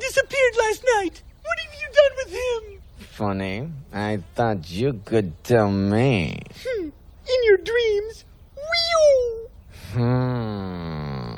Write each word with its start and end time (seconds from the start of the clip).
disappeared 0.00 0.54
last 0.58 0.84
night. 0.96 1.22
What 1.42 1.58
have 1.58 1.74
you 1.80 1.88
done 2.00 2.12
with 2.20 2.30
him? 2.40 2.82
Funny. 2.98 3.68
I 3.92 4.22
thought 4.34 4.70
you 4.70 5.00
could 5.04 5.42
tell 5.44 5.70
me. 5.70 6.40
Hmm. 6.66 6.84
In 6.84 7.38
your 7.44 7.58
dreams. 7.58 8.24
Wee 8.56 9.48
Hmm. 9.92 11.36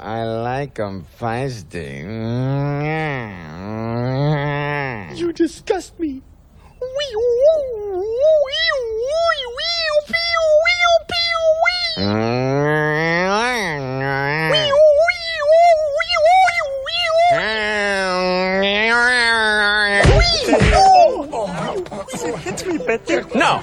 I 0.00 0.24
like 0.24 0.78
'em 0.80 1.06
feisty. 1.20 2.00
You 5.16 5.32
disgust 5.32 5.98
me. 5.98 6.22
No! 22.90 23.62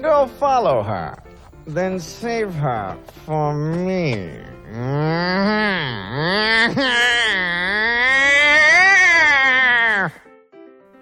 Go 0.00 0.28
follow 0.38 0.82
her. 0.84 1.20
Then 1.66 1.98
save 1.98 2.54
her 2.54 2.96
for 3.26 3.52
me. 3.52 4.30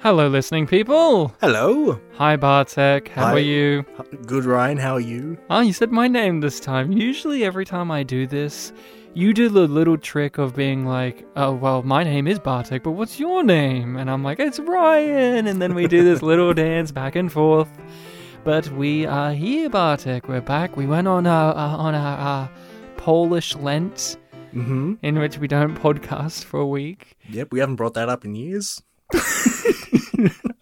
Hello, 0.03 0.29
listening 0.29 0.67
people. 0.67 1.35
Hello. 1.43 2.01
Hi, 2.15 2.37
Bartek. 2.37 3.09
How 3.09 3.27
Hi. 3.27 3.33
are 3.33 3.39
you? 3.39 3.85
Good, 4.25 4.47
Ryan. 4.47 4.79
How 4.79 4.95
are 4.95 5.01
you? 5.01 5.37
Oh, 5.51 5.61
you 5.61 5.75
said 5.75 5.93
my 5.93 6.09
name 6.09 6.41
this 6.41 6.59
time. 6.59 6.91
Usually, 6.91 7.45
every 7.45 7.67
time 7.67 7.91
I 7.91 8.03
do 8.03 8.27
this, 8.27 8.73
you 9.15 9.35
do 9.35 9.49
the 9.49 9.67
little 9.67 9.99
trick 9.99 10.39
of 10.39 10.55
being 10.55 10.87
like, 10.87 11.27
oh, 11.37 11.53
well, 11.53 11.83
my 11.83 12.05
name 12.05 12.27
is 12.29 12.39
Bartek, 12.39 12.83
but 12.85 12.93
what's 12.93 13.19
your 13.19 13.43
name? 13.43 13.97
And 13.97 14.11
I'm 14.11 14.23
like, 14.23 14.39
it's 14.39 14.59
Ryan. 14.61 15.47
And 15.47 15.61
then 15.61 15.75
we 15.75 15.87
do 15.87 16.05
this 16.05 16.23
little 16.23 16.55
dance 16.55 16.93
back 16.93 17.17
and 17.17 17.31
forth. 17.31 17.69
But 18.45 18.69
we 18.71 19.05
are 19.07 19.33
here, 19.33 19.69
Bartek. 19.69 20.29
We're 20.29 20.41
back. 20.41 20.77
We 20.77 20.87
went 20.87 21.09
on 21.09 21.27
our, 21.27 21.55
uh, 21.55 21.77
on 21.77 21.95
our 21.95 22.45
uh, 22.45 22.49
Polish 22.97 23.57
Lent, 23.57 24.17
Mm-hmm. 24.55 24.95
in 25.03 25.17
which 25.21 25.39
we 25.39 25.47
don't 25.47 25.77
podcast 25.77 26.43
for 26.43 26.59
a 26.59 26.67
week. 26.67 27.17
Yep, 27.29 27.53
we 27.53 27.61
haven't 27.61 27.77
brought 27.77 27.95
that 27.95 28.09
up 28.09 28.25
in 28.25 28.35
years. 28.35 28.83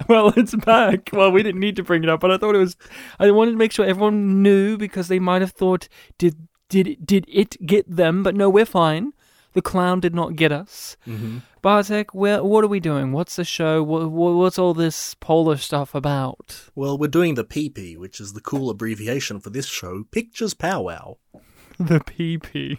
well, 0.08 0.30
it's 0.36 0.55
back. 0.56 1.08
Well, 1.11 1.33
we 1.33 1.42
didn't 1.42 1.61
need 1.61 1.77
to 1.77 1.83
bring 1.83 2.03
it 2.03 2.11
up, 2.11 2.20
but 2.20 2.30
I 2.30 2.36
thought 2.36 2.55
it 2.55 2.58
was. 2.58 2.77
I 3.19 3.30
wanted 3.30 3.53
to 3.53 3.56
make 3.56 3.73
sure 3.73 3.86
everyone 3.86 4.42
knew 4.42 4.77
because 4.77 5.08
they 5.08 5.19
might 5.19 5.41
have 5.41 5.53
thought, 5.53 5.89
did 6.19 6.36
did 6.69 6.86
it, 6.86 7.06
did 7.06 7.24
it 7.28 7.56
get 7.66 7.88
them? 7.88 8.22
But 8.22 8.34
no, 8.34 8.48
we're 8.50 8.66
fine. 8.66 9.12
The 9.55 9.62
clown 9.62 10.00
did 10.00 10.14
not 10.14 10.36
get 10.36 10.52
us. 10.52 10.97
Mm-hmm. 11.06 11.38
Bartek, 11.62 12.14
where 12.14 12.44
what 12.44 12.62
are 12.64 12.69
we 12.69 12.80
doing? 12.80 13.12
What's 13.12 13.36
the 13.36 13.44
show? 13.44 13.83
What, 13.83 14.11
what's 14.11 14.58
all 14.58 14.74
this 14.74 15.14
Polish 15.14 15.64
stuff 15.64 15.94
about? 15.94 16.69
Well, 16.74 16.96
we're 16.96 17.08
doing 17.08 17.34
the 17.34 17.44
PP, 17.44 17.96
which 17.96 18.20
is 18.20 18.34
the 18.34 18.41
cool 18.41 18.70
abbreviation 18.70 19.41
for 19.41 19.50
this 19.50 19.66
show, 19.66 20.05
Pictures 20.11 20.55
Powwow. 20.55 21.16
The 21.80 22.00
PP. 22.00 22.78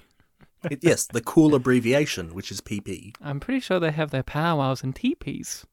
It- 0.69 0.79
yes, 0.83 1.07
the 1.07 1.21
cool 1.21 1.55
abbreviation, 1.55 2.33
which 2.35 2.51
is 2.51 2.59
PP. 2.59 3.15
I'm 3.21 3.39
pretty 3.39 3.61
sure 3.61 3.79
they 3.79 3.91
have 3.91 4.11
their 4.11 4.23
powwows 4.23 4.83
and 4.83 4.93
teepees. 4.93 5.65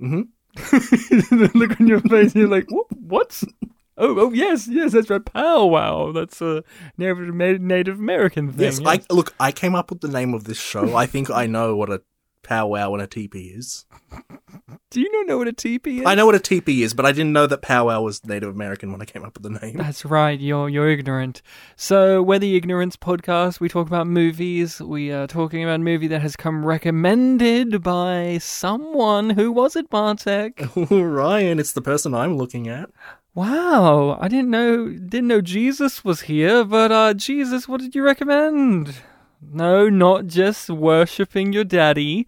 Mm-hmm. 0.00 0.22
Look 1.58 1.80
on 1.80 1.86
your 1.86 2.00
face, 2.00 2.34
you're 2.34 2.48
like, 2.48 2.66
what? 2.70 2.86
What? 2.98 3.42
Oh, 3.98 4.18
oh, 4.18 4.32
yes, 4.32 4.68
yes, 4.68 4.92
that's 4.92 5.08
right. 5.08 5.24
Powwow. 5.24 6.12
That's 6.12 6.40
a 6.42 6.62
Native 6.98 7.34
Native 7.34 7.98
American 7.98 8.52
thing. 8.52 8.64
Yes, 8.64 8.80
I 8.84 9.00
look. 9.10 9.34
I 9.40 9.52
came 9.52 9.74
up 9.74 9.90
with 9.90 10.00
the 10.00 10.08
name 10.08 10.34
of 10.34 10.44
this 10.44 10.58
show. 10.58 10.94
I 10.96 11.06
think 11.06 11.30
I 11.30 11.46
know 11.46 11.76
what 11.76 11.90
a 11.90 12.02
powwow 12.42 12.92
and 12.92 13.02
a 13.02 13.06
teepee 13.06 13.48
is. 13.48 13.86
Do 14.90 15.00
you 15.00 15.10
not 15.10 15.26
know 15.26 15.36
what 15.36 15.48
a 15.48 15.52
teepee 15.52 16.00
is? 16.00 16.06
I 16.06 16.14
know 16.14 16.26
what 16.26 16.36
a 16.36 16.40
teepee 16.40 16.84
is, 16.84 16.94
but 16.94 17.04
I 17.04 17.10
didn't 17.10 17.32
know 17.32 17.46
that 17.48 17.60
powwow 17.60 18.02
was 18.02 18.24
Native 18.24 18.50
American 18.50 18.92
when 18.92 19.02
I 19.02 19.04
came 19.04 19.24
up 19.24 19.34
with 19.34 19.42
the 19.42 19.58
name. 19.58 19.76
That's 19.78 20.04
right. 20.04 20.38
You're 20.38 20.68
you're 20.68 20.88
ignorant. 20.88 21.42
So 21.74 22.22
we're 22.22 22.38
the 22.38 22.54
Ignorance 22.56 22.96
Podcast. 22.96 23.58
We 23.58 23.68
talk 23.68 23.88
about 23.88 24.06
movies. 24.06 24.80
We 24.80 25.10
are 25.10 25.26
talking 25.26 25.64
about 25.64 25.76
a 25.76 25.78
movie 25.78 26.06
that 26.08 26.22
has 26.22 26.36
come 26.36 26.64
recommended 26.64 27.82
by 27.82 28.38
someone. 28.40 29.30
Who 29.30 29.50
was 29.50 29.74
it, 29.74 29.90
Bartek? 29.90 30.62
Ryan, 30.90 31.58
it's 31.58 31.72
the 31.72 31.82
person 31.82 32.14
I'm 32.14 32.36
looking 32.36 32.68
at. 32.68 32.90
Wow, 33.36 34.16
I 34.18 34.28
didn't 34.28 34.48
know 34.50 34.88
didn't 34.88 35.28
know 35.28 35.42
Jesus 35.42 36.02
was 36.02 36.22
here. 36.22 36.64
But 36.64 36.90
uh, 36.90 37.12
Jesus, 37.12 37.68
what 37.68 37.82
did 37.82 37.94
you 37.94 38.02
recommend? 38.02 38.96
No, 39.52 39.90
not 39.90 40.26
just 40.26 40.70
worshiping 40.70 41.52
your 41.52 41.62
daddy. 41.64 42.26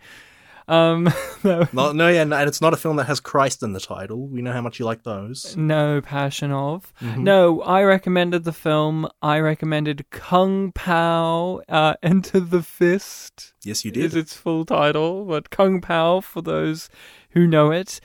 Um, 0.69 1.04
no, 1.44 1.66
No, 1.72 1.92
no, 1.92 2.08
yeah, 2.08 2.20
and 2.20 2.34
it's 2.34 2.60
not 2.60 2.74
a 2.74 2.76
film 2.76 2.96
that 2.96 3.04
has 3.06 3.20
Christ 3.20 3.62
in 3.62 3.72
the 3.72 3.80
title. 3.80 4.28
We 4.28 4.42
know 4.42 4.52
how 4.52 4.60
much 4.60 4.78
you 4.78 4.84
like 4.84 5.02
those. 5.02 5.56
no 5.56 6.02
passion 6.02 6.52
of. 6.52 6.92
Mhm. 7.00 7.20
No, 7.20 7.62
I 7.62 7.84
recommended 7.84 8.44
the 8.44 8.52
film. 8.52 9.08
I 9.22 9.38
recommended 9.40 10.10
Kung 10.10 10.72
Pao, 10.72 11.62
uh, 11.70 11.94
Enter 12.02 12.40
the 12.40 12.62
Fist. 12.62 13.54
Yes, 13.64 13.82
you 13.82 13.90
did. 13.90 14.04
Is 14.04 14.14
its 14.14 14.34
full 14.34 14.66
title, 14.66 15.25
but 15.25 15.48
Kung 15.48 15.80
Pao 15.80 16.20
for 16.20 16.42
those 16.42 16.90
who 17.30 17.46
know 17.46 17.70
it. 17.70 17.98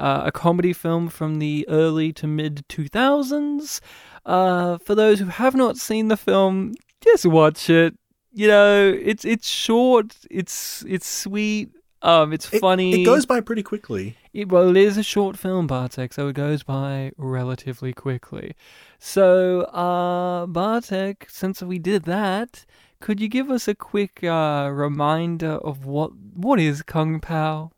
Uh, 0.00 0.22
a 0.26 0.32
comedy 0.32 0.72
film 0.72 1.08
from 1.08 1.38
the 1.38 1.66
early 1.68 2.12
to 2.14 2.26
mid 2.26 2.64
2000s. 2.68 3.80
Uh, 4.26 4.78
for 4.78 4.94
those 4.94 5.18
who 5.20 5.26
have 5.26 5.54
not 5.54 5.76
seen 5.76 6.08
the 6.08 6.16
film, 6.16 6.74
just 7.02 7.24
watch 7.26 7.68
it. 7.70 7.94
You 8.32 8.48
know, 8.48 8.98
it's 9.10 9.24
it's 9.24 9.48
short, 9.48 10.16
it's 10.30 10.84
it's 10.88 11.08
sweet, 11.08 11.70
um, 12.02 12.32
it's 12.32 12.52
It- 12.52 12.60
funny. 12.60 13.02
It 13.02 13.04
goes 13.04 13.26
by 13.26 13.40
pretty 13.40 13.62
quickly. 13.62 14.16
It, 14.32 14.48
well, 14.52 14.70
it 14.70 14.76
is 14.76 14.96
a 14.96 15.02
short 15.02 15.36
film, 15.36 15.66
Bartek, 15.66 16.12
so 16.12 16.28
it 16.28 16.34
goes 16.34 16.62
by 16.62 17.10
relatively 17.16 17.92
quickly. 17.92 18.54
So, 19.00 19.62
uh, 19.62 20.46
Bartek, 20.46 21.26
since 21.28 21.60
we 21.62 21.78
did 21.80 22.04
that, 22.04 22.64
could 23.00 23.18
you 23.20 23.26
give 23.28 23.50
us 23.50 23.66
a 23.66 23.74
quick 23.74 24.22
uh, 24.22 24.70
reminder 24.72 25.54
of 25.70 25.84
what 25.86 26.12
what 26.34 26.60
is 26.60 26.82
Kung 26.82 27.18
Pao? 27.20 27.72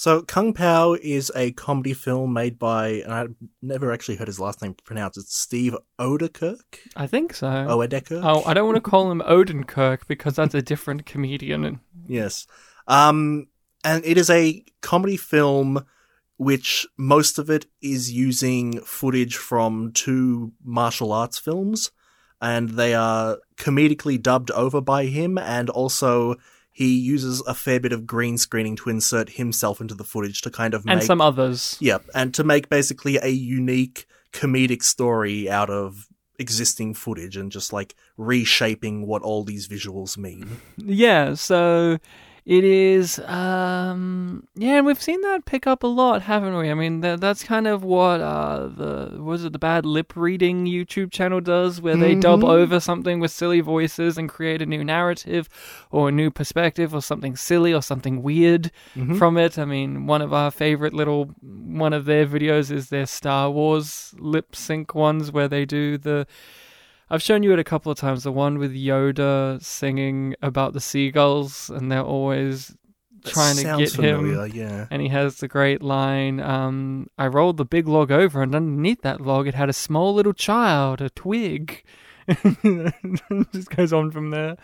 So, 0.00 0.22
Kung 0.22 0.54
Pao 0.54 0.94
is 0.94 1.30
a 1.36 1.52
comedy 1.52 1.92
film 1.92 2.32
made 2.32 2.58
by, 2.58 3.02
and 3.04 3.12
I've 3.12 3.34
never 3.60 3.92
actually 3.92 4.16
heard 4.16 4.28
his 4.28 4.40
last 4.40 4.62
name 4.62 4.72
pronounced. 4.82 5.18
It's 5.18 5.36
Steve 5.36 5.76
Oedekerk. 5.98 6.62
I 6.96 7.06
think 7.06 7.34
so. 7.34 7.46
Oedekerk. 7.46 8.22
Oh, 8.24 8.42
I 8.46 8.54
don't 8.54 8.64
want 8.64 8.76
to 8.82 8.90
call 8.90 9.10
him 9.10 9.20
Odenkirk 9.20 10.06
because 10.08 10.36
that's 10.36 10.54
a 10.54 10.62
different 10.62 11.04
comedian. 11.04 11.80
Yes. 12.06 12.46
Um, 12.88 13.48
and 13.84 14.02
it 14.06 14.16
is 14.16 14.30
a 14.30 14.64
comedy 14.80 15.18
film 15.18 15.84
which 16.38 16.86
most 16.96 17.38
of 17.38 17.50
it 17.50 17.66
is 17.82 18.10
using 18.10 18.80
footage 18.80 19.36
from 19.36 19.92
two 19.92 20.52
martial 20.64 21.12
arts 21.12 21.36
films, 21.36 21.90
and 22.40 22.70
they 22.70 22.94
are 22.94 23.36
comedically 23.58 24.18
dubbed 24.18 24.50
over 24.52 24.80
by 24.80 25.04
him, 25.04 25.36
and 25.36 25.68
also 25.68 26.36
he 26.72 26.98
uses 26.98 27.42
a 27.46 27.54
fair 27.54 27.80
bit 27.80 27.92
of 27.92 28.06
green 28.06 28.38
screening 28.38 28.76
to 28.76 28.90
insert 28.90 29.30
himself 29.30 29.80
into 29.80 29.94
the 29.94 30.04
footage 30.04 30.40
to 30.42 30.50
kind 30.50 30.74
of 30.74 30.84
And 30.86 30.98
make 30.98 31.06
some 31.06 31.20
others. 31.20 31.76
Yep, 31.80 32.04
and 32.14 32.32
to 32.34 32.44
make 32.44 32.68
basically 32.68 33.16
a 33.16 33.28
unique 33.28 34.06
comedic 34.32 34.82
story 34.82 35.50
out 35.50 35.70
of 35.70 36.06
existing 36.38 36.94
footage 36.94 37.36
and 37.36 37.52
just 37.52 37.72
like 37.72 37.94
reshaping 38.16 39.06
what 39.06 39.22
all 39.22 39.44
these 39.44 39.68
visuals 39.68 40.16
mean. 40.16 40.60
Yeah, 40.76 41.34
so 41.34 41.98
it 42.46 42.64
is 42.64 43.18
um 43.20 44.46
yeah, 44.54 44.76
and 44.78 44.86
we've 44.86 45.00
seen 45.02 45.20
that 45.22 45.44
pick 45.44 45.66
up 45.66 45.82
a 45.82 45.86
lot, 45.86 46.22
haven't 46.22 46.56
we? 46.56 46.70
I 46.70 46.74
mean, 46.74 47.00
that 47.00 47.20
that's 47.20 47.42
kind 47.44 47.66
of 47.66 47.82
what 47.84 48.20
uh 48.20 48.66
the 48.68 49.22
was 49.22 49.44
it 49.44 49.52
the 49.52 49.58
bad 49.58 49.84
lip 49.86 50.12
reading 50.16 50.66
YouTube 50.66 51.10
channel 51.10 51.40
does 51.40 51.80
where 51.80 51.96
they 51.96 52.14
dub 52.14 52.40
Mhm. 52.40 52.48
over 52.48 52.80
something 52.80 53.20
with 53.20 53.30
silly 53.30 53.60
voices 53.60 54.16
and 54.18 54.28
create 54.28 54.62
a 54.62 54.66
new 54.66 54.82
narrative 54.84 55.48
or 55.90 56.08
a 56.08 56.12
new 56.12 56.30
perspective 56.30 56.94
or 56.94 57.02
something 57.02 57.36
silly 57.36 57.72
or 57.72 57.82
something 57.82 58.22
weird 58.22 58.70
Mhm. 58.96 59.18
from 59.18 59.36
it. 59.36 59.58
I 59.58 59.64
mean, 59.64 60.06
one 60.06 60.22
of 60.22 60.32
our 60.32 60.50
favorite 60.50 60.94
little 60.94 61.34
one 61.42 61.92
of 61.92 62.04
their 62.04 62.26
videos 62.26 62.70
is 62.70 62.88
their 62.88 63.06
Star 63.06 63.50
Wars 63.50 64.14
lip 64.18 64.54
sync 64.56 64.94
ones 64.94 65.30
where 65.30 65.48
they 65.48 65.64
do 65.64 65.96
the 65.98 66.26
I've 67.10 67.22
shown 67.22 67.42
you 67.42 67.52
it 67.52 67.58
a 67.58 67.64
couple 67.64 67.90
of 67.90 67.98
times. 67.98 68.22
The 68.22 68.32
one 68.32 68.58
with 68.58 68.72
Yoda 68.72 69.62
singing 69.62 70.36
about 70.42 70.72
the 70.72 70.80
seagulls, 70.80 71.68
and 71.68 71.90
they're 71.90 72.02
always 72.02 72.76
trying 73.24 73.56
to 73.56 73.76
get 73.78 73.90
familiar, 73.90 74.46
him. 74.46 74.52
yeah. 74.54 74.86
And 74.90 75.02
he 75.02 75.08
has 75.08 75.36
the 75.36 75.48
great 75.48 75.82
line 75.82 76.40
um, 76.40 77.08
I 77.18 77.26
rolled 77.26 77.56
the 77.56 77.64
big 77.64 77.88
log 77.88 78.10
over, 78.10 78.42
and 78.42 78.54
underneath 78.54 79.02
that 79.02 79.20
log, 79.20 79.46
it 79.46 79.54
had 79.54 79.68
a 79.68 79.74
small 79.74 80.14
little 80.14 80.32
child, 80.32 81.00
a 81.00 81.10
twig. 81.10 81.82
Just 83.52 83.70
goes 83.70 83.92
on 83.92 84.10
from 84.10 84.30
there. 84.30 84.56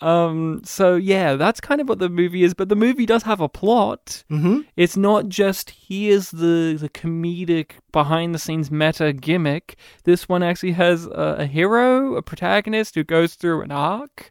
Um, 0.00 0.60
so, 0.64 0.96
yeah, 0.96 1.34
that's 1.34 1.60
kind 1.60 1.80
of 1.80 1.88
what 1.88 1.98
the 1.98 2.08
movie 2.08 2.42
is. 2.42 2.54
But 2.54 2.68
the 2.68 2.76
movie 2.76 3.06
does 3.06 3.22
have 3.22 3.40
a 3.40 3.48
plot. 3.48 4.24
Mm-hmm. 4.30 4.60
It's 4.76 4.96
not 4.96 5.28
just 5.28 5.70
here's 5.70 6.30
the 6.30 6.76
the 6.78 6.88
comedic 6.88 7.72
behind 7.92 8.34
the 8.34 8.38
scenes 8.38 8.70
meta 8.70 9.12
gimmick. 9.12 9.76
This 10.04 10.28
one 10.28 10.42
actually 10.42 10.72
has 10.72 11.06
a, 11.06 11.36
a 11.40 11.46
hero, 11.46 12.16
a 12.16 12.22
protagonist 12.22 12.94
who 12.94 13.04
goes 13.04 13.34
through 13.34 13.62
an 13.62 13.72
arc. 13.72 14.30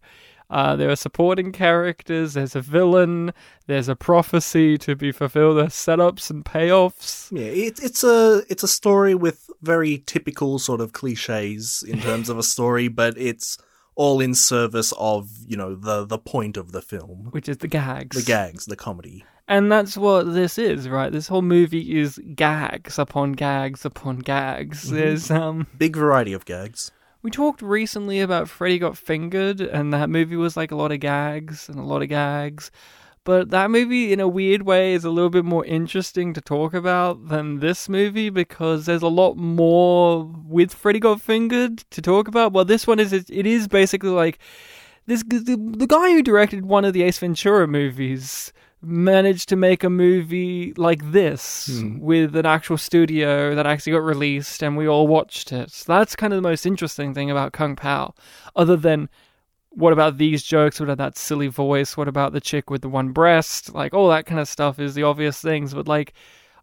Uh, 0.56 0.74
there 0.78 0.90
are 0.90 0.96
supporting 0.96 1.52
characters. 1.52 2.36
There's 2.36 2.56
a 2.56 2.62
villain. 2.62 3.34
There's 3.68 3.90
a 3.90 3.96
prophecy 3.96 4.78
to 4.78 4.96
be 4.96 5.12
fulfilled. 5.12 5.58
There's 5.58 5.74
setups 5.74 6.30
and 6.30 6.46
payoffs. 6.46 7.30
Yeah, 7.38 7.48
it, 7.48 7.78
it's 7.84 8.06
a 8.06 8.42
it's 8.48 8.64
a 8.64 8.68
story 8.70 9.16
with 9.16 9.50
very 9.62 9.98
typical 10.06 10.58
sort 10.60 10.80
of 10.80 10.94
cliches 10.94 11.84
in 11.86 12.00
terms 12.00 12.30
of 12.30 12.38
a 12.38 12.44
story, 12.44 12.88
but 13.02 13.18
it's 13.18 13.58
all 13.96 14.22
in 14.22 14.34
service 14.34 14.94
of 14.98 15.30
you 15.46 15.58
know 15.58 15.76
the 15.76 16.06
the 16.06 16.18
point 16.18 16.56
of 16.56 16.72
the 16.72 16.82
film, 16.82 17.28
which 17.32 17.50
is 17.50 17.58
the 17.58 17.68
gags. 17.68 18.16
the 18.16 18.24
gags, 18.24 18.66
the 18.66 18.78
comedy. 18.78 19.26
And 19.50 19.70
that's 19.70 19.98
what 19.98 20.34
this 20.34 20.58
is, 20.58 20.88
right? 20.88 21.12
This 21.12 21.28
whole 21.28 21.42
movie 21.42 22.00
is 22.00 22.18
gags 22.34 22.98
upon 22.98 23.34
gags 23.34 23.84
upon 23.84 24.20
gags. 24.20 24.86
Mm-hmm. 24.86 24.96
There's 24.96 25.30
um 25.30 25.68
Big 25.78 25.98
variety 25.98 26.32
of 26.32 26.46
gags. 26.46 26.94
We 27.26 27.32
talked 27.32 27.64
recently 27.64 28.22
about 28.22 28.48
Freddy 28.48 28.78
Got 28.78 29.00
Fingered 29.00 29.60
and 29.60 29.92
that 29.92 30.12
movie 30.12 30.36
was 30.36 30.56
like 30.56 30.70
a 30.70 30.76
lot 30.76 30.92
of 30.92 31.00
gags 31.00 31.68
and 31.68 31.80
a 31.80 31.82
lot 31.82 32.04
of 32.04 32.08
gags. 32.08 32.70
But 33.24 33.50
that 33.50 33.72
movie 33.72 34.14
in 34.14 34.20
a 34.20 34.28
weird 34.28 34.62
way 34.62 34.94
is 34.94 35.04
a 35.04 35.10
little 35.10 35.32
bit 35.32 35.44
more 35.44 35.66
interesting 35.66 36.36
to 36.36 36.42
talk 36.42 36.76
about 36.76 37.30
than 37.30 37.62
this 37.62 37.90
movie 37.90 38.30
because 38.30 38.86
there's 38.86 39.02
a 39.02 39.08
lot 39.08 39.38
more 39.38 40.32
with 40.46 40.72
Freddy 40.72 41.00
Got 41.00 41.20
Fingered 41.20 41.80
to 41.90 42.00
talk 42.00 42.28
about. 42.28 42.54
Well, 42.54 42.64
this 42.64 42.86
one 42.86 43.00
is 43.00 43.12
it 43.12 43.28
is 43.28 43.68
basically 43.68 44.12
like 44.12 44.38
this 45.08 45.24
the, 45.24 45.58
the 45.78 45.88
guy 45.88 46.12
who 46.12 46.22
directed 46.22 46.68
one 46.68 46.86
of 46.86 46.94
the 46.94 47.02
Ace 47.02 47.18
Ventura 47.18 47.68
movies 47.68 48.54
managed 48.86 49.50
to 49.50 49.56
make 49.56 49.84
a 49.84 49.90
movie 49.90 50.74
like 50.78 51.12
this 51.12 51.68
hmm. 51.68 52.00
with 52.00 52.36
an 52.36 52.46
actual 52.46 52.78
studio 52.78 53.56
that 53.56 53.66
actually 53.66 53.94
got 53.94 54.04
released 54.04 54.62
and 54.64 54.78
we 54.78 54.88
all 54.88 55.08
watched 55.08 55.52
it. 55.52 55.72
So 55.72 55.94
that's 55.94 56.16
kind 56.16 56.32
of 56.34 56.38
the 56.38 56.48
most 56.48 56.66
interesting 56.66 57.14
thing 57.14 57.32
about 57.32 57.54
Kung 57.54 57.76
Pao. 57.76 58.14
Other 58.56 58.76
than 58.76 59.10
what 59.70 59.94
about 59.94 60.18
these 60.18 60.44
jokes? 60.44 60.80
What 60.80 60.90
about 60.90 61.04
that 61.04 61.18
silly 61.18 61.48
voice? 61.48 61.98
What 61.98 62.08
about 62.08 62.32
the 62.32 62.40
chick 62.40 62.70
with 62.70 62.82
the 62.82 62.90
one 62.90 63.10
breast? 63.10 63.74
Like 63.74 63.94
all 63.94 64.10
that 64.10 64.26
kind 64.26 64.40
of 64.40 64.48
stuff 64.48 64.80
is 64.80 64.96
the 64.96 65.04
obvious 65.04 65.42
things. 65.42 65.74
But 65.74 65.88
like, 65.88 66.14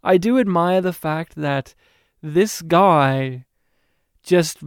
I 0.02 0.16
do 0.16 0.38
admire 0.38 0.80
the 0.80 0.92
fact 0.92 1.34
that 1.36 1.74
this 2.22 2.62
guy 2.62 3.44
just 4.22 4.58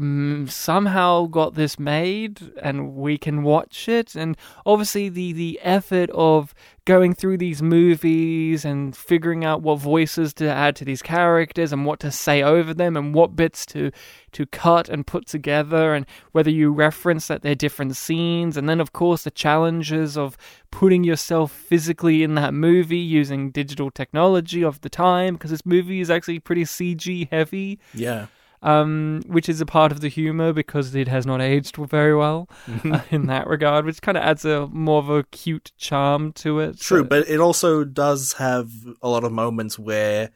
somehow 0.47 1.27
got 1.27 1.55
this 1.55 1.79
made 1.79 2.51
and 2.61 2.93
we 2.93 3.17
can 3.17 3.41
watch 3.43 3.87
it. 3.87 4.15
And 4.15 4.35
obviously 4.65 5.07
the 5.09 5.31
the 5.31 5.59
effort 5.63 6.09
of 6.11 6.53
going 6.83 7.13
through 7.13 7.37
these 7.37 7.61
movies 7.61 8.63
and 8.65 8.95
figuring 8.95 9.43
out 9.43 9.61
what 9.61 9.79
voices 9.79 10.33
to 10.35 10.47
add 10.47 10.75
to 10.75 10.85
these 10.85 11.01
characters 11.01 11.71
and 11.71 11.85
what 11.85 11.99
to 11.99 12.11
say 12.11 12.43
over 12.43 12.73
them 12.73 12.95
and 12.97 13.15
what 13.15 13.35
bits 13.35 13.65
to 13.65 13.91
to 14.33 14.45
cut 14.45 14.89
and 14.89 15.07
put 15.07 15.25
together 15.25 15.93
and 15.93 16.05
whether 16.33 16.49
you 16.49 16.71
reference 16.71 17.27
that 17.27 17.41
they're 17.41 17.55
different 17.55 17.95
scenes. 17.95 18.57
And 18.57 18.67
then 18.67 18.81
of 18.81 18.91
course 18.91 19.23
the 19.23 19.31
challenges 19.31 20.17
of 20.17 20.37
putting 20.69 21.05
yourself 21.05 21.51
physically 21.51 22.23
in 22.23 22.35
that 22.35 22.53
movie 22.53 22.97
using 22.97 23.51
digital 23.51 23.89
technology 23.89 24.63
of 24.63 24.81
the 24.81 24.89
time 24.89 25.35
because 25.35 25.51
this 25.51 25.65
movie 25.65 26.01
is 26.01 26.09
actually 26.09 26.39
pretty 26.39 26.65
CG 26.65 27.29
heavy. 27.31 27.79
Yeah. 27.93 28.27
Um, 28.65 29.21
which 29.27 29.47
is 29.47 29.61
a 29.61 29.65
part 29.65 29.91
of 29.91 30.01
the 30.01 30.07
humor 30.09 30.51
because 30.51 30.93
it 30.95 31.07
has 31.07 31.25
not 31.25 31.39
aged 31.39 31.75
very 31.77 32.15
well 32.15 32.49
uh, 32.67 32.99
in 33.11 33.27
that 33.27 33.47
regard, 33.47 33.85
which 33.85 34.01
kind 34.01 34.17
of 34.17 34.23
adds 34.23 34.43
a 34.43 34.67
more 34.67 34.99
of 34.99 35.09
a 35.09 35.23
cute 35.25 35.71
charm 35.77 36.33
to 36.33 36.59
it. 36.59 36.79
True, 36.79 36.99
So- 36.99 37.03
but 37.05 37.29
it 37.29 37.39
also 37.39 37.83
does 37.83 38.33
have 38.33 38.69
a 39.01 39.07
lot 39.07 39.23
of 39.23 39.31
moments 39.31 39.77
where 39.79 40.31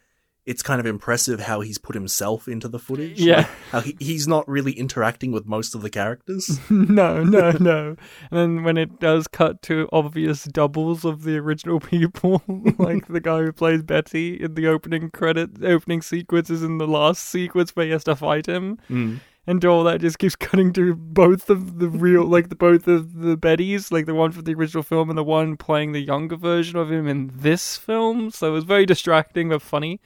it's 0.49 0.63
kind 0.63 0.79
of 0.79 0.87
impressive 0.87 1.41
how 1.41 1.61
he's 1.61 1.77
put 1.77 1.93
himself 1.93 2.47
into 2.47 2.67
the 2.67 2.79
footage. 2.79 3.19
Yeah. 3.19 3.37
Like, 3.37 3.47
how 3.71 3.79
he, 3.81 3.95
he's 3.99 4.27
not 4.27 4.49
really 4.49 4.71
interacting 4.71 5.31
with 5.31 5.45
most 5.45 5.75
of 5.75 5.83
the 5.83 5.91
characters. 5.91 6.59
no, 6.71 7.23
no, 7.23 7.51
no. 7.51 7.95
And 8.31 8.57
then 8.57 8.63
when 8.63 8.75
it 8.75 8.99
does 8.99 9.27
cut 9.27 9.61
to 9.63 9.87
obvious 9.93 10.45
doubles 10.45 11.05
of 11.05 11.21
the 11.21 11.37
original 11.37 11.79
people, 11.79 12.41
like 12.79 13.07
the 13.07 13.21
guy 13.21 13.43
who 13.43 13.53
plays 13.53 13.83
Betty 13.83 14.41
in 14.41 14.55
the 14.55 14.65
opening 14.65 15.11
credit, 15.11 15.63
opening 15.63 16.01
sequence 16.01 16.49
is 16.49 16.63
in 16.63 16.79
the 16.79 16.87
last 16.87 17.25
sequence 17.25 17.75
where 17.75 17.85
he 17.85 17.91
has 17.91 18.03
to 18.05 18.15
fight 18.15 18.47
him. 18.47 18.79
Mm. 18.89 19.19
And 19.45 19.63
all 19.65 19.83
that 19.83 20.01
just 20.01 20.17
keeps 20.17 20.35
cutting 20.35 20.73
to 20.73 20.95
both 20.95 21.51
of 21.51 21.77
the 21.77 21.89
real, 21.89 22.23
like 22.23 22.49
the 22.49 22.55
both 22.55 22.87
of 22.87 23.19
the 23.19 23.37
Bettys, 23.37 23.91
like 23.91 24.07
the 24.07 24.15
one 24.15 24.31
from 24.31 24.45
the 24.45 24.55
original 24.55 24.81
film 24.81 25.09
and 25.09 25.17
the 25.17 25.23
one 25.23 25.57
playing 25.57 25.91
the 25.91 26.01
younger 26.01 26.37
version 26.37 26.75
of 26.75 26.91
him 26.91 27.07
in 27.07 27.29
this 27.35 27.77
film. 27.77 28.31
So 28.31 28.47
it 28.47 28.53
was 28.53 28.63
very 28.63 28.87
distracting 28.87 29.49
but 29.49 29.61
funny. 29.61 30.01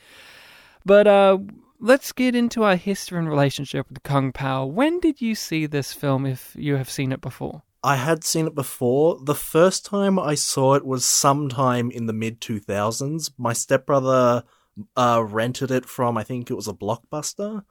But 0.86 1.08
uh, 1.08 1.40
let's 1.80 2.12
get 2.12 2.36
into 2.36 2.64
our 2.64 2.76
history 2.76 3.20
and 3.20 3.30
relationship 3.30 3.88
with 3.90 4.04
Kung 4.04 4.32
Pao. 4.32 4.66
When 4.66 5.00
did 5.00 5.22
you 5.22 5.36
see 5.36 5.66
this 5.66 5.94
film? 5.94 6.26
If 6.26 6.56
you 6.58 6.76
have 6.76 6.90
seen 6.90 7.12
it 7.12 7.22
before, 7.22 7.64
I 7.84 7.98
had 7.98 8.24
seen 8.24 8.48
it 8.48 8.56
before. 8.56 9.20
The 9.22 9.36
first 9.36 9.86
time 9.86 10.18
I 10.18 10.36
saw 10.36 10.76
it 10.76 10.86
was 10.86 11.06
sometime 11.06 11.92
in 11.92 12.06
the 12.06 12.14
mid 12.14 12.40
2000s. 12.40 13.32
My 13.38 13.54
stepbrother 13.54 14.44
uh, 14.96 15.24
rented 15.26 15.70
it 15.70 15.86
from, 15.86 16.18
I 16.18 16.24
think 16.24 16.50
it 16.50 16.56
was 16.56 16.68
a 16.68 16.74
blockbuster. 16.74 17.64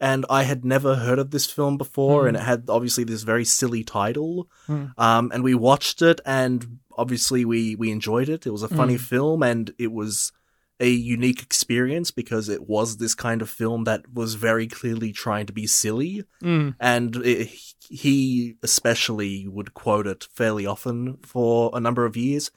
And 0.00 0.26
I 0.28 0.42
had 0.42 0.64
never 0.64 0.96
heard 0.96 1.18
of 1.18 1.30
this 1.30 1.46
film 1.46 1.78
before, 1.78 2.26
and 2.26 2.36
it 2.36 2.42
had 2.42 2.64
obviously 2.68 3.04
this 3.04 3.22
very 3.22 3.44
silly 3.44 3.84
title. 3.84 4.50
Hmm. 4.66 4.86
Um, 4.98 5.30
and 5.32 5.42
we 5.44 5.54
watched 5.54 6.02
it, 6.02 6.20
and 6.26 6.80
obviously 6.98 7.44
we, 7.44 7.76
we 7.76 7.90
enjoyed 7.90 8.28
it. 8.28 8.44
It 8.44 8.50
was 8.50 8.64
a 8.64 8.68
funny 8.68 8.98
film, 8.98 9.42
and 9.42 9.72
it 9.78 9.92
was 9.92 10.32
a 10.80 10.88
unique 10.88 11.42
experience 11.42 12.10
because 12.10 12.48
it 12.48 12.68
was 12.68 12.96
this 12.96 13.14
kind 13.14 13.42
of 13.42 13.48
film 13.48 13.84
that 13.84 14.12
was 14.12 14.34
very 14.34 14.66
clearly 14.66 15.12
trying 15.12 15.46
to 15.46 15.52
be 15.52 15.66
silly. 15.66 16.24
Mm. 16.42 16.74
and 16.80 17.16
it, 17.16 17.48
he 17.88 18.56
especially 18.62 19.46
would 19.48 19.74
quote 19.74 20.06
it 20.06 20.26
fairly 20.34 20.66
often 20.66 21.18
for 21.22 21.70
a 21.74 21.80
number 21.80 22.04
of 22.04 22.16
years 22.16 22.50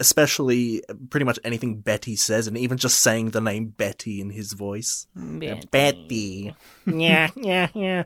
especially 0.00 0.82
pretty 1.10 1.24
much 1.24 1.38
anything 1.44 1.78
betty 1.78 2.16
says 2.16 2.48
and 2.48 2.58
even 2.58 2.76
just 2.76 3.00
saying 3.00 3.30
the 3.30 3.40
name 3.40 3.66
betty 3.66 4.20
in 4.20 4.30
his 4.30 4.52
voice. 4.52 5.06
Betty. 5.70 6.56
Yeah 6.86 7.28
yeah 7.36 7.68
yeah. 7.72 8.04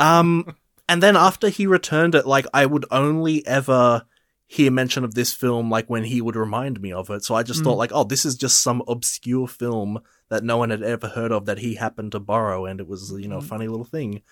Um 0.00 0.56
and 0.88 1.02
then 1.02 1.16
after 1.16 1.50
he 1.50 1.66
returned 1.66 2.14
it 2.14 2.26
like 2.26 2.46
i 2.54 2.64
would 2.64 2.86
only 2.90 3.46
ever 3.46 4.04
hear 4.46 4.70
mention 4.70 5.04
of 5.04 5.14
this 5.14 5.32
film 5.32 5.70
like 5.70 5.88
when 5.88 6.04
he 6.04 6.20
would 6.20 6.36
remind 6.36 6.80
me 6.80 6.92
of 6.92 7.10
it. 7.10 7.24
So 7.24 7.34
i 7.34 7.42
just 7.42 7.64
thought 7.64 7.74
mm. 7.74 7.78
like 7.78 7.92
oh 7.92 8.04
this 8.04 8.24
is 8.24 8.36
just 8.36 8.62
some 8.62 8.82
obscure 8.86 9.48
film 9.48 10.00
that 10.28 10.44
no 10.44 10.56
one 10.58 10.70
had 10.70 10.82
ever 10.82 11.08
heard 11.08 11.32
of 11.32 11.46
that 11.46 11.58
he 11.58 11.74
happened 11.74 12.12
to 12.12 12.20
borrow 12.20 12.66
and 12.66 12.80
it 12.80 12.86
was 12.86 13.14
you 13.18 13.28
know 13.28 13.36
a 13.36 13.38
mm-hmm. 13.38 13.48
funny 13.48 13.68
little 13.68 13.84
thing. 13.84 14.22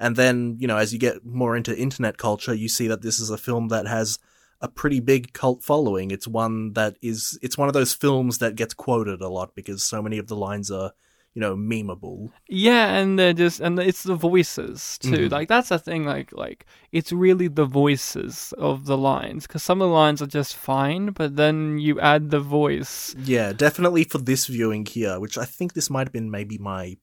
And 0.00 0.16
then, 0.16 0.56
you 0.58 0.66
know, 0.66 0.78
as 0.78 0.94
you 0.94 0.98
get 0.98 1.26
more 1.26 1.54
into 1.54 1.78
internet 1.78 2.16
culture, 2.16 2.54
you 2.54 2.70
see 2.70 2.88
that 2.88 3.02
this 3.02 3.20
is 3.20 3.28
a 3.28 3.36
film 3.36 3.68
that 3.68 3.86
has 3.86 4.18
a 4.62 4.66
pretty 4.66 4.98
big 4.98 5.34
cult 5.34 5.62
following. 5.62 6.10
It's 6.10 6.26
one 6.26 6.72
that 6.72 6.96
is, 7.02 7.38
it's 7.42 7.58
one 7.58 7.68
of 7.68 7.74
those 7.74 7.92
films 7.92 8.38
that 8.38 8.56
gets 8.56 8.72
quoted 8.72 9.20
a 9.20 9.28
lot 9.28 9.54
because 9.54 9.82
so 9.82 10.00
many 10.00 10.16
of 10.16 10.26
the 10.26 10.36
lines 10.36 10.70
are, 10.70 10.92
you 11.34 11.40
know, 11.40 11.54
memeable. 11.54 12.30
Yeah, 12.48 12.94
and 12.96 13.18
they're 13.18 13.32
just 13.32 13.60
and 13.60 13.78
it's 13.78 14.02
the 14.02 14.16
voices 14.16 14.98
too. 14.98 15.28
Mhm. 15.28 15.30
Like 15.30 15.48
that's 15.48 15.68
the 15.68 15.78
thing. 15.78 16.04
Like 16.04 16.32
like 16.32 16.66
it's 16.92 17.12
really 17.12 17.48
the 17.48 17.64
voices 17.66 18.52
of 18.58 18.86
the 18.86 18.96
lines 18.96 19.46
because 19.46 19.62
some 19.62 19.80
of 19.80 19.88
the 19.88 19.94
lines 19.94 20.20
are 20.20 20.26
just 20.26 20.56
fine, 20.56 21.12
but 21.12 21.36
then 21.36 21.78
you 21.78 22.00
add 22.00 22.30
the 22.30 22.40
voice. 22.40 23.14
Yeah, 23.16 23.52
definitely 23.52 24.04
for 24.04 24.18
this 24.18 24.46
viewing 24.46 24.86
here, 24.86 25.20
which 25.20 25.38
I 25.38 25.44
think 25.44 25.72
this 25.74 25.88
might 25.90 26.06
have 26.08 26.12
been 26.12 26.30
maybe 26.30 26.58
my 26.58 26.96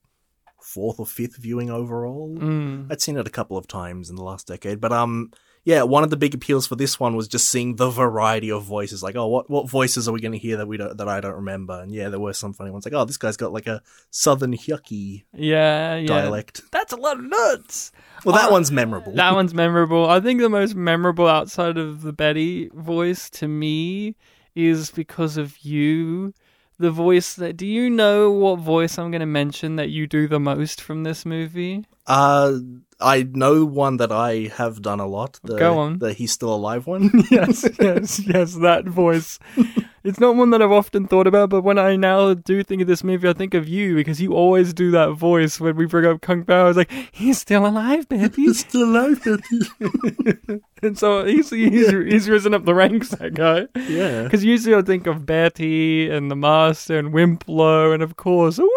fourth 0.62 1.00
or 1.00 1.05
fifth 1.05 1.38
viewing 1.38 1.69
overall. 1.69 2.36
Mm. 2.38 2.91
I'd 2.91 3.01
seen 3.01 3.15
it 3.17 3.27
a 3.27 3.31
couple 3.31 3.57
of 3.57 3.67
times 3.67 4.10
in 4.10 4.17
the 4.17 4.24
last 4.24 4.48
decade, 4.48 4.81
but 4.81 4.91
um, 4.91 5.31
yeah, 5.67 5.83
one 5.83 6.01
of 6.05 6.09
the 6.09 6.15
big 6.15 6.33
appeals 6.33 6.65
for 6.65 6.77
this 6.77 6.97
one 6.97 7.17
was 7.17 7.27
just 7.27 7.50
seeing 7.50 7.75
the 7.75 7.89
variety 7.89 8.50
of 8.50 8.63
voices. 8.63 9.03
Like, 9.03 9.17
oh, 9.17 9.27
what 9.27 9.50
what 9.50 9.69
voices 9.69 10.07
are 10.07 10.13
we 10.13 10.21
going 10.21 10.31
to 10.31 10.38
hear 10.38 10.55
that 10.55 10.67
we 10.69 10.77
don't 10.77 10.97
that 10.97 11.09
I 11.09 11.19
don't 11.19 11.36
remember? 11.36 11.81
And 11.81 11.91
yeah, 11.91 12.07
there 12.07 12.21
were 12.21 12.31
some 12.31 12.53
funny 12.53 12.71
ones. 12.71 12.86
Like, 12.86 12.93
oh, 12.93 13.03
this 13.03 13.17
guy's 13.17 13.36
got 13.36 13.51
like 13.51 13.67
a 13.67 13.81
southern 14.09 14.53
yucky 14.55 15.25
Yeah, 15.33 15.95
yeah. 15.97 16.07
dialect. 16.07 16.62
That's 16.71 16.93
a 16.93 16.95
lot 16.95 17.17
of 17.19 17.25
nuts. 17.25 17.91
Well, 18.24 18.33
that 18.38 18.47
Uh, 18.47 18.53
one's 18.53 18.71
memorable. 18.71 19.12
That 19.12 19.33
one's 19.33 19.53
memorable. 19.53 20.09
I 20.09 20.21
think 20.21 20.39
the 20.39 20.47
most 20.47 20.74
memorable 20.74 21.27
outside 21.27 21.77
of 21.77 22.01
the 22.01 22.13
Betty 22.13 22.69
voice 22.74 23.29
to 23.31 23.50
me 23.50 24.15
is 24.55 24.89
because 24.91 25.36
of 25.36 25.57
you. 25.65 26.33
The 26.79 26.91
voice 26.91 27.36
that 27.36 27.57
do 27.57 27.65
you 27.65 27.89
know 27.89 28.31
what 28.31 28.59
voice 28.59 28.97
I'm 28.97 29.12
going 29.12 29.19
to 29.19 29.25
mention 29.25 29.75
that 29.75 29.89
you 29.89 30.07
do 30.07 30.29
the 30.29 30.39
most 30.39 30.79
from 30.79 31.03
this 31.03 31.25
movie? 31.25 31.83
Uh, 32.07 32.59
I 32.99 33.23
know 33.23 33.65
one 33.65 33.97
that 33.97 34.11
I 34.11 34.51
have 34.55 34.81
done 34.81 34.99
a 34.99 35.05
lot. 35.05 35.39
The, 35.43 35.57
Go 35.57 35.77
on. 35.77 35.99
The 35.99 36.13
he's 36.13 36.31
still 36.31 36.53
alive 36.53 36.87
one. 36.87 37.11
yes, 37.31 37.67
yes, 37.79 38.19
yes, 38.19 38.55
that 38.55 38.85
voice. 38.85 39.39
It's 40.03 40.21
not 40.21 40.37
one 40.37 40.51
that 40.51 40.61
I've 40.61 40.71
often 40.71 41.05
thought 41.05 41.27
about, 41.27 41.49
but 41.49 41.63
when 41.63 41.77
I 41.77 41.97
now 41.97 42.33
do 42.33 42.63
think 42.63 42.81
of 42.81 42.87
this 42.87 43.03
movie, 43.03 43.27
I 43.27 43.33
think 43.33 43.53
of 43.53 43.67
you 43.67 43.93
because 43.93 44.21
you 44.21 44.31
always 44.31 44.73
do 44.73 44.89
that 44.91 45.11
voice 45.11 45.59
when 45.59 45.75
we 45.75 45.85
bring 45.85 46.05
up 46.05 46.21
Kung 46.21 46.45
Pao. 46.45 46.67
It's 46.67 46.77
like, 46.77 46.91
he's 47.11 47.39
still 47.39 47.65
alive, 47.65 48.07
baby. 48.07 48.43
He's 48.43 48.59
still 48.59 48.85
alive, 48.85 49.21
Betty. 49.21 50.61
and 50.81 50.97
so 50.97 51.25
he's, 51.25 51.49
he's, 51.49 51.89
he's 51.89 52.29
risen 52.29 52.53
up 52.53 52.63
the 52.63 52.73
ranks, 52.73 53.09
that 53.09 53.33
guy. 53.33 53.67
yeah. 53.89 54.23
Because 54.23 54.45
usually 54.45 54.75
I 54.75 54.81
think 54.81 55.07
of 55.07 55.25
Betty 55.25 56.09
and 56.09 56.31
the 56.31 56.37
Master 56.37 56.97
and 56.97 57.11
Wimp 57.11 57.43
Lo, 57.47 57.91
and 57.91 58.01
of 58.01 58.15
course, 58.15 58.59
wee 58.59 58.69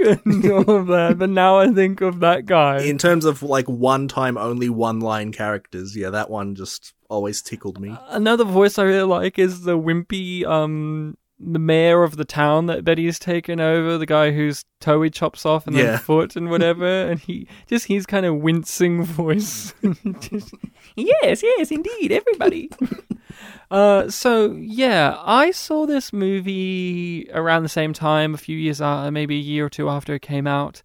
and 0.24 0.50
all 0.50 0.70
of 0.76 0.86
that. 0.88 1.16
But 1.18 1.30
now 1.30 1.58
I 1.58 1.72
think 1.72 2.00
of 2.00 2.20
that 2.20 2.46
guy. 2.46 2.82
In 2.82 2.98
terms 2.98 3.24
of 3.24 3.42
like 3.42 3.66
one 3.68 4.08
time 4.08 4.36
only 4.38 4.68
one 4.68 5.00
line 5.00 5.32
characters, 5.32 5.96
yeah, 5.96 6.10
that 6.10 6.30
one 6.30 6.54
just 6.54 6.94
always 7.10 7.42
tickled 7.42 7.80
me. 7.80 7.96
Another 8.08 8.44
voice 8.44 8.78
I 8.78 8.84
really 8.84 9.02
like 9.08 9.38
is 9.38 9.62
the 9.62 9.78
wimpy, 9.78 10.44
um, 10.44 11.16
the 11.40 11.58
mayor 11.58 12.02
of 12.02 12.16
the 12.16 12.24
town 12.24 12.66
that 12.66 12.84
Betty's 12.84 13.18
taken 13.18 13.60
over, 13.60 13.96
the 13.96 14.06
guy 14.06 14.32
whose 14.32 14.64
toe 14.80 15.02
he 15.02 15.10
chops 15.10 15.46
off 15.46 15.66
and 15.66 15.76
Yeah. 15.76 15.82
then 15.84 15.98
foot 16.00 16.36
and 16.36 16.50
whatever, 16.50 16.86
and 17.10 17.20
he 17.20 17.46
just 17.66 17.86
his 17.86 18.06
kind 18.06 18.26
of 18.26 18.36
wincing 18.36 19.04
voice. 19.04 19.72
Just, 20.20 20.54
yes, 20.98 21.42
yes, 21.42 21.70
indeed, 21.70 22.12
everybody. 22.12 22.70
uh, 23.70 24.08
so 24.10 24.52
yeah, 24.52 25.16
I 25.18 25.50
saw 25.50 25.86
this 25.86 26.12
movie 26.12 27.28
around 27.32 27.62
the 27.62 27.68
same 27.68 27.92
time, 27.92 28.34
a 28.34 28.38
few 28.38 28.56
years, 28.56 28.80
uh, 28.80 29.10
maybe 29.10 29.36
a 29.36 29.40
year 29.42 29.66
or 29.66 29.70
two 29.70 29.88
after 29.88 30.14
it 30.14 30.22
came 30.22 30.46
out. 30.46 30.82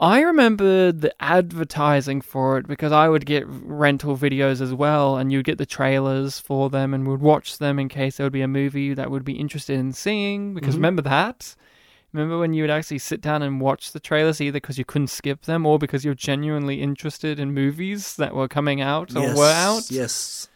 I 0.00 0.20
remember 0.22 0.90
the 0.90 1.14
advertising 1.22 2.20
for 2.20 2.58
it 2.58 2.66
because 2.66 2.90
I 2.90 3.08
would 3.08 3.24
get 3.24 3.44
rental 3.46 4.16
videos 4.16 4.60
as 4.60 4.74
well, 4.74 5.16
and 5.16 5.30
you'd 5.32 5.46
get 5.46 5.56
the 5.58 5.64
trailers 5.66 6.40
for 6.40 6.68
them 6.68 6.92
and 6.92 7.06
would 7.06 7.20
watch 7.20 7.58
them 7.58 7.78
in 7.78 7.88
case 7.88 8.16
there 8.16 8.26
would 8.26 8.32
be 8.32 8.42
a 8.42 8.48
movie 8.48 8.92
that 8.92 9.10
would 9.10 9.24
be 9.24 9.34
interested 9.34 9.78
in 9.78 9.92
seeing. 9.92 10.52
Because 10.52 10.74
Mhm. 10.74 10.78
remember 10.78 11.02
that? 11.02 11.54
Remember 12.14 12.38
when 12.38 12.54
you 12.54 12.62
would 12.62 12.70
actually 12.70 13.00
sit 13.00 13.20
down 13.20 13.42
and 13.42 13.60
watch 13.60 13.90
the 13.90 13.98
trailers 13.98 14.40
either 14.40 14.56
because 14.56 14.78
you 14.78 14.84
couldn't 14.84 15.08
skip 15.08 15.42
them 15.42 15.66
or 15.66 15.80
because 15.80 16.04
you're 16.04 16.14
genuinely 16.14 16.80
interested 16.80 17.40
in 17.40 17.52
movies 17.52 18.14
that 18.16 18.36
were 18.36 18.46
coming 18.46 18.80
out 18.80 19.14
or 19.16 19.22
yes, 19.22 19.36
were 19.36 19.50
out? 19.50 19.90
Yes. 19.90 20.48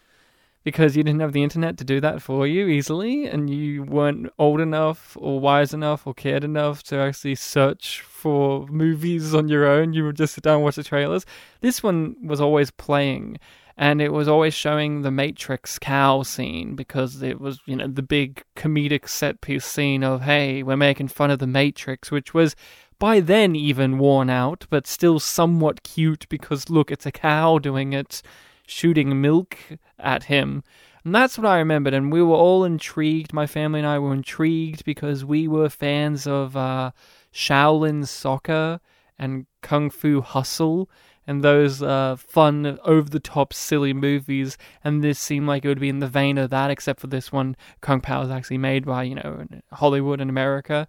because 0.62 0.96
you 0.96 1.02
didn't 1.02 1.20
have 1.20 1.32
the 1.32 1.42
internet 1.42 1.76
to 1.78 1.84
do 1.84 2.00
that 2.00 2.22
for 2.22 2.46
you 2.46 2.68
easily 2.68 3.26
and 3.26 3.50
you 3.50 3.82
weren't 3.82 4.32
old 4.38 4.60
enough 4.60 5.16
or 5.20 5.40
wise 5.40 5.74
enough 5.74 6.06
or 6.06 6.14
cared 6.14 6.44
enough 6.44 6.84
to 6.84 6.96
actually 6.96 7.34
search 7.34 8.02
for 8.02 8.64
movies 8.68 9.34
on 9.34 9.48
your 9.48 9.66
own 9.66 9.92
you 9.92 10.04
would 10.04 10.16
just 10.16 10.34
sit 10.34 10.44
down 10.44 10.56
and 10.56 10.62
watch 10.62 10.76
the 10.76 10.84
trailers 10.84 11.26
this 11.60 11.82
one 11.82 12.14
was 12.22 12.40
always 12.40 12.70
playing 12.70 13.36
and 13.80 14.02
it 14.02 14.12
was 14.12 14.28
always 14.28 14.52
showing 14.52 15.02
the 15.02 15.10
matrix 15.10 15.78
cow 15.78 16.22
scene 16.22 16.74
because 16.74 17.22
it 17.22 17.40
was 17.40 17.60
you 17.64 17.76
know 17.76 17.86
the 17.86 18.02
big 18.02 18.42
comedic 18.56 19.08
set 19.08 19.40
piece 19.40 19.64
scene 19.64 20.02
of 20.02 20.22
hey 20.22 20.62
we're 20.62 20.76
making 20.76 21.08
fun 21.08 21.30
of 21.30 21.38
the 21.38 21.46
matrix 21.46 22.10
which 22.10 22.34
was 22.34 22.54
by 22.98 23.20
then 23.20 23.54
even 23.56 23.98
worn 23.98 24.28
out 24.28 24.66
but 24.68 24.86
still 24.86 25.18
somewhat 25.18 25.82
cute 25.82 26.28
because 26.28 26.68
look 26.68 26.90
it's 26.90 27.06
a 27.06 27.12
cow 27.12 27.58
doing 27.58 27.92
it 27.92 28.22
shooting 28.68 29.20
milk 29.20 29.56
at 29.98 30.24
him. 30.24 30.62
And 31.04 31.14
that's 31.14 31.38
what 31.38 31.46
I 31.46 31.58
remembered. 31.58 31.94
And 31.94 32.12
we 32.12 32.22
were 32.22 32.36
all 32.36 32.64
intrigued. 32.64 33.32
My 33.32 33.46
family 33.46 33.80
and 33.80 33.88
I 33.88 33.98
were 33.98 34.12
intrigued 34.12 34.84
because 34.84 35.24
we 35.24 35.48
were 35.48 35.68
fans 35.68 36.26
of 36.26 36.56
uh, 36.56 36.92
Shaolin 37.32 38.06
Soccer 38.06 38.80
and 39.18 39.46
Kung 39.62 39.90
Fu 39.90 40.20
Hustle 40.20 40.88
and 41.28 41.44
those 41.44 41.82
uh, 41.82 42.16
fun, 42.16 42.78
over 42.84 43.10
the 43.10 43.20
top, 43.20 43.52
silly 43.52 43.92
movies. 43.92 44.56
And 44.82 45.04
this 45.04 45.18
seemed 45.18 45.46
like 45.46 45.62
it 45.62 45.68
would 45.68 45.78
be 45.78 45.90
in 45.90 45.98
the 45.98 46.08
vein 46.08 46.38
of 46.38 46.48
that, 46.48 46.70
except 46.70 47.00
for 47.00 47.06
this 47.06 47.30
one, 47.30 47.54
Kung 47.82 48.00
Pao 48.00 48.22
is 48.22 48.30
actually 48.30 48.56
made 48.56 48.86
by, 48.86 49.02
you 49.02 49.14
know, 49.16 49.46
Hollywood 49.70 50.22
and 50.22 50.30
America. 50.30 50.88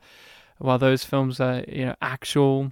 While 0.57 0.79
those 0.79 1.03
films 1.03 1.41
are, 1.41 1.65
you 1.67 1.87
know, 1.87 1.95
actual 2.01 2.71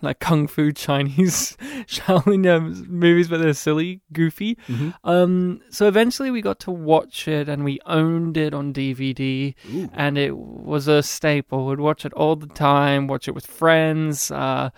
like 0.00 0.18
kung 0.18 0.48
fu 0.48 0.72
Chinese 0.86 1.56
Shaolin 1.86 2.48
um, 2.52 2.84
movies, 2.88 3.28
but 3.28 3.40
they're 3.40 3.54
silly, 3.54 4.00
goofy. 4.12 4.58
Mhm. 4.66 4.94
Um, 5.04 5.60
so 5.70 5.86
eventually 5.86 6.32
we 6.32 6.42
got 6.42 6.58
to 6.60 6.72
watch 6.72 7.28
it, 7.28 7.48
and 7.48 7.64
we 7.64 7.78
owned 7.86 8.36
it 8.36 8.54
on 8.54 8.72
DVD, 8.72 9.54
Ooh. 9.72 9.88
and 9.94 10.18
it 10.18 10.36
was 10.36 10.88
a 10.88 11.00
staple. 11.02 11.66
We'd 11.66 11.78
watch 11.78 12.04
it 12.04 12.12
all 12.14 12.34
the 12.34 12.48
time, 12.48 13.06
watch 13.06 13.28
it 13.28 13.36
with 13.36 13.46
friends, 13.46 14.32
uh, 14.32 14.70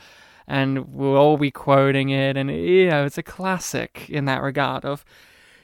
and 0.47 0.95
we'll 0.95 1.17
all 1.17 1.37
be 1.37 1.51
quoting 1.51 2.11
it, 2.11 2.37
and 2.37 2.51
you 2.51 2.89
know 2.89 3.05
it's 3.05 3.19
a 3.19 3.23
classic 3.23 4.07
in 4.09 4.25
that 4.27 4.43
regard. 4.43 4.85
Of 4.85 5.05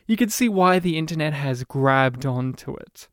you 0.06 0.16
can 0.16 0.28
see 0.28 0.48
why 0.48 0.78
the 0.78 0.98
internet 0.98 1.32
has 1.32 1.64
grabbed 1.64 2.26
onto 2.26 2.74
it 2.74 3.08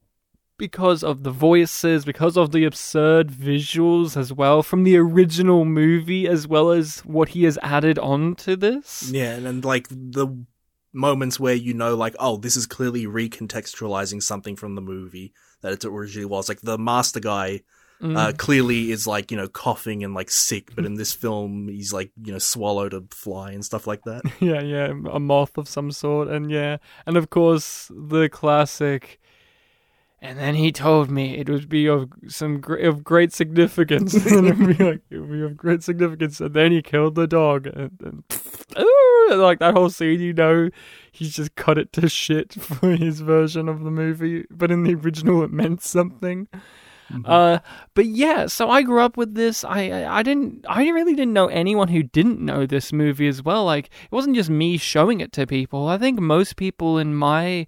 because 0.57 1.03
of 1.03 1.24
the 1.24 1.31
voices, 1.31 2.03
because 2.03 2.36
of 2.36 2.51
the 2.51 2.65
absurd 2.65 3.29
visuals 3.29 4.17
as 4.17 4.33
well 4.33 4.63
from 4.63 4.83
the 4.83 4.97
original 4.97 5.65
movie, 5.65 6.27
as 6.27 6.47
well 6.47 6.71
as 6.71 7.00
what 7.00 7.29
he 7.29 7.43
has 7.43 7.59
added 7.62 8.00
on 8.00 8.36
to 8.36 8.55
this. 8.55 9.09
Yeah, 9.12 9.33
and, 9.33 9.47
and 9.47 9.65
like 9.65 9.88
the 9.89 10.45
moments 10.93 11.39
where 11.39 11.53
you 11.53 11.74
know, 11.74 11.95
like, 11.95 12.15
oh, 12.19 12.38
this 12.38 12.57
is 12.57 12.65
clearly 12.65 13.05
recontextualizing 13.05 14.24
something 14.24 14.55
from 14.55 14.75
the 14.75 14.81
movie 14.81 15.33
that 15.62 15.74
it 15.74 15.86
originally 15.86 16.25
was. 16.25 16.50
Like 16.50 16.62
the 16.62 16.77
master 16.77 17.19
guy 17.19 17.62
Mm. 18.01 18.15
uh, 18.15 18.31
clearly 18.33 18.91
is 18.91 19.07
like 19.07 19.31
you 19.31 19.37
know 19.37 19.47
coughing 19.47 20.03
and 20.03 20.13
like 20.13 20.29
sick, 20.29 20.75
but 20.75 20.85
in 20.85 20.95
this 20.95 21.13
film 21.13 21.67
he's 21.67 21.91
like 21.91 22.11
you 22.23 22.31
know 22.31 22.37
swallowed 22.37 22.93
a 22.93 23.01
fly 23.09 23.51
and 23.51 23.65
stuff 23.65 23.87
like 23.87 24.03
that. 24.03 24.21
yeah, 24.39 24.61
yeah, 24.61 24.93
a 25.11 25.19
moth 25.19 25.57
of 25.57 25.67
some 25.67 25.91
sort, 25.91 26.27
and 26.27 26.51
yeah, 26.51 26.77
and 27.07 27.17
of 27.17 27.29
course 27.29 27.91
the 27.93 28.29
classic. 28.29 29.19
And 30.19 30.39
then 30.39 30.55
he 30.55 30.71
told 30.71 31.11
me 31.11 31.37
it 31.37 31.47
would 31.47 31.69
be 31.69 31.87
of 31.87 32.09
some 32.27 32.59
gr- 32.59 32.75
of 32.77 33.03
great 33.03 33.33
significance, 33.33 34.13
and 34.31 34.47
it'd 34.47 34.77
be 34.77 34.83
like 34.83 35.01
it 35.09 35.17
would 35.17 35.31
be 35.31 35.43
of 35.43 35.57
great 35.57 35.83
significance. 35.83 36.39
And 36.39 36.53
then 36.53 36.71
he 36.71 36.81
killed 36.81 37.15
the 37.15 37.27
dog, 37.27 37.67
and, 37.67 37.91
and 38.03 38.23
ooh, 38.79 39.35
like 39.35 39.59
that 39.59 39.75
whole 39.75 39.89
scene, 39.89 40.19
you 40.19 40.33
know, 40.33 40.69
he's 41.11 41.35
just 41.35 41.55
cut 41.55 41.77
it 41.77 41.93
to 41.93 42.09
shit 42.09 42.53
for 42.53 42.95
his 42.95 43.21
version 43.21 43.67
of 43.69 43.83
the 43.83 43.91
movie, 43.91 44.45
but 44.51 44.71
in 44.71 44.83
the 44.83 44.95
original 44.95 45.43
it 45.43 45.51
meant 45.51 45.81
something. 45.81 46.47
Uh, 47.25 47.59
but 47.93 48.05
yeah, 48.05 48.47
so 48.47 48.69
I 48.69 48.81
grew 48.81 49.01
up 49.01 49.17
with 49.17 49.33
this. 49.35 49.63
I, 49.63 49.89
I 49.89 50.19
I 50.19 50.23
didn't 50.23 50.65
I 50.67 50.87
really 50.89 51.15
didn't 51.15 51.33
know 51.33 51.47
anyone 51.47 51.87
who 51.87 52.03
didn't 52.03 52.39
know 52.39 52.65
this 52.65 52.91
movie 52.91 53.27
as 53.27 53.41
well. 53.43 53.65
Like 53.65 53.85
it 53.85 54.11
wasn't 54.11 54.35
just 54.35 54.49
me 54.49 54.77
showing 54.77 55.21
it 55.21 55.31
to 55.33 55.47
people. 55.47 55.87
I 55.87 55.97
think 55.97 56.19
most 56.19 56.55
people 56.57 56.97
in 56.97 57.15
my 57.15 57.67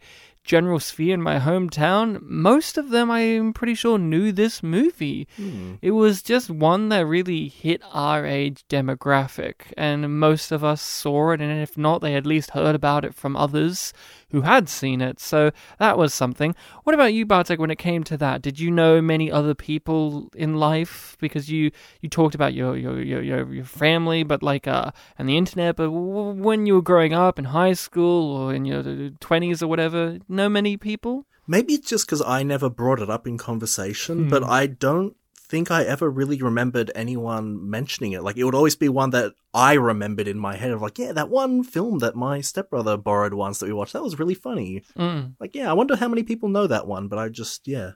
general 0.50 0.80
sphere 0.80 1.14
in 1.14 1.22
my 1.22 1.38
hometown, 1.38 2.20
most 2.24 2.76
of 2.76 2.90
them 2.90 3.12
I'm 3.12 3.54
pretty 3.54 3.76
sure 3.76 4.00
knew 4.00 4.32
this 4.32 4.64
movie. 4.64 5.28
Hmm. 5.38 5.76
It 5.80 5.92
was 5.92 6.24
just 6.24 6.50
one 6.50 6.90
that 6.90 7.06
really 7.06 7.48
hit 7.50 7.84
our 7.92 8.26
age 8.26 8.66
demographic, 8.68 9.72
and 9.78 10.20
most 10.20 10.52
of 10.52 10.64
us 10.64 10.82
saw 10.82 11.34
it, 11.34 11.40
and 11.40 11.62
if 11.62 11.78
not, 11.78 12.02
they 12.02 12.16
at 12.16 12.26
least 12.26 12.52
heard 12.52 12.74
about 12.74 13.06
it 13.06 13.14
from 13.14 13.36
others 13.36 13.94
who 14.32 14.42
had 14.42 14.70
seen 14.70 15.02
it. 15.02 15.20
So 15.20 15.52
that 15.80 15.98
was 15.98 16.14
something. 16.14 16.56
What 16.84 16.94
about 16.94 17.14
you, 17.14 17.26
Bartek? 17.26 17.60
When 17.60 17.72
it 17.72 17.78
came 17.78 18.04
to 18.06 18.18
that, 18.18 18.42
did 18.42 18.60
you 18.60 18.72
know 18.72 19.02
many 19.02 19.32
other 19.32 19.54
people 19.54 20.30
in 20.36 20.56
life? 20.56 21.18
Because 21.20 21.50
you 21.50 21.72
you 22.02 22.10
talked 22.10 22.36
about 22.36 22.54
your 22.54 22.78
your 22.78 23.02
your 23.02 23.22
your, 23.22 23.54
your 23.54 23.66
family, 23.66 24.24
but 24.24 24.44
like 24.44 24.68
uh 24.68 24.92
and 25.18 25.28
the 25.28 25.38
internet. 25.38 25.76
But 25.76 25.86
w- 25.86 26.32
when 26.32 26.66
you 26.66 26.76
were 26.76 26.82
growing 26.82 27.14
up 27.14 27.40
in 27.40 27.46
high 27.46 27.74
school 27.74 28.36
or 28.36 28.54
in 28.54 28.66
your 28.66 29.10
twenties 29.20 29.64
or 29.64 29.68
whatever, 29.68 30.20
know 30.40 30.50
many 30.50 30.78
people. 30.78 31.26
Maybe 31.48 31.74
it's 31.74 31.90
just 31.90 32.06
because 32.06 32.22
I 32.22 32.44
never 32.44 32.70
brought 32.70 33.02
it 33.02 33.10
up 33.10 33.26
in 33.28 33.38
conversation, 33.38 34.30
but 34.30 34.44
Hmm. 34.44 34.50
I 34.50 34.68
don't 34.68 35.16
think 35.52 35.72
I 35.72 35.82
ever 35.84 36.08
really 36.20 36.40
remembered 36.50 36.92
anyone 36.94 37.46
mentioning 37.78 38.12
it. 38.14 38.22
Like 38.24 38.38
it 38.38 38.44
would 38.44 38.54
always 38.60 38.76
be 38.76 38.88
one 38.88 39.10
that 39.18 39.34
I 39.54 39.74
remembered 39.74 40.28
in 40.28 40.38
my 40.38 40.56
head 40.56 40.70
of 40.72 40.82
like, 40.86 41.00
yeah, 41.00 41.12
that 41.14 41.30
one 41.30 41.64
film 41.64 42.00
that 42.00 42.16
my 42.16 42.40
stepbrother 42.42 42.98
borrowed 42.98 43.34
once 43.34 43.58
that 43.58 43.66
we 43.66 43.74
watched, 43.74 43.94
that 43.94 44.04
was 44.04 44.20
really 44.20 44.36
funny. 44.36 44.84
Mm. 44.96 45.34
Like, 45.40 45.56
yeah, 45.56 45.68
I 45.70 45.74
wonder 45.74 45.96
how 45.96 46.08
many 46.08 46.22
people 46.22 46.50
know 46.50 46.68
that 46.68 46.86
one, 46.88 47.08
but 47.08 47.18
I 47.20 47.30
just, 47.30 47.68
yeah. 47.68 47.92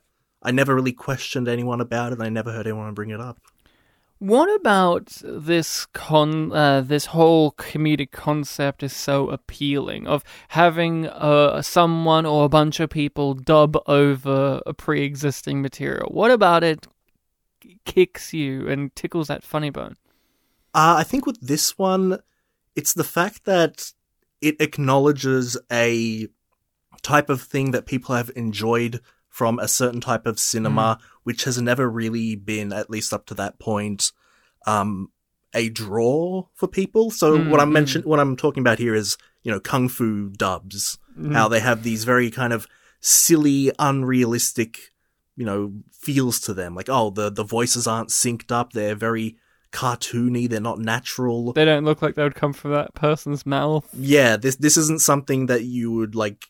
I 0.45 0.51
never 0.51 0.73
really 0.75 0.91
questioned 0.91 1.47
anyone 1.47 1.79
about 1.79 2.11
it. 2.11 2.17
and 2.19 2.23
I 2.23 2.29
never 2.29 2.51
heard 2.51 2.67
anyone 2.67 2.93
bring 2.95 3.11
it 3.11 3.21
up. 3.21 3.37
What 4.19 4.53
about 4.55 5.21
this 5.23 5.85
con? 5.87 6.53
Uh, 6.53 6.81
this 6.81 7.07
whole 7.07 7.51
comedic 7.53 8.11
concept 8.11 8.81
is 8.81 8.95
so 8.95 9.29
appealing 9.29 10.07
of 10.07 10.23
having 10.49 11.07
uh, 11.07 11.61
someone 11.61 12.25
or 12.25 12.45
a 12.45 12.49
bunch 12.49 12.79
of 12.79 12.89
people 12.89 13.33
dub 13.33 13.77
over 13.85 14.61
a 14.65 14.73
pre-existing 14.73 15.61
material. 15.61 16.09
What 16.11 16.31
about 16.31 16.63
it 16.63 16.87
kicks 17.85 18.33
you 18.33 18.67
and 18.69 18.95
tickles 18.95 19.27
that 19.27 19.43
funny 19.43 19.69
bone? 19.69 19.97
Uh, 20.73 20.95
I 20.99 21.03
think 21.03 21.25
with 21.25 21.39
this 21.41 21.77
one, 21.77 22.19
it's 22.75 22.93
the 22.93 23.03
fact 23.03 23.45
that 23.45 23.91
it 24.41 24.59
acknowledges 24.59 25.57
a 25.71 26.27
type 27.01 27.29
of 27.29 27.41
thing 27.41 27.71
that 27.71 27.85
people 27.85 28.15
have 28.15 28.31
enjoyed 28.35 29.01
from 29.29 29.59
a 29.59 29.67
certain 29.67 29.99
type 29.99 30.25
of 30.25 30.39
cinema, 30.39 30.99
which 31.23 31.43
has 31.45 31.61
never 31.61 31.89
really 31.89 32.35
been, 32.35 32.71
at 32.73 32.89
least 32.89 33.13
up 33.13 33.25
to 33.27 33.33
that 33.35 33.59
point, 33.59 34.11
um, 34.67 35.09
a 35.53 35.69
draw 35.69 36.47
for 36.53 36.67
people. 36.67 37.11
So 37.11 37.37
Mm, 37.37 37.49
what 37.49 37.59
I'm 37.59 37.69
mm. 37.69 37.73
mention- 37.73 38.03
what 38.03 38.19
I'm 38.19 38.35
talking 38.35 38.61
about 38.61 38.79
here 38.79 38.95
is, 38.95 39.17
you 39.43 39.51
know, 39.51 39.59
kung 39.59 39.87
fu 39.89 40.29
dubs. 40.29 40.97
How 41.31 41.47
they 41.47 41.59
have 41.59 41.83
these 41.83 42.05
very 42.05 42.31
kind 42.31 42.51
of 42.53 42.65
silly, 42.99 43.71
unrealistic, 43.77 44.91
you 45.35 45.45
know, 45.45 45.73
feels 45.91 46.39
to 46.41 46.55
them. 46.55 46.73
Like, 46.73 46.89
oh, 46.89 47.11
the 47.11 47.29
the 47.29 47.43
voices 47.43 47.85
aren't 47.85 48.09
synced 48.09 48.51
up. 48.51 48.73
They're 48.73 48.95
very 48.95 49.37
cartoony. 49.71 50.49
They're 50.49 50.59
not 50.59 50.79
natural. 50.79 51.53
They 51.53 51.65
don't 51.65 51.85
look 51.85 52.01
like 52.01 52.15
they 52.15 52.23
would 52.23 52.33
come 52.33 52.53
from 52.53 52.71
that 52.71 52.95
person's 52.95 53.45
mouth. 53.45 53.87
yeah, 53.93 54.37
this 54.37 54.55
this 54.55 54.75
isn't 54.77 55.01
something 55.01 55.45
that 55.47 55.65
you 55.65 55.91
would 55.91 56.15
like 56.15 56.45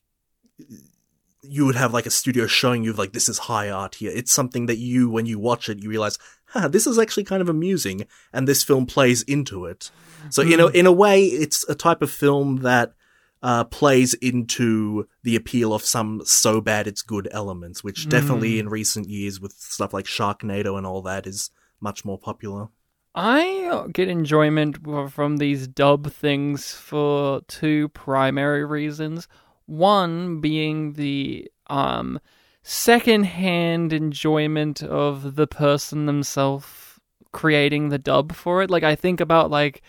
you 1.43 1.65
would 1.65 1.75
have 1.75 1.93
like 1.93 2.05
a 2.05 2.12
studio 2.12 2.47
showing 2.47 2.83
you 2.83 2.93
like 2.93 3.13
this 3.13 3.29
is 3.29 3.38
high 3.38 3.69
art 3.69 3.95
here. 3.95 4.12
It's 4.13 4.31
something 4.31 4.65
that 4.67 4.77
you, 4.77 5.09
when 5.09 5.25
you 5.25 5.39
watch 5.39 5.69
it, 5.69 5.83
you 5.83 5.89
realize, 5.89 6.17
huh, 6.47 6.67
this 6.67 6.88
is 6.88 6.97
actually 6.97 7.25
kind 7.25 7.41
of 7.41 7.50
amusing, 7.50 8.07
and 8.31 8.47
this 8.47 8.63
film 8.63 8.85
plays 8.85 9.23
into 9.23 9.65
it. 9.65 9.91
So 10.29 10.41
in 10.41 10.59
a 10.59 10.67
hmm. 10.67 10.75
in 10.75 10.85
a 10.85 10.91
way, 10.91 11.25
it's 11.25 11.67
a 11.67 11.75
type 11.75 12.01
of 12.01 12.12
film 12.12 12.57
that 12.57 12.93
uh, 13.41 13.65
plays 13.65 14.13
into 14.15 15.07
the 15.23 15.35
appeal 15.35 15.73
of 15.73 15.83
some 15.83 16.21
so 16.25 16.62
bad 16.62 16.88
it's 16.88 17.01
good 17.01 17.27
elements, 17.31 17.83
which 17.83 18.03
hmm. 18.03 18.09
definitely 18.09 18.59
in 18.59 18.69
recent 18.69 19.09
years 19.09 19.39
with 19.39 19.53
stuff 19.53 19.93
like 19.93 20.05
Sharknado 20.05 20.77
and 20.77 20.88
all 20.88 21.01
that 21.01 21.27
is 21.27 21.51
much 21.81 22.05
more 22.05 22.17
popular. 22.17 22.69
I 23.15 23.65
uh, 23.65 23.88
get 23.88 24.07
enjoyment 24.07 24.79
from 25.12 25.38
these 25.38 25.67
dub 25.67 26.12
things 26.12 26.73
for 26.73 27.41
two 27.47 27.89
primary 27.89 28.65
reasons. 28.65 29.27
One 29.65 30.41
being 30.41 30.93
the 30.93 31.50
um 31.67 32.20
second-hand 32.63 33.91
enjoyment 33.91 34.82
of 34.82 35.36
the 35.36 35.48
person 35.48 36.05
themselves 36.05 36.65
creating 37.32 37.89
the 37.89 37.98
dub 37.98 38.34
for 38.34 38.62
it. 38.63 38.70
Like 38.70 38.84
I 38.84 38.96
think 38.96 39.20
about 39.20 39.51
like 39.51 39.82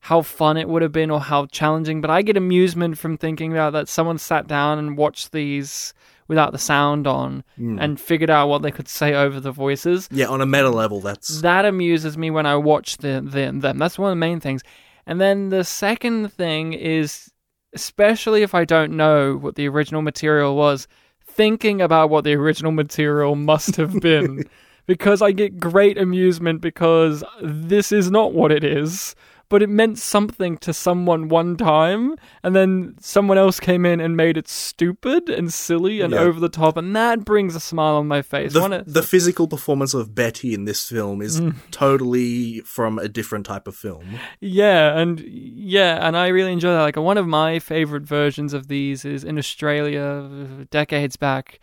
how 0.00 0.22
fun 0.22 0.56
it 0.56 0.68
would 0.68 0.82
have 0.82 0.92
been 0.92 1.10
or 1.10 1.20
how 1.20 1.46
challenging, 1.46 2.00
but 2.00 2.10
I 2.10 2.22
get 2.22 2.36
amusement 2.36 2.98
from 2.98 3.16
thinking 3.16 3.52
about 3.52 3.72
that 3.72 3.88
someone 3.88 4.18
sat 4.18 4.46
down 4.46 4.78
and 4.78 4.96
watched 4.96 5.32
these 5.32 5.94
without 6.28 6.52
the 6.52 6.58
sound 6.58 7.06
on 7.06 7.44
and 7.56 8.00
figured 8.00 8.30
out 8.30 8.48
what 8.48 8.62
they 8.62 8.70
could 8.70 8.88
say 8.88 9.12
over 9.14 9.40
the 9.40 9.52
voices 9.52 10.08
Yeah, 10.10 10.26
on 10.26 10.40
a 10.40 10.46
meta 10.46 10.70
level, 10.70 11.00
that's 11.00 11.42
that 11.42 11.64
amuses 11.66 12.16
me 12.16 12.30
when 12.30 12.46
I 12.46 12.56
watch 12.56 12.96
the, 12.98 13.20
the 13.22 13.52
them. 13.58 13.78
That's 13.78 13.98
one 13.98 14.10
of 14.10 14.12
the 14.12 14.20
main 14.20 14.40
things. 14.40 14.62
And 15.06 15.20
then 15.20 15.50
the 15.50 15.64
second 15.64 16.32
thing 16.32 16.72
is, 16.72 17.30
especially 17.74 18.42
if 18.42 18.54
I 18.54 18.64
don't 18.64 18.96
know 18.96 19.36
what 19.36 19.56
the 19.56 19.68
original 19.68 20.02
material 20.02 20.56
was, 20.56 20.86
thinking 21.26 21.80
about 21.80 22.10
what 22.10 22.24
the 22.24 22.34
original 22.34 22.72
material 22.72 23.34
must 23.34 23.76
have 23.76 24.00
been, 24.00 24.44
because 24.86 25.20
I 25.22 25.32
get 25.32 25.58
great 25.58 25.98
amusement 25.98 26.60
because 26.60 27.24
this 27.42 27.92
is 27.92 28.10
not 28.10 28.32
what 28.32 28.52
it 28.52 28.64
is. 28.64 29.14
But 29.54 29.62
it 29.62 29.68
meant 29.70 30.00
something 30.00 30.58
to 30.58 30.72
someone 30.74 31.28
one 31.28 31.56
time, 31.56 32.16
and 32.42 32.56
then 32.56 32.96
someone 33.00 33.38
else 33.38 33.60
came 33.60 33.86
in 33.86 34.00
and 34.00 34.16
made 34.16 34.36
it 34.36 34.48
stupid 34.48 35.28
and 35.30 35.52
silly 35.54 36.00
and 36.00 36.12
Yeah. 36.12 36.22
over 36.22 36.40
the 36.40 36.48
top, 36.48 36.76
and 36.76 36.96
that 36.96 37.24
brings 37.24 37.54
a 37.54 37.60
smile 37.60 37.94
on 37.94 38.08
my 38.08 38.20
face. 38.20 38.52
the, 38.52 38.82
the 38.84 39.00
physical 39.04 39.46
performance 39.46 39.94
of 39.94 40.12
Betty 40.12 40.54
in 40.54 40.64
this 40.64 40.88
film 40.88 41.22
is 41.22 41.40
Mm. 41.40 41.54
totally 41.70 42.62
from 42.62 42.98
a 42.98 43.06
different 43.06 43.46
type 43.46 43.68
of 43.68 43.76
film. 43.76 44.18
Yeah, 44.40 44.98
and 44.98 45.20
yeah, 45.20 46.04
and 46.04 46.16
I 46.16 46.26
really 46.28 46.50
enjoy 46.52 46.72
that. 46.72 46.82
Like 46.82 46.96
one 46.96 47.16
of 47.16 47.28
my 47.28 47.60
favorite 47.60 48.02
versions 48.02 48.54
of 48.54 48.66
these 48.66 49.04
is 49.04 49.22
in 49.22 49.38
Australia 49.38 50.02
uh, 50.02 50.64
decades 50.72 51.16
back. 51.16 51.60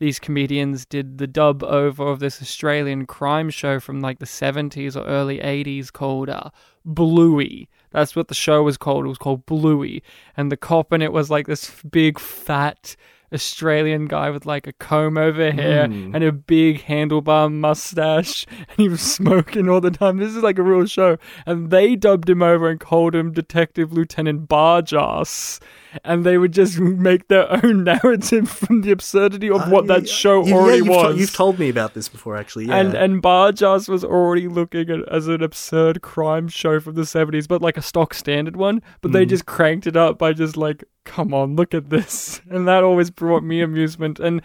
These 0.00 0.18
comedians 0.18 0.86
did 0.86 1.18
the 1.18 1.26
dub 1.26 1.62
over 1.62 2.08
of 2.08 2.18
this 2.18 2.40
Australian 2.42 3.06
crime 3.06 3.50
show 3.50 3.78
from 3.78 4.00
like 4.00 4.18
the 4.18 4.24
70s 4.26 4.96
or 4.96 5.04
early 5.06 5.38
80s 5.38 5.92
called 5.92 6.28
uh, 6.30 6.50
Bluey. 6.84 7.68
That's 7.90 8.16
what 8.16 8.28
the 8.28 8.34
show 8.34 8.62
was 8.62 8.76
called. 8.78 9.04
It 9.04 9.08
was 9.08 9.18
called 9.18 9.44
Bluey. 9.46 10.02
And 10.36 10.50
the 10.50 10.56
cop 10.56 10.92
in 10.92 11.02
it 11.02 11.12
was 11.12 11.28
like 11.30 11.46
this 11.46 11.70
big, 11.90 12.18
fat 12.18 12.96
Australian 13.32 14.06
guy 14.06 14.30
with 14.30 14.44
like 14.46 14.66
a 14.66 14.72
comb 14.72 15.16
over 15.16 15.52
hair 15.52 15.86
Mm. 15.86 16.14
and 16.14 16.24
a 16.24 16.32
big 16.32 16.82
handlebar 16.84 17.52
mustache. 17.52 18.46
And 18.50 18.76
he 18.78 18.88
was 18.88 19.00
smoking 19.16 19.68
all 19.68 19.80
the 19.80 19.90
time. 19.90 20.16
This 20.16 20.34
is 20.34 20.42
like 20.42 20.58
a 20.58 20.62
real 20.62 20.86
show. 20.86 21.18
And 21.46 21.70
they 21.70 21.94
dubbed 21.94 22.28
him 22.28 22.42
over 22.42 22.68
and 22.68 22.80
called 22.80 23.14
him 23.14 23.32
Detective 23.32 23.92
Lieutenant 23.92 24.48
Bargearse. 24.48 25.60
And 26.04 26.24
they 26.24 26.38
would 26.38 26.52
just 26.52 26.78
make 26.78 27.28
their 27.28 27.64
own 27.64 27.84
narrative 27.84 28.48
from 28.48 28.82
the 28.82 28.90
absurdity 28.90 29.50
of 29.50 29.70
what 29.70 29.84
I- 29.84 29.98
that 29.98 30.08
show 30.08 30.44
yeah, 30.44 30.54
already 30.54 30.78
you've 30.78 30.86
to- 30.86 30.92
was. 30.92 31.18
you've 31.18 31.32
told 31.32 31.58
me 31.58 31.68
about 31.68 31.94
this 31.94 32.08
before, 32.08 32.36
actually. 32.36 32.66
Yeah. 32.66 32.76
And 32.76 32.94
and 32.94 33.22
Bargearse 33.22 33.88
was 33.88 34.04
already 34.04 34.48
looking 34.48 34.90
at 34.90 35.08
as 35.08 35.28
an 35.28 35.42
absurd 35.42 36.02
crime 36.02 36.48
show 36.48 36.80
from 36.80 36.94
the 36.94 37.06
seventies, 37.06 37.46
but 37.46 37.62
like 37.62 37.76
a 37.76 37.82
stock 37.82 38.14
standard 38.14 38.56
one. 38.56 38.82
But 39.00 39.12
they 39.12 39.26
mm. 39.26 39.28
just 39.28 39.46
cranked 39.46 39.86
it 39.86 39.96
up 39.96 40.18
by 40.18 40.32
just 40.32 40.56
like, 40.56 40.84
come 41.04 41.34
on, 41.34 41.56
look 41.56 41.74
at 41.74 41.90
this, 41.90 42.40
and 42.50 42.66
that 42.68 42.84
always 42.84 43.10
brought 43.10 43.42
me 43.42 43.60
amusement. 43.60 44.20
And 44.20 44.42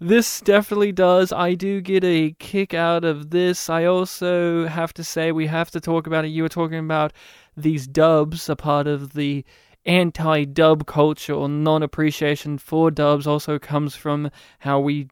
this 0.00 0.40
definitely 0.40 0.92
does. 0.92 1.32
I 1.32 1.54
do 1.54 1.80
get 1.80 2.04
a 2.04 2.32
kick 2.38 2.72
out 2.72 3.04
of 3.04 3.30
this. 3.30 3.68
I 3.68 3.84
also 3.84 4.66
have 4.66 4.94
to 4.94 5.02
say 5.02 5.32
we 5.32 5.46
have 5.46 5.70
to 5.72 5.80
talk 5.80 6.06
about 6.06 6.24
it. 6.24 6.28
You 6.28 6.44
were 6.44 6.48
talking 6.48 6.78
about 6.78 7.12
these 7.56 7.86
dubs, 7.88 8.48
a 8.48 8.54
part 8.54 8.86
of 8.86 9.14
the 9.14 9.44
anti 9.88 10.44
dub 10.44 10.86
culture 10.86 11.32
or 11.32 11.48
non 11.48 11.82
appreciation 11.82 12.58
for 12.58 12.90
dubs 12.90 13.26
also 13.26 13.58
comes 13.58 13.96
from 13.96 14.30
how 14.60 14.78
we 14.78 15.08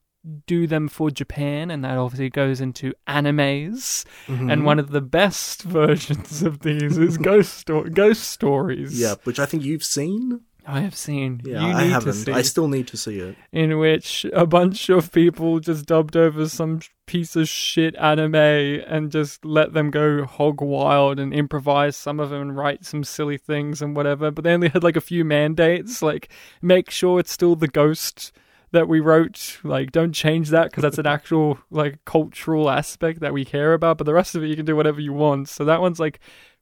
do 0.46 0.66
them 0.66 0.88
for 0.88 1.10
Japan, 1.10 1.70
and 1.70 1.84
that 1.84 1.96
obviously 1.96 2.30
goes 2.30 2.60
into 2.60 2.92
animes. 3.08 4.04
Mm-hmm. 4.26 4.50
And 4.50 4.64
one 4.64 4.78
of 4.78 4.90
the 4.90 5.00
best 5.00 5.62
versions 5.64 6.42
of 6.42 6.60
these 6.60 6.98
is 6.98 7.16
ghost 7.18 7.54
sto- 7.54 7.84
ghost 7.84 8.24
stories. 8.24 9.00
yeah, 9.00 9.14
which 9.24 9.38
I 9.38 9.46
think 9.46 9.64
you've 9.64 9.84
seen. 9.84 10.42
I 10.66 10.80
have 10.80 10.96
seen. 10.96 11.40
Yeah, 11.44 11.60
you 11.60 11.76
I 11.76 11.84
haven't. 11.84 12.28
I 12.28 12.42
still 12.42 12.68
need 12.68 12.88
to 12.88 12.96
see 12.96 13.18
it. 13.20 13.36
in 13.52 13.78
which 13.78 14.26
a 14.32 14.46
bunch 14.46 14.88
of 14.88 15.12
people 15.12 15.60
just 15.60 15.86
dubbed 15.86 16.16
over 16.16 16.48
some 16.48 16.80
piece 17.06 17.36
of 17.36 17.48
shit 17.48 17.94
anime 17.96 18.34
and 18.34 19.12
just 19.12 19.44
let 19.44 19.72
them 19.72 19.90
go 19.90 20.24
hog 20.24 20.60
wild 20.60 21.20
and 21.20 21.32
improvise 21.32 21.96
some 21.96 22.18
of 22.18 22.30
them 22.30 22.42
and 22.42 22.56
write 22.56 22.84
some 22.84 23.04
silly 23.04 23.38
things 23.38 23.80
and 23.80 23.94
whatever. 23.94 24.30
But 24.30 24.44
they 24.44 24.52
only 24.52 24.68
had 24.68 24.82
like 24.82 24.96
a 24.96 25.00
few 25.00 25.24
mandates, 25.24 26.02
like 26.02 26.28
make 26.60 26.90
sure 26.90 27.20
it's 27.20 27.32
still 27.32 27.54
the 27.54 27.68
ghost 27.68 28.32
that 28.72 28.88
we 28.88 29.00
wrote. 29.00 29.58
Like, 29.62 29.92
don't 29.92 30.12
change 30.12 30.50
that 30.50 30.70
because 30.70 30.82
that's 30.82 30.98
an 30.98 31.06
actual 31.06 31.58
like 31.70 32.04
cultural 32.04 32.68
aspect 32.68 33.20
that 33.20 33.32
we 33.32 33.44
care 33.44 33.72
about. 33.72 33.98
But 33.98 34.04
the 34.04 34.14
rest 34.14 34.34
of 34.34 34.42
it, 34.42 34.48
you 34.48 34.56
can 34.56 34.66
do 34.66 34.76
whatever 34.76 35.00
you 35.00 35.12
want. 35.12 35.48
So 35.48 35.64
that 35.64 35.80
one's 35.80 36.00
like 36.00 36.20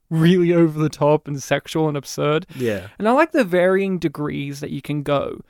really 0.09 0.53
over 0.53 0.79
the 0.79 0.89
top 0.89 1.27
and 1.27 1.41
sexual 1.41 1.87
and 1.87 1.97
absurd. 1.97 2.45
Yeah. 2.55 2.87
And 2.99 3.07
I 3.07 3.11
like 3.11 3.31
the 3.31 3.43
varying 3.43 3.97
degrees 3.99 4.59
that 4.59 4.71
you 4.71 4.81
can 4.81 5.03
go. 5.03 5.41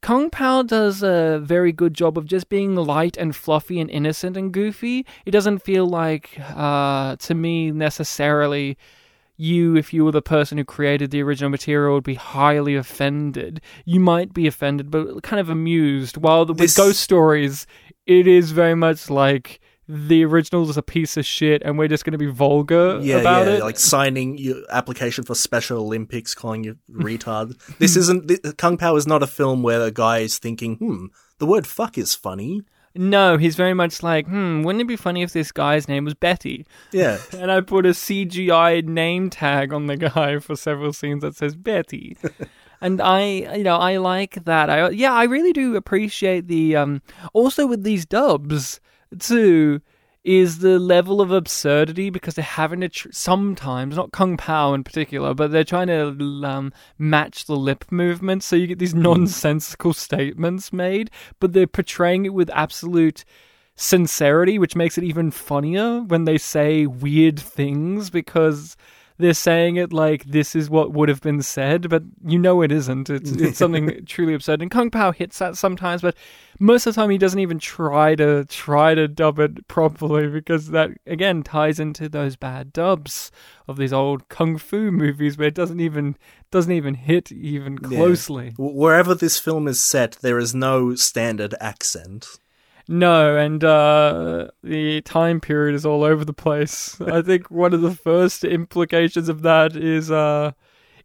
Kung 0.00 0.30
Pao 0.30 0.62
does 0.62 1.02
a 1.02 1.40
very 1.42 1.72
good 1.72 1.92
job 1.92 2.16
of 2.16 2.24
just 2.26 2.48
being 2.48 2.76
light 2.76 3.16
and 3.16 3.34
fluffy 3.34 3.80
and 3.80 3.90
innocent 3.90 4.36
and 4.36 4.52
goofy. 4.52 5.04
It 5.26 5.32
doesn't 5.32 5.58
feel 5.58 5.86
like, 5.88 6.38
uh, 6.54 7.16
to 7.16 7.34
me, 7.34 7.72
necessarily 7.72 8.78
you, 9.36 9.76
if 9.76 9.92
you 9.92 10.04
were 10.04 10.12
the 10.12 10.22
person 10.22 10.56
who 10.58 10.64
created 10.64 11.10
the 11.10 11.20
original 11.22 11.50
material, 11.50 11.94
would 11.94 12.04
be 12.04 12.14
highly 12.14 12.76
offended. 12.76 13.60
You 13.84 13.98
might 13.98 14.32
be 14.32 14.46
offended, 14.46 14.88
but 14.90 15.22
kind 15.24 15.40
of 15.40 15.50
amused. 15.50 16.16
While 16.16 16.44
the, 16.44 16.54
This- 16.54 16.76
with 16.76 16.86
ghost 16.86 17.00
stories, 17.00 17.66
it 18.06 18.28
is 18.28 18.52
very 18.52 18.76
much 18.76 19.10
like 19.10 19.58
the 19.88 20.24
original 20.24 20.68
is 20.68 20.76
a 20.76 20.82
piece 20.82 21.16
of 21.16 21.24
shit, 21.24 21.62
and 21.64 21.78
we're 21.78 21.88
just 21.88 22.04
going 22.04 22.12
to 22.12 22.18
be 22.18 22.26
vulgar 22.26 23.00
Yeah, 23.02 23.16
about 23.16 23.46
yeah, 23.46 23.54
it. 23.54 23.60
like 23.62 23.78
signing 23.78 24.36
your 24.38 24.56
application 24.70 25.24
for 25.24 25.34
Special 25.34 25.78
Olympics, 25.80 26.34
calling 26.34 26.62
you 26.64 26.76
retard. 26.92 27.56
this 27.78 27.96
isn't 27.96 28.28
th- 28.28 28.56
Kung 28.58 28.76
Pao 28.76 28.96
is 28.96 29.06
not 29.06 29.22
a 29.22 29.26
film 29.26 29.62
where 29.62 29.80
a 29.82 29.90
guy 29.90 30.18
is 30.18 30.38
thinking, 30.38 30.76
"Hmm, 30.76 31.06
the 31.38 31.46
word 31.46 31.66
fuck 31.66 31.96
is 31.96 32.14
funny." 32.14 32.62
No, 32.94 33.36
he's 33.36 33.54
very 33.54 33.74
much 33.74 34.02
like, 34.02 34.26
hmm, 34.26 34.62
wouldn't 34.62 34.82
it 34.82 34.88
be 34.88 34.96
funny 34.96 35.22
if 35.22 35.32
this 35.32 35.52
guy's 35.52 35.86
name 35.86 36.04
was 36.04 36.14
Betty? 36.14 36.66
Yeah, 36.92 37.18
And 37.38 37.50
I 37.52 37.60
put 37.60 37.86
a 37.86 37.90
CGI 37.90 38.82
name 38.84 39.30
tag 39.30 39.72
on 39.72 39.86
the 39.86 39.96
guy 39.96 40.38
for 40.40 40.56
several 40.56 40.92
scenes 40.92 41.22
that 41.22 41.36
says 41.36 41.54
Betty. 41.54 42.16
and 42.80 43.00
I, 43.00 43.22
you 43.56 43.62
know, 43.62 43.76
I 43.76 43.98
like 43.98 44.42
that. 44.46 44.68
I, 44.68 44.88
yeah, 44.90 45.12
I 45.12 45.24
really 45.24 45.52
do 45.52 45.76
appreciate 45.76 46.48
the, 46.48 46.74
um, 46.76 47.02
also 47.34 47.66
with 47.66 47.84
these 47.84 48.04
dubs, 48.04 48.80
too, 49.18 49.80
is 50.24 50.58
the 50.58 50.78
level 50.78 51.20
of 51.20 51.30
absurdity 51.30 52.10
because 52.10 52.34
they're 52.34 52.44
having 52.44 52.80
to 52.80 52.88
tr- 52.88 53.08
sometimes 53.12 53.96
not 53.96 54.12
kung 54.12 54.36
pao 54.36 54.74
in 54.74 54.84
particular 54.84 55.32
but 55.32 55.50
they're 55.50 55.64
trying 55.64 55.86
to 55.86 56.44
um, 56.46 56.72
match 56.98 57.46
the 57.46 57.56
lip 57.56 57.84
movements 57.90 58.44
so 58.44 58.54
you 58.54 58.66
get 58.66 58.78
these 58.78 58.94
nonsensical 58.94 59.92
statements 59.94 60.72
made 60.72 61.10
but 61.40 61.52
they're 61.52 61.66
portraying 61.66 62.26
it 62.26 62.34
with 62.34 62.50
absolute 62.50 63.24
sincerity 63.74 64.58
which 64.58 64.76
makes 64.76 64.98
it 64.98 65.04
even 65.04 65.30
funnier 65.30 66.02
when 66.02 66.24
they 66.24 66.36
say 66.36 66.84
weird 66.84 67.38
things 67.38 68.10
because 68.10 68.76
they're 69.18 69.34
saying 69.34 69.76
it 69.76 69.92
like 69.92 70.24
this 70.24 70.54
is 70.54 70.70
what 70.70 70.92
would 70.92 71.08
have 71.08 71.20
been 71.20 71.42
said, 71.42 71.88
but 71.88 72.04
you 72.24 72.38
know 72.38 72.62
it 72.62 72.70
isn't. 72.70 73.10
It's 73.10 73.32
it's 73.32 73.58
something 73.64 74.04
truly 74.06 74.34
absurd. 74.34 74.62
And 74.62 74.70
Kung 74.70 74.90
Pao 74.90 75.12
hits 75.12 75.38
that 75.38 75.56
sometimes, 75.56 76.02
but 76.02 76.14
most 76.60 76.86
of 76.86 76.94
the 76.94 77.00
time 77.00 77.10
he 77.10 77.18
doesn't 77.18 77.40
even 77.40 77.58
try 77.58 78.14
to 78.14 78.44
try 78.44 78.94
to 78.94 79.08
dub 79.08 79.38
it 79.40 79.66
properly 79.66 80.28
because 80.28 80.68
that 80.70 80.90
again 81.06 81.42
ties 81.42 81.80
into 81.80 82.08
those 82.08 82.36
bad 82.36 82.72
dubs 82.72 83.32
of 83.66 83.76
these 83.76 83.92
old 83.92 84.28
kung 84.28 84.56
fu 84.56 84.90
movies 84.90 85.36
where 85.36 85.48
it 85.48 85.54
doesn't 85.54 85.80
even 85.80 86.16
doesn't 86.50 86.72
even 86.72 86.94
hit 86.94 87.32
even 87.32 87.76
closely. 87.78 88.50
W- 88.50 88.76
wherever 88.76 89.14
this 89.14 89.38
film 89.38 89.66
is 89.66 89.82
set, 89.82 90.12
there 90.22 90.38
is 90.38 90.54
no 90.54 90.94
standard 90.94 91.54
accent. 91.60 92.38
No, 92.90 93.36
and 93.36 93.62
uh, 93.62 94.48
the 94.62 95.02
time 95.02 95.40
period 95.40 95.74
is 95.74 95.84
all 95.84 96.02
over 96.04 96.24
the 96.24 96.32
place. 96.32 96.98
I 97.02 97.20
think 97.20 97.50
one 97.50 97.74
of 97.74 97.82
the 97.82 97.94
first 97.94 98.44
implications 98.44 99.28
of 99.28 99.42
that 99.42 99.76
is 99.76 100.10
uh, 100.10 100.52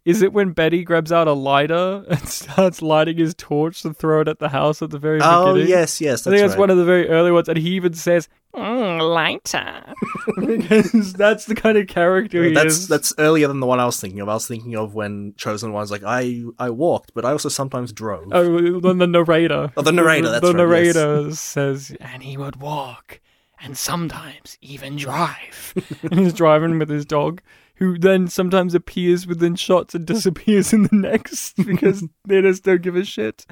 Is 0.04 0.20
it 0.20 0.32
when 0.34 0.50
Betty 0.52 0.84
grabs 0.84 1.10
out 1.12 1.28
a 1.28 1.32
lighter 1.32 2.04
and 2.08 2.28
starts 2.28 2.82
lighting 2.82 3.16
his 3.16 3.34
torch 3.34 3.82
to 3.82 3.94
throw 3.94 4.20
it 4.20 4.28
at 4.28 4.38
the 4.38 4.50
house 4.50 4.82
at 4.82 4.90
the 4.90 4.98
very 4.98 5.18
Oh 5.22 5.54
beginning? 5.54 5.68
yes, 5.70 6.00
yes, 6.00 6.26
I 6.26 6.30
think 6.30 6.42
that's 6.42 6.52
right. 6.52 6.58
one 6.60 6.70
of 6.70 6.76
the 6.76 6.84
very 6.84 7.08
early 7.08 7.32
ones, 7.32 7.48
and 7.48 7.56
he 7.56 7.70
even 7.70 7.94
says 7.94 8.28
mm, 8.54 9.00
lighter 9.14 9.94
because 10.46 11.12
that's 11.14 11.46
the 11.46 11.54
kind 11.54 11.78
of 11.78 11.86
character 11.86 12.44
he 12.44 12.52
that's 12.52 12.74
is. 12.74 12.88
that's 12.88 13.14
earlier 13.18 13.48
than 13.48 13.60
the 13.60 13.66
one 13.66 13.80
I 13.80 13.86
was 13.86 13.98
thinking 14.00 14.20
of. 14.20 14.28
I 14.28 14.34
was 14.34 14.46
thinking 14.46 14.76
of 14.76 14.94
when 14.94 15.34
Chosen 15.36 15.72
One's 15.72 15.90
like, 15.90 16.04
I 16.04 16.42
I 16.58 16.70
walked, 16.70 17.12
but 17.14 17.24
I 17.24 17.30
also 17.30 17.48
sometimes 17.48 17.92
drove. 17.92 18.28
Oh, 18.32 18.80
then 18.80 18.98
the 18.98 19.06
narrator. 19.06 19.72
Oh, 19.76 19.82
the 19.82 19.92
narrator, 19.92 20.26
The, 20.26 20.32
that's 20.40 20.52
the 20.52 20.66
right, 20.66 20.84
yes. 20.84 20.94
narrator 20.96 21.34
says, 21.34 21.96
and 22.00 22.22
he 22.22 22.36
would 22.36 22.56
walk, 22.56 23.20
and 23.60 23.76
sometimes 23.76 24.58
even 24.60 24.96
drive. 24.96 25.72
and 26.02 26.20
he's 26.20 26.34
driving 26.34 26.78
with 26.78 26.90
his 26.90 27.04
dog, 27.06 27.40
who 27.76 27.98
then 27.98 28.28
sometimes 28.28 28.74
appears 28.74 29.26
within 29.26 29.54
shots 29.56 29.94
and 29.94 30.06
disappears 30.14 30.72
in 30.72 30.84
the 30.84 30.96
next 30.96 31.56
because 31.66 32.04
they 32.26 32.40
just 32.42 32.64
don't 32.64 32.82
give 32.82 32.96
a 32.96 33.04
shit. 33.04 33.46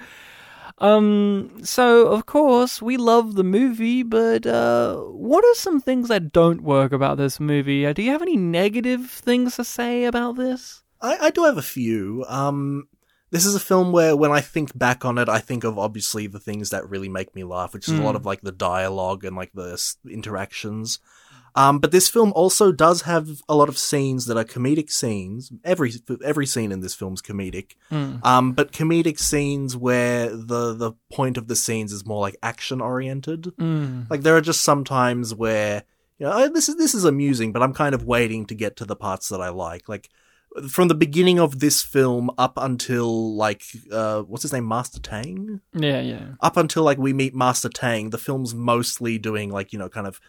Um. 0.79 1.61
So 1.63 2.07
of 2.09 2.27
course 2.27 2.81
we 2.83 2.97
love 2.97 3.35
the 3.35 3.45
movie, 3.45 4.03
but 4.03 4.47
uh, 4.47 4.97
what 4.97 5.45
are 5.45 5.55
some 5.55 5.81
things 5.81 6.09
that 6.09 6.33
don't 6.33 6.63
work 6.63 6.93
about 6.93 7.19
this 7.19 7.39
movie? 7.39 7.87
Uh, 7.87 7.93
do 7.93 8.03
you 8.03 8.11
have 8.11 8.23
any 8.23 8.37
negative 8.37 9.11
things 9.11 9.57
to 9.57 9.65
say 9.65 10.05
about 10.05 10.37
this? 10.37 10.83
I, 11.01 11.17
I 11.27 11.31
do 11.31 11.45
have 11.45 11.59
a 11.59 11.63
few. 11.63 12.25
Um, 12.29 12.89
this 13.31 13.45
is 13.47 13.55
a 13.55 13.61
film 13.61 13.93
where 13.93 14.17
when 14.17 14.31
I 14.33 14.41
think 14.41 14.77
back 14.77 15.05
on 15.05 15.19
it, 15.19 15.29
I 15.29 15.39
think 15.41 15.65
of 15.65 15.79
obviously 15.79 16.27
the 16.27 16.41
things 16.41 16.71
that 16.71 16.89
really 16.89 17.09
make 17.09 17.35
me 17.35 17.45
laugh, 17.45 17.75
which 17.75 17.89
is 17.89 17.99
a 17.99 18.03
lot 18.03 18.15
Mm. 18.15 18.19
of 18.19 18.27
like 18.27 18.41
the 18.41 18.53
dialogue 18.53 19.25
and 19.25 19.37
like 19.37 19.53
the 19.55 19.73
s- 19.75 19.97
interactions. 20.09 21.01
Um, 21.55 21.79
but 21.79 21.91
this 21.91 22.09
film 22.09 22.33
also 22.35 22.73
does 22.73 23.03
have 23.03 23.43
a 23.49 23.55
lot 23.55 23.69
of 23.69 23.79
scenes 23.79 24.27
that 24.27 24.37
are 24.37 24.45
comedic 24.45 24.91
scenes. 24.91 25.53
Every 25.65 25.93
every 26.25 26.47
scene 26.47 26.73
in 26.73 26.81
this 26.81 26.95
film's 26.95 27.23
comedic. 27.23 27.73
Mm. 27.91 28.25
Um, 28.25 28.53
but 28.53 28.73
comedic 28.73 29.19
scenes 29.19 29.77
where 29.77 30.31
the 30.31 30.75
the 30.75 30.93
point 31.11 31.37
of 31.37 31.49
the 31.49 31.57
scenes 31.57 31.93
is 31.93 32.07
more 32.07 32.21
like 32.21 32.37
action 32.43 32.81
oriented. 32.81 33.53
Mm. 33.59 34.09
Like 34.11 34.23
there 34.23 34.37
are 34.37 34.43
just 34.43 34.63
some 34.63 34.85
times 34.85 35.35
where 35.35 35.85
you 36.19 36.27
know 36.27 36.33
"Oh, 36.33 36.49
this 36.49 36.69
is 36.69 36.77
this 36.77 36.95
is 36.95 37.05
amusing, 37.05 37.53
but 37.53 37.63
I'm 37.63 37.75
kind 37.75 37.95
of 37.95 38.05
waiting 38.05 38.47
to 38.47 38.55
get 38.55 38.77
to 38.77 38.85
the 38.85 38.97
parts 38.97 39.29
that 39.29 39.41
I 39.41 39.51
like. 39.51 39.89
Like 39.89 40.09
from 40.69 40.89
the 40.89 40.95
beginning 40.95 41.39
of 41.39 41.61
this 41.61 41.83
film 41.83 42.31
up 42.39 42.55
until 42.57 43.35
like 43.37 43.63
uh 43.91 44.23
what's 44.23 44.43
his 44.43 44.53
name, 44.53 44.69
Master 44.69 45.01
Tang? 45.01 45.61
Yeah, 45.75 46.01
yeah. 46.01 46.27
Up 46.41 46.57
until 46.57 46.83
like 46.83 46.99
we 46.99 47.13
meet 47.13 47.35
Master 47.35 47.69
Tang, 47.69 48.11
the 48.11 48.19
film's 48.19 48.55
mostly 48.55 49.19
doing 49.19 49.51
like 49.51 49.73
you 49.73 49.79
know 49.79 49.89
kind 49.89 50.07
of 50.07 50.21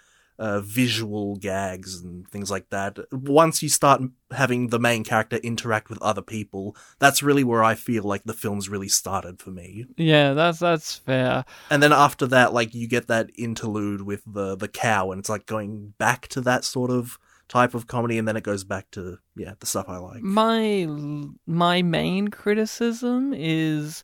uh, 0.43 0.59
visual 0.59 1.37
gags 1.37 2.01
and 2.01 2.27
things 2.27 2.51
like 2.51 2.69
that. 2.69 2.99
Once 3.13 3.63
you 3.63 3.69
start 3.69 4.01
having 4.31 4.67
the 4.67 4.79
main 4.79 5.05
character 5.05 5.37
interact 5.37 5.89
with 5.89 6.01
other 6.01 6.21
people, 6.21 6.75
that's 6.99 7.23
really 7.23 7.45
where 7.45 7.63
I 7.63 7.75
feel 7.75 8.03
like 8.03 8.25
the 8.25 8.33
film's 8.33 8.67
really 8.67 8.89
started 8.89 9.39
for 9.39 9.51
me. 9.51 9.85
Yeah, 9.95 10.33
that's 10.33 10.59
that's 10.59 10.97
fair. 10.97 11.45
And 11.69 11.81
then 11.81 11.93
after 11.93 12.27
that, 12.27 12.53
like 12.53 12.75
you 12.75 12.89
get 12.89 13.07
that 13.07 13.29
interlude 13.37 14.01
with 14.01 14.21
the 14.27 14.57
the 14.57 14.67
cow, 14.67 15.11
and 15.11 15.19
it's 15.19 15.29
like 15.29 15.45
going 15.45 15.93
back 15.97 16.27
to 16.29 16.41
that 16.41 16.65
sort 16.65 16.91
of 16.91 17.17
type 17.47 17.73
of 17.73 17.87
comedy, 17.87 18.17
and 18.17 18.27
then 18.27 18.35
it 18.35 18.43
goes 18.43 18.65
back 18.65 18.91
to 18.91 19.19
yeah 19.37 19.53
the 19.61 19.65
stuff 19.65 19.85
I 19.87 19.95
like. 19.95 20.23
My 20.23 20.85
my 21.47 21.81
main 21.81 22.27
criticism 22.27 23.33
is 23.33 24.03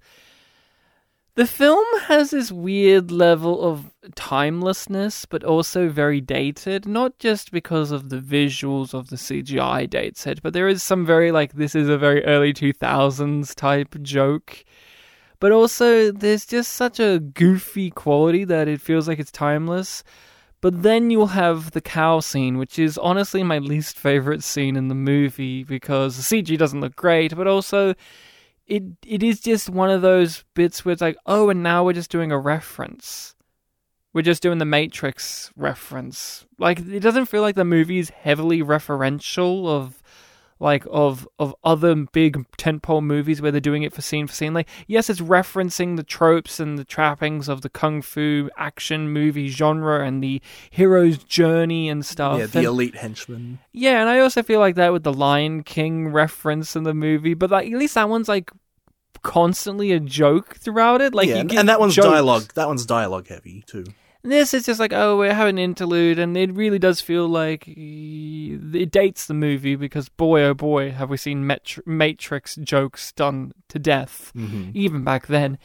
the 1.40 1.48
film 1.48 1.86
has 2.02 2.32
this 2.32 2.52
weird 2.52 3.12
level 3.12 3.62
of 3.62 3.94
timelessness, 4.16 5.26
but 5.26 5.42
also 5.42 5.88
very 5.88 6.20
dated. 6.20 6.86
Not 6.86 7.18
just 7.18 7.54
because 7.54 7.92
of 7.92 8.10
the 8.10 8.20
visuals 8.20 8.94
of 8.94 9.10
the 9.10 9.16
CGI 9.16 9.90
dates 9.90 10.28
it, 10.28 10.42
but 10.44 10.52
there 10.52 10.68
is 10.68 10.84
some 10.84 11.06
very 11.06 11.32
like 11.32 11.54
this 11.54 11.76
is 11.76 11.88
a 11.88 11.98
very 11.98 12.26
early 12.26 12.52
two 12.52 12.74
thousands 12.74 13.56
type 13.56 13.96
joke. 14.02 14.66
But 15.40 15.54
also, 15.54 16.12
there's 16.12 16.46
just 16.46 16.74
such 16.74 17.00
a 17.00 17.20
goofy 17.20 17.90
quality 17.90 18.44
that 18.44 18.68
it 18.68 18.82
feels 18.82 19.08
like 19.08 19.20
it's 19.20 19.32
timeless. 19.32 20.04
But 20.60 20.84
then 20.84 21.10
you'll 21.10 21.28
have 21.28 21.72
the 21.72 21.80
cow 21.80 22.20
scene, 22.20 22.58
which 22.58 22.78
is 22.78 22.98
honestly 22.98 23.44
my 23.44 23.60
least 23.60 23.98
favorite 23.98 24.44
scene 24.44 24.76
in 24.76 24.90
the 24.90 24.94
movie 24.94 25.64
because 25.64 26.18
the 26.18 26.44
CG 26.44 26.58
doesn't 26.58 26.82
look 26.82 26.98
great, 26.98 27.34
but 27.34 27.48
also 27.48 27.96
it 28.70 28.84
it 29.06 29.24
is 29.24 29.42
just 29.42 29.70
one 29.70 29.90
of 29.90 30.02
those 30.02 30.46
bits 30.54 30.86
where 30.86 30.94
it's 30.94 31.02
like, 31.02 31.18
oh, 31.26 31.50
and 31.50 31.64
now 31.64 31.84
we're 31.84 31.94
just 31.94 32.12
doing 32.12 32.32
a 32.32 32.40
reference. 32.40 33.36
We're 34.14 34.22
just 34.22 34.42
doing 34.42 34.58
the 34.58 34.66
Matrix 34.66 35.52
reference. 35.56 36.46
Like 36.58 36.80
it 36.80 37.02
doesn't 37.02 37.26
feel 37.26 37.42
like 37.42 37.56
the 37.56 37.66
movie 37.66 38.00
is 38.00 38.10
heavily 38.10 38.62
referential 38.62 39.68
of 39.68 39.99
like 40.62 40.86
of 40.92 41.28
of 41.40 41.56
other 41.64 41.96
big 41.96 42.46
tentpole 42.58 43.02
movies 43.02 43.42
where 43.42 43.52
they're 43.52 43.62
doing 43.62 43.84
it 43.84 43.94
for 43.94 44.02
scene 44.02 44.28
for 44.28 44.34
scene. 44.34 44.54
Like 44.54 44.68
yes, 44.88 45.10
it's 45.10 45.22
referencing 45.22 45.96
the 45.96 46.04
tropes 46.04 46.60
and 46.60 46.78
the 46.78 46.84
trappings 46.84 47.48
of 47.48 47.62
the 47.62 47.70
kung 47.70 48.02
fu 48.02 48.50
action 48.58 49.10
movie 49.10 49.48
genre 49.48 50.06
and 50.06 50.22
the 50.24 50.42
hero's 50.70 51.18
journey 51.18 51.88
and 51.90 52.06
stuff. 52.06 52.40
yeah, 52.40 52.46
the 52.48 52.60
And- 52.60 52.68
elite 52.68 52.96
henchman. 52.96 53.60
yeah, 53.72 54.02
and 54.02 54.10
I 54.10 54.20
also 54.20 54.44
feel 54.44 54.60
like 54.60 54.76
that 54.76 54.92
with 54.92 55.04
the 55.04 55.14
Lion 55.14 55.64
King 55.64 56.10
reference 56.10 56.76
in 56.76 56.84
the 56.84 56.94
movie, 56.94 57.34
but 57.34 57.50
like 57.52 57.72
at 57.72 57.78
least 57.80 57.96
that 57.96 58.10
one's 58.10 58.28
like 58.28 58.52
constantly 59.22 59.92
a 59.92 60.00
joke 60.00 60.56
throughout 60.58 61.02
it. 61.02 61.14
Like 61.14 61.28
yeah, 61.30 61.38
and, 61.40 61.70
that 61.70 61.80
one's 61.80 61.96
jokes. 61.96 62.08
dialogue. 62.08 62.54
That 62.56 62.68
one's 62.68 62.86
dialogue 62.86 63.28
heavy 63.28 63.64
too. 63.68 63.86
This 64.22 64.54
is 64.54 64.66
just 64.66 64.80
like 64.82 64.92
oh, 64.94 65.18
we're 65.18 65.34
having 65.34 65.58
an 65.58 65.64
interlude, 65.64 66.20
and 66.20 66.36
it 66.36 66.54
really 66.54 66.78
does 66.80 67.00
feel 67.00 67.28
like 67.28 67.64
it 67.68 68.92
dates 68.92 69.28
the 69.28 69.34
movie 69.34 69.76
because 69.76 70.10
boy 70.10 70.44
oh 70.44 70.54
boy, 70.54 70.92
have 70.92 71.10
we 71.10 71.18
seen 71.18 71.48
Matrix 71.86 72.56
jokes 72.58 73.12
done 73.14 73.54
to 73.70 73.80
death 73.80 74.32
Mm-hmm. 74.36 74.72
even 74.74 75.04
back 75.04 75.28
then. 75.28 75.58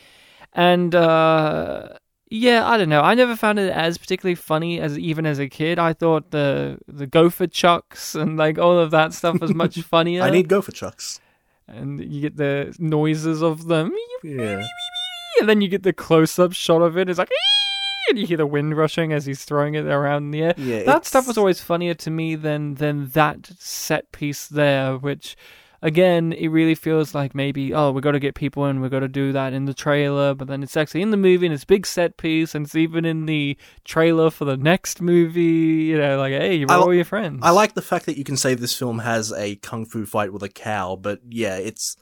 And 0.53 0.95
uh 0.95 1.89
yeah, 2.31 2.67
I 2.69 2.77
don't 2.79 2.89
know. 2.89 3.01
I 3.03 3.15
never 3.15 3.37
found 3.37 3.59
it 3.59 3.71
as 3.73 3.99
particularly 3.99 4.35
funny 4.37 4.81
as 4.81 4.99
even 4.99 5.27
as 5.27 5.39
a 5.39 5.49
kid. 5.49 5.79
I 5.79 5.93
thought 5.93 6.31
the 6.31 6.79
the 6.87 7.07
gopher 7.09 7.47
chucks 7.49 8.15
and 8.15 8.37
like 8.37 8.59
all 8.59 8.79
of 8.79 8.91
that 8.93 9.13
stuff 9.15 9.41
was 9.41 9.53
much 9.53 9.81
funnier. 9.83 10.23
I 10.23 10.31
need 10.31 10.49
gopher 10.49 10.73
chucks. 10.73 11.21
and 11.67 11.99
you 12.13 12.21
get 12.21 12.37
the 12.37 12.75
noises 12.79 13.43
of 13.43 13.67
them, 13.67 13.93
Yeah, 14.23 14.65
and 15.41 15.49
then 15.49 15.61
you 15.61 15.67
get 15.69 15.83
the 15.83 15.93
close 15.93 16.39
up 16.39 16.53
shot 16.53 16.83
of 16.83 16.97
it. 16.97 17.09
It's 17.09 17.19
like, 17.19 17.31
and 18.09 18.19
you 18.19 18.27
hear 18.27 18.37
the 18.37 18.47
wind 18.47 18.77
rushing 18.77 19.13
as 19.13 19.27
he's 19.27 19.45
throwing 19.45 19.75
it 19.75 19.87
around 19.87 20.25
in 20.25 20.31
the 20.31 20.43
air. 20.43 20.55
yeah. 20.57 20.83
That 20.85 21.07
stuff 21.07 21.27
was 21.27 21.39
always 21.39 21.61
funnier 21.61 21.95
to 21.95 22.11
me 22.11 22.35
than 22.35 22.75
than 22.75 23.09
that 23.11 23.47
set 23.59 24.13
piece 24.13 24.47
there, 24.47 24.97
which 24.97 25.37
again 25.83 26.33
it 26.33 26.49
really 26.49 26.75
feels 26.75 27.15
like 27.15 27.35
maybe 27.35 27.75
oh 27.75 27.91
we 27.91 28.01
got 28.01 28.13
to 28.13 28.19
get 28.19 28.35
people 28.35 28.65
in, 28.67 28.81
we 28.81 28.89
got 28.89 29.01
to 29.01 29.09
do 29.09 29.33
that 29.33 29.53
in 29.53 29.67
the 29.67 29.75
trailer, 29.75 30.35
but 30.35 30.49
then 30.49 30.63
it's 30.63 30.77
actually 30.77 31.03
in 31.03 31.11
the 31.11 31.17
movie 31.17 31.47
and 31.47 31.55
it's 31.55 31.65
a 31.65 31.67
big 31.67 31.87
set 31.87 32.17
piece 32.17 32.55
and 32.55 32.67
it's 32.67 32.75
even 32.75 33.05
in 33.05 33.27
the 33.27 33.57
trailer 33.85 34.31
for 34.31 34.45
the 34.45 34.57
next 34.57 35.01
movie. 35.03 35.43
You 35.43 35.99
know, 35.99 36.19
like 36.19 36.33
hey, 36.33 36.55
you're 36.57 36.71
all 36.71 36.95
your 36.95 37.05
friends. 37.05 37.41
I 37.43 37.51
like 37.51 37.75
the 37.75 37.83
fact 37.83 38.07
that 38.07 38.17
you 38.17 38.25
can 38.25 38.37
say 38.37 38.55
this 38.55 38.77
film 38.77 39.01
has 39.01 39.33
a 39.33 39.57
kung 39.57 39.85
fu 39.85 40.07
fight 40.07 40.33
with 40.33 40.43
a 40.43 40.49
cow, 40.49 40.97
but 40.97 41.21
yeah, 41.29 41.57
it's 41.57 41.97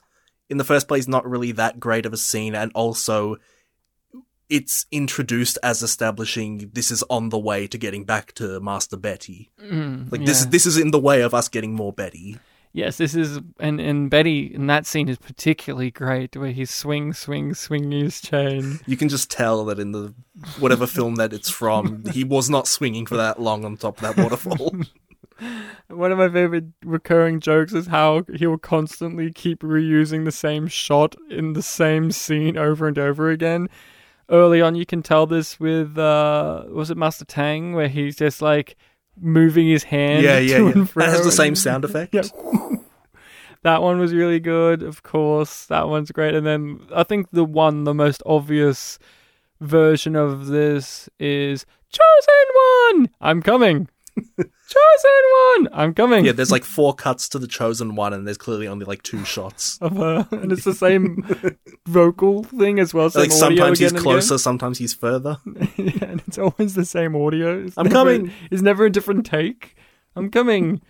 in 0.48 0.58
the 0.58 0.64
first 0.64 0.86
place 0.86 1.08
not 1.08 1.28
really 1.28 1.52
that 1.52 1.80
great 1.80 2.06
of 2.06 2.12
a 2.12 2.16
scene, 2.18 2.54
and 2.54 2.70
also 2.74 3.36
it's 4.52 4.84
introduced 4.92 5.56
as 5.62 5.82
establishing 5.82 6.70
this 6.74 6.90
is 6.90 7.02
on 7.08 7.30
the 7.30 7.38
way 7.38 7.66
to 7.66 7.78
getting 7.78 8.04
back 8.04 8.34
to 8.34 8.60
Master 8.60 8.98
Betty. 8.98 9.50
Mm, 9.58 10.12
Like 10.12 10.26
this 10.26 10.40
yeah. 10.40 10.46
is 10.46 10.48
this 10.48 10.66
is 10.66 10.76
in 10.76 10.90
the 10.90 10.98
way 11.00 11.22
of 11.22 11.32
us 11.32 11.48
getting 11.48 11.72
more 11.74 11.90
Betty. 11.92 12.38
Yes, 12.74 12.98
this 12.98 13.14
is 13.14 13.40
and 13.58 13.80
and 13.80 14.10
Betty 14.10 14.54
in 14.54 14.66
that 14.66 14.84
scene 14.84 15.08
is 15.08 15.16
particularly 15.16 15.90
great 15.90 16.36
where 16.36 16.50
he 16.52 16.66
swing 16.66 17.14
swing 17.14 17.54
swing 17.54 17.90
his 17.90 18.20
chain. 18.20 18.80
You 18.86 18.98
can 18.98 19.08
just 19.08 19.30
tell 19.30 19.64
that 19.64 19.78
in 19.78 19.92
the 19.92 20.12
whatever 20.58 20.86
film 20.86 21.14
that 21.14 21.32
it's 21.32 21.50
from, 21.50 22.04
he 22.12 22.22
was 22.22 22.50
not 22.50 22.68
swinging 22.68 23.06
for 23.06 23.16
that 23.16 23.40
long 23.40 23.64
on 23.64 23.78
top 23.78 24.02
of 24.02 24.02
that 24.02 24.22
waterfall. 24.22 24.74
One 25.88 26.12
of 26.12 26.18
my 26.18 26.28
favorite 26.28 26.66
recurring 26.84 27.40
jokes 27.40 27.72
is 27.72 27.86
how 27.88 28.24
he 28.34 28.46
will 28.46 28.58
constantly 28.58 29.32
keep 29.32 29.60
reusing 29.60 30.24
the 30.24 30.32
same 30.32 30.66
shot 30.68 31.16
in 31.30 31.54
the 31.54 31.62
same 31.62 32.12
scene 32.12 32.56
over 32.56 32.86
and 32.86 32.98
over 32.98 33.30
again. 33.30 33.68
Early 34.32 34.62
on, 34.62 34.74
you 34.74 34.86
can 34.86 35.02
tell 35.02 35.26
this 35.26 35.60
with 35.60 35.98
uh, 35.98 36.64
was 36.68 36.90
it 36.90 36.96
Master 36.96 37.24
Tang, 37.24 37.74
where 37.74 37.88
he's 37.88 38.16
just 38.16 38.40
like 38.40 38.76
moving 39.20 39.68
his 39.68 39.84
hand 39.84 40.24
yeah, 40.24 40.38
yeah, 40.38 40.58
to 40.58 40.66
yeah. 40.68 40.86
That 40.96 41.10
has 41.10 41.24
the 41.24 41.32
same 41.32 41.54
sound 41.66 41.84
effect. 41.84 42.14
Yeah. 42.14 42.22
that 43.62 43.82
one 43.82 43.98
was 43.98 44.14
really 44.14 44.40
good, 44.40 44.82
of 44.82 45.02
course. 45.02 45.66
That 45.66 45.88
one's 45.88 46.10
great. 46.10 46.34
And 46.34 46.46
then 46.46 46.80
I 46.94 47.04
think 47.04 47.30
the 47.30 47.44
one, 47.44 47.84
the 47.84 47.94
most 47.94 48.22
obvious 48.26 48.98
version 49.60 50.16
of 50.16 50.46
this 50.46 51.08
is 51.20 51.66
Chosen 51.90 53.04
One! 53.04 53.10
I'm 53.20 53.42
coming! 53.42 53.88
Chosen 54.16 55.22
One! 55.56 55.68
I'm 55.72 55.94
coming! 55.94 56.24
Yeah, 56.24 56.32
there's 56.32 56.50
like 56.52 56.64
four 56.64 56.94
cuts 56.94 57.28
to 57.30 57.38
the 57.38 57.46
chosen 57.46 57.94
one, 57.94 58.12
and 58.12 58.26
there's 58.26 58.38
clearly 58.38 58.68
only 58.68 58.84
like 58.84 59.02
two 59.02 59.24
shots. 59.24 59.78
of 59.82 59.96
her. 59.96 60.26
And 60.30 60.52
it's 60.52 60.64
the 60.64 60.74
same 60.74 61.24
vocal 61.86 62.44
thing 62.44 62.78
as 62.78 62.94
well. 62.94 63.10
Like 63.14 63.32
sometimes 63.32 63.78
he's 63.78 63.92
again 63.92 64.02
closer, 64.02 64.38
sometimes 64.38 64.78
he's 64.78 64.94
further. 64.94 65.38
yeah, 65.76 66.04
and 66.04 66.22
it's 66.26 66.38
always 66.38 66.74
the 66.74 66.84
same 66.84 67.14
audio. 67.16 67.64
It's 67.64 67.76
I'm 67.76 67.84
never- 67.84 67.94
coming. 67.94 68.32
It's 68.50 68.62
never 68.62 68.86
a 68.86 68.90
different 68.90 69.26
take. 69.26 69.76
I'm 70.16 70.30
coming. 70.30 70.80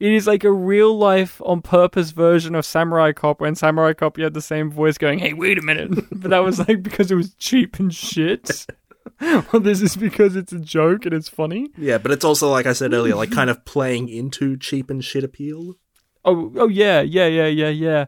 It 0.00 0.12
is 0.12 0.26
like 0.26 0.44
a 0.44 0.50
real 0.52 0.96
life 0.96 1.42
on 1.44 1.60
purpose 1.60 2.12
version 2.12 2.54
of 2.54 2.64
Samurai 2.64 3.12
Cop 3.12 3.40
when 3.40 3.54
Samurai 3.54 3.92
Cop 3.92 4.16
you 4.16 4.24
had 4.24 4.32
the 4.32 4.40
same 4.40 4.70
voice 4.70 4.96
going, 4.96 5.18
Hey, 5.18 5.34
wait 5.34 5.58
a 5.58 5.62
minute. 5.62 5.90
but 6.12 6.30
that 6.30 6.38
was 6.38 6.58
like 6.58 6.82
because 6.82 7.10
it 7.10 7.16
was 7.16 7.34
cheap 7.34 7.78
and 7.78 7.94
shit. 7.94 8.66
well, 9.20 9.60
this 9.60 9.82
is 9.82 9.96
because 9.96 10.36
it's 10.36 10.52
a 10.52 10.58
joke 10.58 11.06
and 11.06 11.14
it's 11.14 11.28
funny. 11.28 11.70
Yeah, 11.76 11.98
but 11.98 12.10
it's 12.10 12.24
also 12.24 12.50
like 12.50 12.66
I 12.66 12.72
said 12.72 12.92
earlier, 12.92 13.14
like 13.14 13.30
kind 13.30 13.50
of 13.50 13.64
playing 13.64 14.08
into 14.08 14.56
cheap 14.56 14.90
and 14.90 15.04
shit 15.04 15.24
appeal. 15.24 15.76
Oh, 16.24 16.52
oh 16.56 16.68
yeah, 16.68 17.00
yeah, 17.00 17.26
yeah, 17.26 17.46
yeah, 17.46 17.68
yeah. 17.68 18.06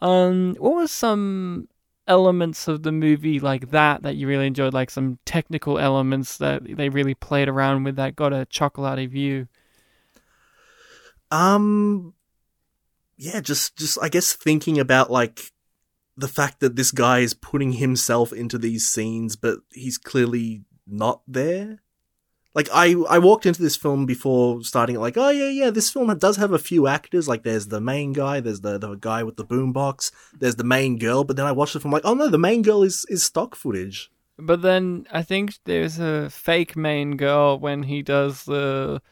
Um, 0.00 0.56
what 0.58 0.74
was 0.74 0.92
some 0.92 1.68
elements 2.06 2.68
of 2.68 2.82
the 2.82 2.92
movie 2.92 3.40
like 3.40 3.70
that 3.70 4.02
that 4.02 4.16
you 4.16 4.28
really 4.28 4.46
enjoyed? 4.46 4.74
Like 4.74 4.90
some 4.90 5.18
technical 5.24 5.78
elements 5.78 6.38
that 6.38 6.62
they 6.64 6.88
really 6.88 7.14
played 7.14 7.48
around 7.48 7.84
with 7.84 7.96
that 7.96 8.16
got 8.16 8.32
a 8.32 8.46
chuckle 8.46 8.84
out 8.84 8.98
of 8.98 9.14
you. 9.14 9.48
Um, 11.30 12.14
yeah, 13.16 13.40
just 13.40 13.76
just 13.76 13.98
I 14.02 14.08
guess 14.08 14.34
thinking 14.34 14.78
about 14.78 15.10
like 15.10 15.52
the 16.16 16.28
fact 16.28 16.60
that 16.60 16.76
this 16.76 16.90
guy 16.90 17.20
is 17.20 17.34
putting 17.34 17.72
himself 17.72 18.32
into 18.32 18.58
these 18.58 18.86
scenes, 18.86 19.36
but 19.36 19.58
he's 19.72 19.98
clearly 19.98 20.62
not 20.86 21.20
there. 21.26 21.80
Like 22.54 22.68
I, 22.72 22.94
I 23.10 23.18
walked 23.18 23.44
into 23.44 23.60
this 23.60 23.76
film 23.76 24.06
before 24.06 24.62
starting 24.62 24.96
it, 24.96 25.00
like, 25.00 25.18
oh 25.18 25.28
yeah, 25.28 25.50
yeah, 25.50 25.68
this 25.68 25.90
film 25.90 26.16
does 26.16 26.38
have 26.38 26.52
a 26.52 26.58
few 26.58 26.86
actors. 26.86 27.28
Like, 27.28 27.42
there's 27.42 27.68
the 27.68 27.82
main 27.82 28.14
guy, 28.14 28.40
there's 28.40 28.62
the 28.62 28.78
the 28.78 28.94
guy 28.94 29.22
with 29.22 29.36
the 29.36 29.44
boombox, 29.44 30.10
there's 30.38 30.56
the 30.56 30.64
main 30.64 30.98
girl. 30.98 31.22
But 31.22 31.36
then 31.36 31.44
I 31.44 31.52
watched 31.52 31.74
the 31.74 31.80
film, 31.80 31.92
like, 31.92 32.06
oh 32.06 32.14
no, 32.14 32.28
the 32.28 32.38
main 32.38 32.62
girl 32.62 32.82
is 32.82 33.04
is 33.10 33.22
stock 33.22 33.54
footage. 33.54 34.10
But 34.38 34.62
then 34.62 35.06
I 35.12 35.22
think 35.22 35.54
there's 35.64 35.98
a 35.98 36.30
fake 36.30 36.76
main 36.76 37.18
girl 37.18 37.58
when 37.58 37.82
he 37.82 38.00
does 38.02 38.44
the 38.44 39.02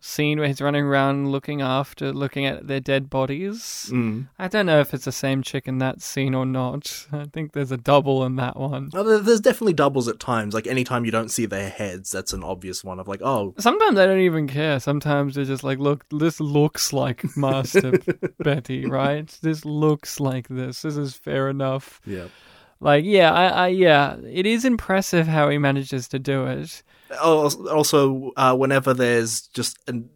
scene 0.00 0.38
where 0.38 0.48
he's 0.48 0.62
running 0.62 0.84
around 0.84 1.30
looking 1.30 1.60
after, 1.60 2.12
looking 2.12 2.46
at 2.46 2.66
their 2.66 2.80
dead 2.80 3.10
bodies. 3.10 3.90
Mm. 3.92 4.28
I 4.38 4.48
don't 4.48 4.66
know 4.66 4.80
if 4.80 4.94
it's 4.94 5.04
the 5.04 5.12
same 5.12 5.42
chick 5.42 5.68
in 5.68 5.78
that 5.78 6.00
scene 6.00 6.34
or 6.34 6.46
not. 6.46 7.06
I 7.12 7.26
think 7.26 7.52
there's 7.52 7.70
a 7.70 7.76
double 7.76 8.24
in 8.24 8.36
that 8.36 8.56
one. 8.56 8.90
Oh, 8.94 9.18
there's 9.18 9.40
definitely 9.40 9.74
doubles 9.74 10.08
at 10.08 10.18
times. 10.18 10.54
Like 10.54 10.66
anytime 10.66 11.04
you 11.04 11.10
don't 11.10 11.30
see 11.30 11.46
their 11.46 11.68
heads, 11.68 12.10
that's 12.10 12.32
an 12.32 12.42
obvious 12.42 12.82
one 12.82 12.98
of 12.98 13.08
like, 13.08 13.20
oh, 13.22 13.54
Sometimes 13.58 13.98
I 13.98 14.06
don't 14.06 14.20
even 14.20 14.48
care. 14.48 14.80
Sometimes 14.80 15.34
they're 15.34 15.44
just 15.44 15.64
like, 15.64 15.78
look, 15.78 16.04
this 16.10 16.40
looks 16.40 16.92
like 16.92 17.24
Master 17.36 17.92
Betty, 18.38 18.86
right? 18.86 19.28
This 19.42 19.64
looks 19.64 20.18
like 20.18 20.48
this. 20.48 20.82
This 20.82 20.96
is 20.96 21.14
fair 21.14 21.48
enough. 21.48 22.00
yeah. 22.06 22.28
Like, 22.82 23.04
yeah, 23.04 23.30
I, 23.30 23.46
I, 23.48 23.68
yeah, 23.68 24.16
it 24.26 24.46
is 24.46 24.64
impressive 24.64 25.26
how 25.26 25.50
he 25.50 25.58
manages 25.58 26.08
to 26.08 26.18
do 26.18 26.46
it. 26.46 26.82
Al- 27.10 27.68
Also, 27.68 28.32
uh, 28.36 28.54
whenever 28.56 28.94
there's 28.94 29.42
just 29.48 29.78
an 29.88 30.08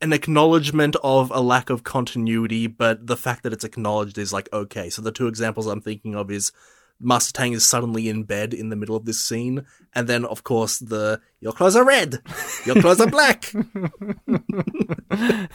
an 0.00 0.12
acknowledgement 0.12 0.94
of 1.02 1.32
a 1.34 1.40
lack 1.40 1.70
of 1.70 1.82
continuity, 1.82 2.68
but 2.68 3.06
the 3.08 3.16
fact 3.16 3.42
that 3.42 3.52
it's 3.52 3.64
acknowledged 3.64 4.16
is 4.18 4.32
like 4.32 4.48
okay. 4.52 4.90
So 4.90 5.02
the 5.02 5.12
two 5.12 5.26
examples 5.26 5.66
I'm 5.66 5.80
thinking 5.80 6.14
of 6.14 6.30
is 6.30 6.52
Master 7.00 7.32
Tang 7.32 7.52
is 7.52 7.64
suddenly 7.64 8.08
in 8.08 8.22
bed 8.24 8.54
in 8.54 8.68
the 8.68 8.76
middle 8.76 8.96
of 8.96 9.04
this 9.06 9.24
scene, 9.24 9.66
and 9.94 10.08
then 10.08 10.24
of 10.24 10.44
course 10.44 10.78
the 10.78 11.20
your 11.40 11.52
clothes 11.52 11.76
are 11.76 11.84
red, 11.84 12.20
your 12.64 12.76
clothes 12.80 13.00
are 13.00 13.10
black. 13.10 13.52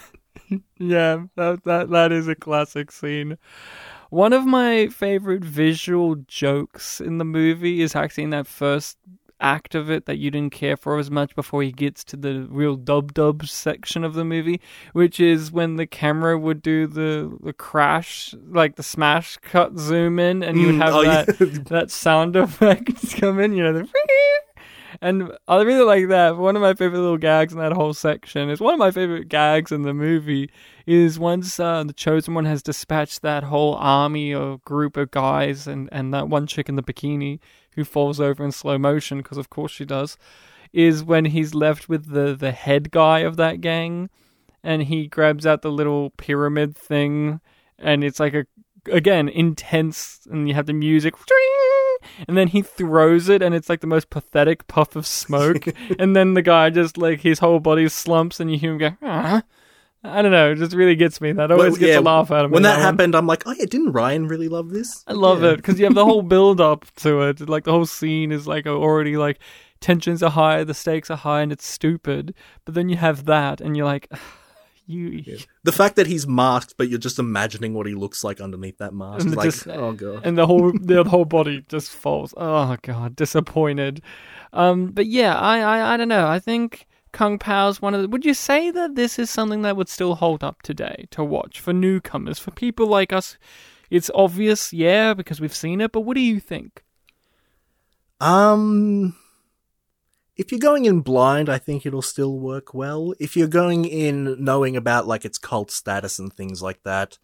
Yeah, 0.78 1.24
that 1.36 1.64
that 1.64 1.90
that 1.90 2.12
is 2.12 2.28
a 2.28 2.36
classic 2.36 2.92
scene. 2.92 3.38
One 4.10 4.34
of 4.34 4.46
my 4.46 4.88
favorite 4.88 5.44
visual 5.44 6.16
jokes 6.28 7.02
in 7.02 7.18
the 7.18 7.26
movie 7.26 7.82
is 7.82 7.96
actually 7.96 8.26
in 8.26 8.30
that 8.32 8.46
first 8.46 8.98
act 9.44 9.76
of 9.76 9.92
it 9.92 10.06
that 10.06 10.18
you 10.18 10.32
didn't 10.32 10.54
care 10.54 10.78
for 10.78 10.98
as 10.98 11.12
much 11.12 11.36
before 11.36 11.62
he 11.64 11.72
gets 11.72 12.04
to 12.06 12.18
the 12.18 12.48
real 12.50 12.76
dub 12.76 13.14
dub 13.14 13.46
section 13.46 14.04
of 14.04 14.14
the 14.14 14.24
movie, 14.24 14.62
which 14.94 15.20
is 15.20 15.52
when 15.52 15.76
the 15.76 15.86
camera 15.86 16.38
would 16.40 16.62
do 16.62 16.88
the 16.88 17.38
the 17.44 17.54
crash, 17.54 18.34
like 18.50 18.76
the 18.76 18.84
smash 18.84 19.38
cut 19.38 19.78
zoom 19.78 20.20
in, 20.20 20.42
and 20.44 20.60
you 20.60 20.68
would 20.68 20.76
Mm, 20.76 20.82
have 20.82 20.94
oh, 20.96 21.02
yeah. 21.02 21.24
that 21.26 21.66
that 21.70 21.92
sound 21.92 22.36
effect 22.36 23.16
come 23.20 23.40
in, 23.40 23.54
you 23.54 23.64
know, 23.64 23.74
the 23.74 23.90
and 25.02 25.32
I 25.48 25.62
really 25.64 25.84
like 25.84 26.08
that. 26.10 26.38
One 26.38 26.56
of 26.56 26.62
my 26.62 26.74
favorite 26.74 27.00
little 27.00 27.18
gags 27.18 27.52
in 27.54 27.60
that 27.60 27.74
whole 27.74 27.94
section 27.94 28.50
is 28.50 28.62
one 28.62 28.74
of 28.74 28.80
my 28.80 28.92
favorite 28.92 29.28
gags 29.28 29.72
in 29.72 29.82
the 29.82 29.94
movie 29.94 30.50
is 30.86 31.18
once 31.18 31.60
uh, 31.60 31.84
the 31.84 31.94
chosen 31.94 32.34
one 32.34 32.46
has 32.46 32.62
dispatched 32.62 33.22
that 33.24 33.44
whole 33.44 33.76
army 33.76 34.34
or 34.34 34.60
group 34.60 34.96
of 34.98 35.12
guys 35.12 35.66
and, 35.68 35.90
and 35.92 36.14
that 36.14 36.28
one 36.30 36.46
chick 36.48 36.70
in 36.70 36.76
the 36.76 36.84
bikini 36.84 37.40
who 37.76 37.84
falls 37.84 38.20
over 38.20 38.44
in 38.44 38.52
slow 38.52 38.78
motion 38.78 39.20
because 39.20 39.38
of 39.38 39.50
course 39.50 39.72
she 39.72 39.86
does 39.86 40.18
is 40.72 41.04
when 41.04 41.26
he's 41.26 41.54
left 41.54 41.88
with 41.88 42.12
the 42.12 42.36
the 42.36 42.52
head 42.52 42.92
guy 42.92 43.20
of 43.20 43.38
that 43.38 43.62
gang 43.62 44.10
and 44.64 44.84
he 44.84 45.08
grabs 45.08 45.46
out 45.46 45.62
the 45.62 45.72
little 45.72 46.12
pyramid 46.12 46.76
thing 46.76 47.40
and 47.78 48.04
it's 48.04 48.20
like 48.20 48.34
a 48.34 48.46
again 48.92 49.30
intense 49.30 50.28
and 50.30 50.48
you 50.48 50.54
have 50.54 50.66
the 50.66 50.74
music 50.74 51.14
and 52.28 52.38
then 52.38 52.50
he 52.50 52.62
throws 52.62 53.30
it 53.30 53.42
and 53.42 53.56
it's 53.56 53.70
like 53.70 53.82
the 53.82 53.88
most 53.88 54.10
pathetic 54.10 54.68
puff 54.68 54.96
of 54.96 55.08
smoke 55.08 55.68
and 56.00 56.16
then 56.16 56.34
the 56.34 56.42
guy 56.42 56.70
just 56.70 56.98
like 56.98 57.22
his 57.22 57.40
whole 57.40 57.60
body 57.60 57.88
slumps 57.88 58.40
and 58.40 58.52
you 58.52 58.58
hear 58.58 58.72
him 58.72 58.78
go 58.78 58.98
ah. 59.02 59.44
I 60.06 60.22
don't 60.22 60.32
know, 60.32 60.52
it 60.52 60.56
just 60.56 60.74
really 60.74 60.96
gets 60.96 61.22
me. 61.22 61.32
That 61.32 61.50
always 61.52 61.72
Well, 61.74 61.80
gets 61.80 61.98
a 61.98 62.02
laugh 62.02 62.30
out 62.30 62.46
of 62.46 62.52
me. 62.52 62.56
When 62.56 62.64
that 62.64 62.74
one. 62.76 62.82
happened, 62.82 63.16
I'm 63.16 63.26
like, 63.28 63.44
oh 63.46 63.52
yeah, 63.54 63.66
didn't 63.66 63.94
Ryan 63.94 64.28
really 64.28 64.50
love 64.50 64.70
this? 64.72 65.04
I 65.08 65.14
love 65.14 65.44
Yeah. 65.44 65.52
it 65.52 65.56
because 65.58 65.80
you 65.80 65.86
have 65.86 65.96
the 65.96 66.04
whole 66.06 66.22
build 66.22 66.60
up 66.60 66.86
to 66.98 67.22
it. 67.22 67.48
Like 67.48 67.64
the 67.64 67.72
whole 67.72 67.86
scene 67.86 68.32
is 68.32 68.46
like 68.46 68.68
already 68.68 69.16
like 69.16 69.40
tensions 69.80 70.22
are 70.22 70.30
high, 70.32 70.64
the 70.66 70.74
stakes 70.74 71.10
are 71.10 71.18
high, 71.18 71.42
and 71.42 71.52
it's 71.52 71.66
stupid. 71.66 72.34
But 72.66 72.74
then 72.76 72.90
you 72.90 72.98
have 72.98 73.26
that, 73.26 73.62
and 73.62 73.78
you're 73.78 73.86
like, 73.86 74.12
you. 74.86 75.24
The 75.64 75.72
fact 75.72 75.96
that 75.96 76.08
he's 76.08 76.28
masked, 76.28 76.76
but 76.78 76.90
you're 76.90 77.00
just 77.00 77.18
imagining 77.20 77.74
what 77.74 77.86
he 77.88 77.96
looks 77.96 78.24
like 78.26 78.42
underneath 78.42 78.80
that 78.80 78.94
mask. 78.94 79.26
Like, 79.28 79.46
just- 79.46 79.68
oh 79.70 79.94
god. 79.94 80.26
and 80.26 80.38
the 80.38 80.46
whole 80.48 80.74
the 80.74 81.06
whole 81.06 81.26
body 81.26 81.64
just 81.70 81.92
falls. 81.92 82.34
Oh 82.36 82.76
god, 82.82 83.16
disappointed. 83.16 84.02
Um, 84.52 84.88
but 84.88 85.06
yeah, 85.06 85.36
I, 85.38 85.60
I 85.60 85.94
I 85.94 85.98
don't 85.98 86.10
know. 86.10 86.28
I 86.28 86.40
think 86.40 86.86
Kung 87.14 87.40
Pao's 87.40 87.82
one 87.82 87.94
of 87.94 88.02
the. 88.02 88.10
Would 88.10 88.26
you 88.26 88.34
say 88.34 88.72
that 88.72 88.96
this 88.96 89.18
is 89.18 89.30
something 89.30 89.62
that 89.62 89.78
would 89.78 89.88
still 89.88 90.16
hold 90.16 90.44
up 90.44 90.62
today 90.62 91.06
to 91.12 91.24
watch 91.24 91.62
for 91.62 91.72
newcomers, 91.72 92.40
for 92.40 92.52
people 92.52 92.88
like 92.88 93.14
us? 93.14 93.38
It's 93.90 94.12
obvious, 94.14 94.74
yeah, 94.74 95.14
because 95.14 95.40
we've 95.40 95.56
seen 95.56 95.80
it. 95.80 95.92
But 95.92 96.02
what 96.02 96.16
do 96.16 96.22
you 96.22 96.40
think? 96.40 96.84
Um, 98.20 99.16
if 100.36 100.52
you're 100.52 100.60
going 100.60 100.86
in 100.86 101.02
blind, 101.02 101.50
I 101.50 101.60
think 101.60 101.86
it'll 101.86 102.02
still 102.02 102.40
work 102.40 102.74
well. 102.74 103.14
If 103.20 103.38
you're 103.38 103.48
going 103.48 103.86
in 103.86 104.44
knowing 104.44 104.76
about 104.76 105.06
like 105.06 105.26
its 105.26 105.38
cult 105.38 105.70
status 105.70 106.18
and 106.18 106.34
things 106.34 106.62
like 106.62 106.82
that, 106.84 107.20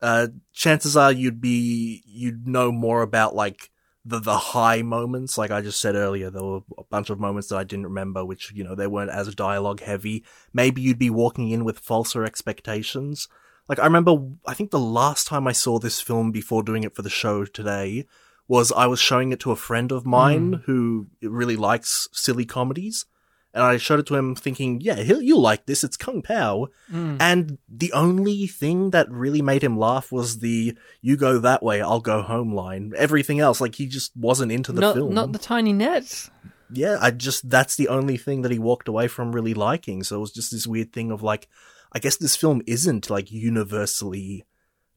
uh, 0.00 0.28
chances 0.52 0.96
are 0.96 1.12
you'd 1.12 1.40
be 1.40 2.02
you'd 2.04 2.48
know 2.48 2.72
more 2.72 3.02
about 3.02 3.36
like 3.36 3.70
the 4.04 4.18
the 4.18 4.36
high 4.36 4.82
moments. 4.82 5.38
Like 5.38 5.50
I 5.50 5.60
just 5.60 5.80
said 5.80 5.94
earlier, 5.94 6.30
there 6.30 6.42
were 6.42 6.60
a 6.78 6.84
bunch 6.84 7.10
of 7.10 7.20
moments 7.20 7.48
that 7.48 7.56
I 7.56 7.64
didn't 7.64 7.86
remember, 7.86 8.24
which 8.24 8.52
you 8.52 8.64
know 8.64 8.74
they 8.74 8.86
weren't 8.86 9.10
as 9.10 9.34
dialogue 9.34 9.80
heavy. 9.80 10.24
Maybe 10.52 10.82
you'd 10.82 10.98
be 10.98 11.10
walking 11.10 11.50
in 11.50 11.64
with 11.64 11.78
falser 11.78 12.24
expectations. 12.24 13.28
Like 13.68 13.78
I 13.78 13.84
remember, 13.84 14.16
I 14.46 14.54
think 14.54 14.70
the 14.70 14.78
last 14.78 15.26
time 15.26 15.46
I 15.46 15.52
saw 15.52 15.78
this 15.78 16.00
film 16.00 16.32
before 16.32 16.62
doing 16.62 16.84
it 16.84 16.94
for 16.94 17.02
the 17.02 17.10
show 17.10 17.44
today 17.44 18.06
was 18.48 18.72
I 18.72 18.86
was 18.86 19.00
showing 19.00 19.32
it 19.32 19.40
to 19.40 19.52
a 19.52 19.56
friend 19.56 19.92
of 19.92 20.04
mine 20.04 20.52
hmm. 20.52 20.60
who 20.64 21.06
really 21.22 21.56
likes 21.56 22.08
silly 22.12 22.44
comedies. 22.44 23.06
And 23.54 23.62
I 23.62 23.76
showed 23.76 24.00
it 24.00 24.06
to 24.06 24.14
him 24.14 24.34
thinking, 24.34 24.80
yeah, 24.80 24.96
he'll, 24.96 25.20
you'll 25.20 25.42
like 25.42 25.66
this. 25.66 25.84
It's 25.84 25.96
Kung 25.96 26.22
Pao. 26.22 26.68
Hmm. 26.88 27.16
And 27.20 27.58
the 27.68 27.92
only 27.92 28.46
thing 28.46 28.90
that 28.90 29.10
really 29.10 29.42
made 29.42 29.62
him 29.62 29.78
laugh 29.78 30.10
was 30.10 30.38
the 30.38 30.76
you 31.02 31.16
go 31.16 31.38
that 31.38 31.62
way, 31.62 31.82
I'll 31.82 32.00
go 32.00 32.22
home 32.22 32.54
line. 32.54 32.92
Everything 32.96 33.40
else, 33.40 33.60
like 33.60 33.74
he 33.74 33.86
just 33.86 34.16
wasn't 34.16 34.52
into 34.52 34.72
the 34.72 34.80
not 34.80 34.94
film. 34.94 35.12
not 35.12 35.32
the 35.32 35.38
tiny 35.38 35.72
nets. 35.74 36.30
yeah, 36.72 36.96
I 37.00 37.10
just, 37.10 37.50
that's 37.50 37.76
the 37.76 37.88
only 37.88 38.16
thing 38.16 38.40
that 38.42 38.52
he 38.52 38.58
walked 38.58 38.88
away 38.88 39.06
from 39.08 39.32
really 39.32 39.52
liking. 39.52 40.02
So 40.02 40.16
it 40.16 40.20
was 40.20 40.32
just 40.32 40.50
this 40.50 40.66
weird 40.66 40.92
thing 40.92 41.10
of 41.10 41.22
like, 41.22 41.46
I 41.92 41.98
guess 41.98 42.16
this 42.16 42.36
film 42.36 42.62
isn't 42.66 43.10
like 43.10 43.30
universally 43.30 44.46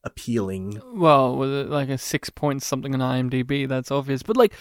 appealing. 0.05 0.81
Well, 0.93 1.35
with 1.35 1.51
it 1.51 1.69
like 1.69 1.89
a 1.89 1.97
six 1.97 2.29
point 2.29 2.63
something 2.63 2.93
on 2.93 3.01
IMDb, 3.01 3.67
that's 3.67 3.91
obvious. 3.91 4.23
But 4.23 4.37
like 4.37 4.53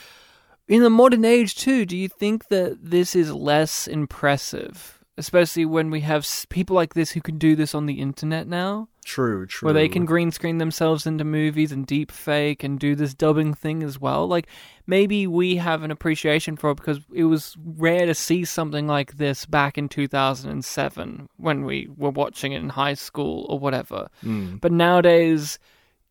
in 0.69 0.83
the 0.83 0.91
modern 0.91 1.25
age 1.25 1.55
too, 1.55 1.85
do 1.85 1.97
you 1.97 2.09
think 2.09 2.49
that 2.49 2.79
this 2.81 3.15
is 3.15 3.33
less 3.33 3.87
impressive, 3.87 4.99
especially 5.19 5.65
when 5.65 5.91
we 5.91 6.01
have 6.01 6.27
people 6.49 6.75
like 6.75 6.95
this 6.95 7.13
who 7.13 7.21
can 7.21 7.39
do 7.39 7.55
this 7.55 7.75
on 7.75 7.87
the 7.87 8.01
internet 8.01 8.47
now, 8.49 8.89
True, 9.05 9.47
true. 9.47 9.67
where 9.67 9.75
they 9.75 9.89
can 9.89 10.07
green 10.07 10.31
screen 10.31 10.57
themselves 10.57 11.07
into 11.07 11.25
movies 11.25 11.71
and 11.73 11.87
deep 11.87 12.11
fake 12.11 12.65
and 12.65 12.81
do 12.81 12.95
this 12.95 13.13
dubbing 13.13 13.53
thing 13.53 13.83
as 13.83 14.01
well? 14.01 14.27
Like 14.27 14.49
maybe 14.87 15.27
we 15.27 15.57
have 15.57 15.83
an 15.83 15.91
appreciation 15.91 16.57
for 16.57 16.71
it 16.71 16.77
because 16.77 17.01
it 17.13 17.25
was 17.25 17.57
rare 17.63 18.07
to 18.07 18.15
see 18.15 18.47
something 18.47 18.87
like 18.87 19.19
this 19.19 19.45
back 19.45 19.77
in 19.77 19.91
2007 19.91 21.29
when 21.37 21.65
we 21.65 21.89
were 21.97 22.11
watching 22.11 22.53
it 22.53 22.63
in 22.63 22.71
high 22.71 22.95
school 22.95 23.47
or 23.51 23.59
whatever. 23.59 24.09
Mm. 24.25 24.61
But 24.63 24.73
nowadays, 24.73 25.59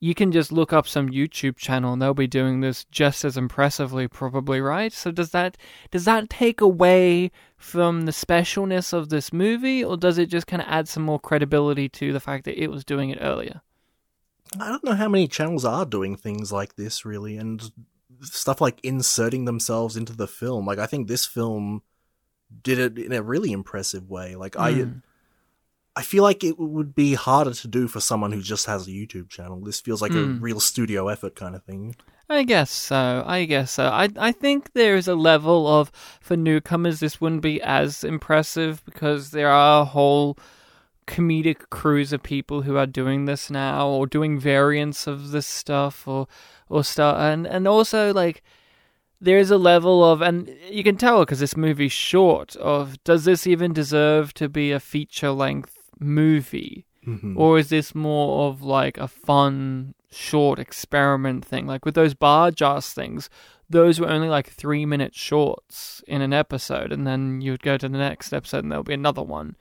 you 0.04 0.14
can 0.14 0.34
just 0.34 0.52
look 0.52 0.74
up 0.74 0.86
some 0.86 1.08
YouTube 1.08 1.56
channel 1.56 1.94
and 1.94 2.02
they'll 2.02 2.14
be 2.14 2.28
doing 2.28 2.60
this 2.60 2.84
just 2.92 3.24
as 3.24 3.38
impressively, 3.38 4.06
probably, 4.06 4.60
right? 4.60 4.92
So 4.92 5.12
does 5.12 5.32
that 5.32 5.56
does 5.92 6.04
that 6.04 6.30
take 6.30 6.60
away 6.60 7.32
from 7.56 8.02
the 8.02 8.12
specialness 8.12 8.92
of 8.92 9.08
this 9.08 9.32
movie, 9.32 9.82
or 9.82 9.96
does 9.96 10.18
it 10.18 10.26
just 10.26 10.46
kind 10.46 10.62
of 10.62 10.68
add 10.68 10.90
some 10.90 11.04
more 11.04 11.22
credibility 11.22 11.88
to 11.88 12.12
the 12.12 12.20
fact 12.20 12.44
that 12.44 12.62
it 12.62 12.68
was 12.68 12.84
doing 12.84 13.12
it 13.12 13.20
earlier? 13.22 13.62
I 14.60 14.68
don't 14.68 14.84
know 14.84 14.96
how 14.96 15.08
many 15.08 15.26
channels 15.26 15.64
are 15.64 15.86
doing 15.86 16.18
things 16.18 16.52
like 16.52 16.76
this, 16.76 17.06
really, 17.06 17.38
and 17.38 17.72
stuff 18.20 18.60
like 18.60 18.84
inserting 18.84 19.46
themselves 19.46 19.96
into 19.96 20.12
the 20.12 20.28
film. 20.28 20.66
Like, 20.66 20.80
I 20.80 20.86
think 20.86 21.08
this 21.08 21.26
film 21.26 21.82
did 22.62 22.78
it 22.78 23.00
in 23.00 23.14
a 23.14 23.24
really 23.24 23.54
impressive 23.54 24.10
way. 24.10 24.36
Like. 24.36 24.56
Mm. 24.56 24.62
I 24.62 24.86
feel 26.02 26.24
like 26.24 26.44
it 26.44 26.58
would 26.58 26.96
be 26.96 27.14
harder 27.14 27.54
to 27.54 27.68
do 27.68 27.88
for 27.88 28.00
someone 28.00 28.32
who 28.32 28.42
just 28.42 28.66
has 28.66 28.88
a 28.88 28.92
YouTube 28.92 29.30
channel. 29.30 29.60
This 29.62 29.80
feels 29.80 30.02
like 30.02 30.12
a 30.14 30.24
Hmm. 30.24 30.40
real 30.40 30.60
studio 30.60 31.08
effort 31.08 31.36
kind 31.36 31.56
of 31.56 31.64
thing. 31.64 31.96
I 32.30 32.44
guess 32.44 32.72
so. 32.72 33.24
I 33.28 33.46
guess 33.46 33.72
so. 33.72 33.86
I 33.86 34.10
I 34.18 34.32
think 34.32 34.74
there 34.74 34.96
is 34.96 35.08
a 35.08 35.14
level 35.16 35.68
of 35.68 35.92
for 36.22 36.36
newcomers 36.36 37.00
this 37.00 37.22
wouldn't 37.22 37.42
be 37.44 37.62
as 37.62 38.04
impressive 38.04 38.82
because 38.86 39.32
there 39.32 39.50
are 39.50 39.82
a 39.82 39.86
whole 39.86 40.38
comedic 41.06 41.70
crews 41.70 42.14
of 42.14 42.24
people 42.24 42.62
who 42.62 42.78
are 42.78 42.86
doing 42.88 43.26
this 43.26 43.52
now 43.52 43.88
or 43.90 44.08
doing 44.08 44.40
variants 44.40 45.06
of 45.06 45.32
this 45.32 45.46
stuff 45.46 46.08
or 46.08 46.28
or 46.70 46.82
stuff 46.84 47.18
and 47.20 47.46
and 47.46 47.68
also 47.68 48.14
like 48.14 48.42
there 49.20 49.38
is 49.38 49.52
a 49.52 49.58
level 49.58 50.04
of 50.04 50.22
and 50.22 50.50
you 50.70 50.82
can 50.82 50.96
tell 50.96 51.20
because 51.20 51.40
this 51.42 51.58
movie's 51.58 51.92
short 51.92 52.56
of 52.56 53.02
does 53.04 53.26
this 53.26 53.46
even 53.46 53.74
deserve 53.74 54.34
to 54.34 54.48
be 54.48 54.72
a 54.72 54.80
feature 54.80 55.32
length 55.32 55.83
movie? 56.04 56.86
Mhm. 57.06 57.36
or 57.38 57.60
is 57.60 57.68
this 57.68 57.94
more 57.94 58.48
of 58.48 58.62
like 58.64 58.98
a 58.98 59.10
fun 59.10 59.94
short 60.10 60.58
experiment 60.58 61.44
thing? 61.44 61.68
Like 61.68 61.84
with 61.84 61.96
those 61.96 62.14
Bargearse 62.14 62.94
things 62.94 63.30
those 63.70 64.00
were 64.00 64.08
only 64.10 64.30
like 64.30 64.48
three 64.50 64.86
minute 64.86 65.14
shorts 65.16 66.02
in 66.08 66.22
an 66.22 66.32
episode 66.32 66.94
and 66.94 67.06
then 67.06 67.42
you 67.42 67.52
would 67.52 67.62
go 67.64 67.76
to 67.78 67.90
the 67.90 67.98
next 67.98 68.32
episode 68.32 68.60
and 68.64 68.72
there'll 68.72 68.84
be 68.86 68.94
another 68.94 69.22
one 69.22 69.58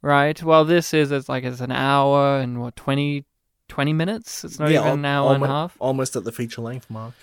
right? 0.00 0.42
Well 0.42 0.64
this 0.64 0.92
is 0.92 1.12
it's 1.12 1.28
like 1.28 1.44
it's 1.44 1.60
an 1.60 1.70
hour 1.70 2.38
and 2.40 2.60
what 2.60 2.74
20 2.74 3.26
20 3.68 3.92
minutes? 3.92 4.42
It's 4.44 4.58
not 4.58 4.70
even 4.70 4.82
al- 4.84 4.94
an 4.94 5.04
hour 5.04 5.34
and 5.36 5.44
a 5.44 5.46
half? 5.46 5.76
Almost 5.78 6.16
at 6.16 6.24
the 6.24 6.32
feature 6.32 6.62
length 6.62 6.90
mark. 6.90 7.14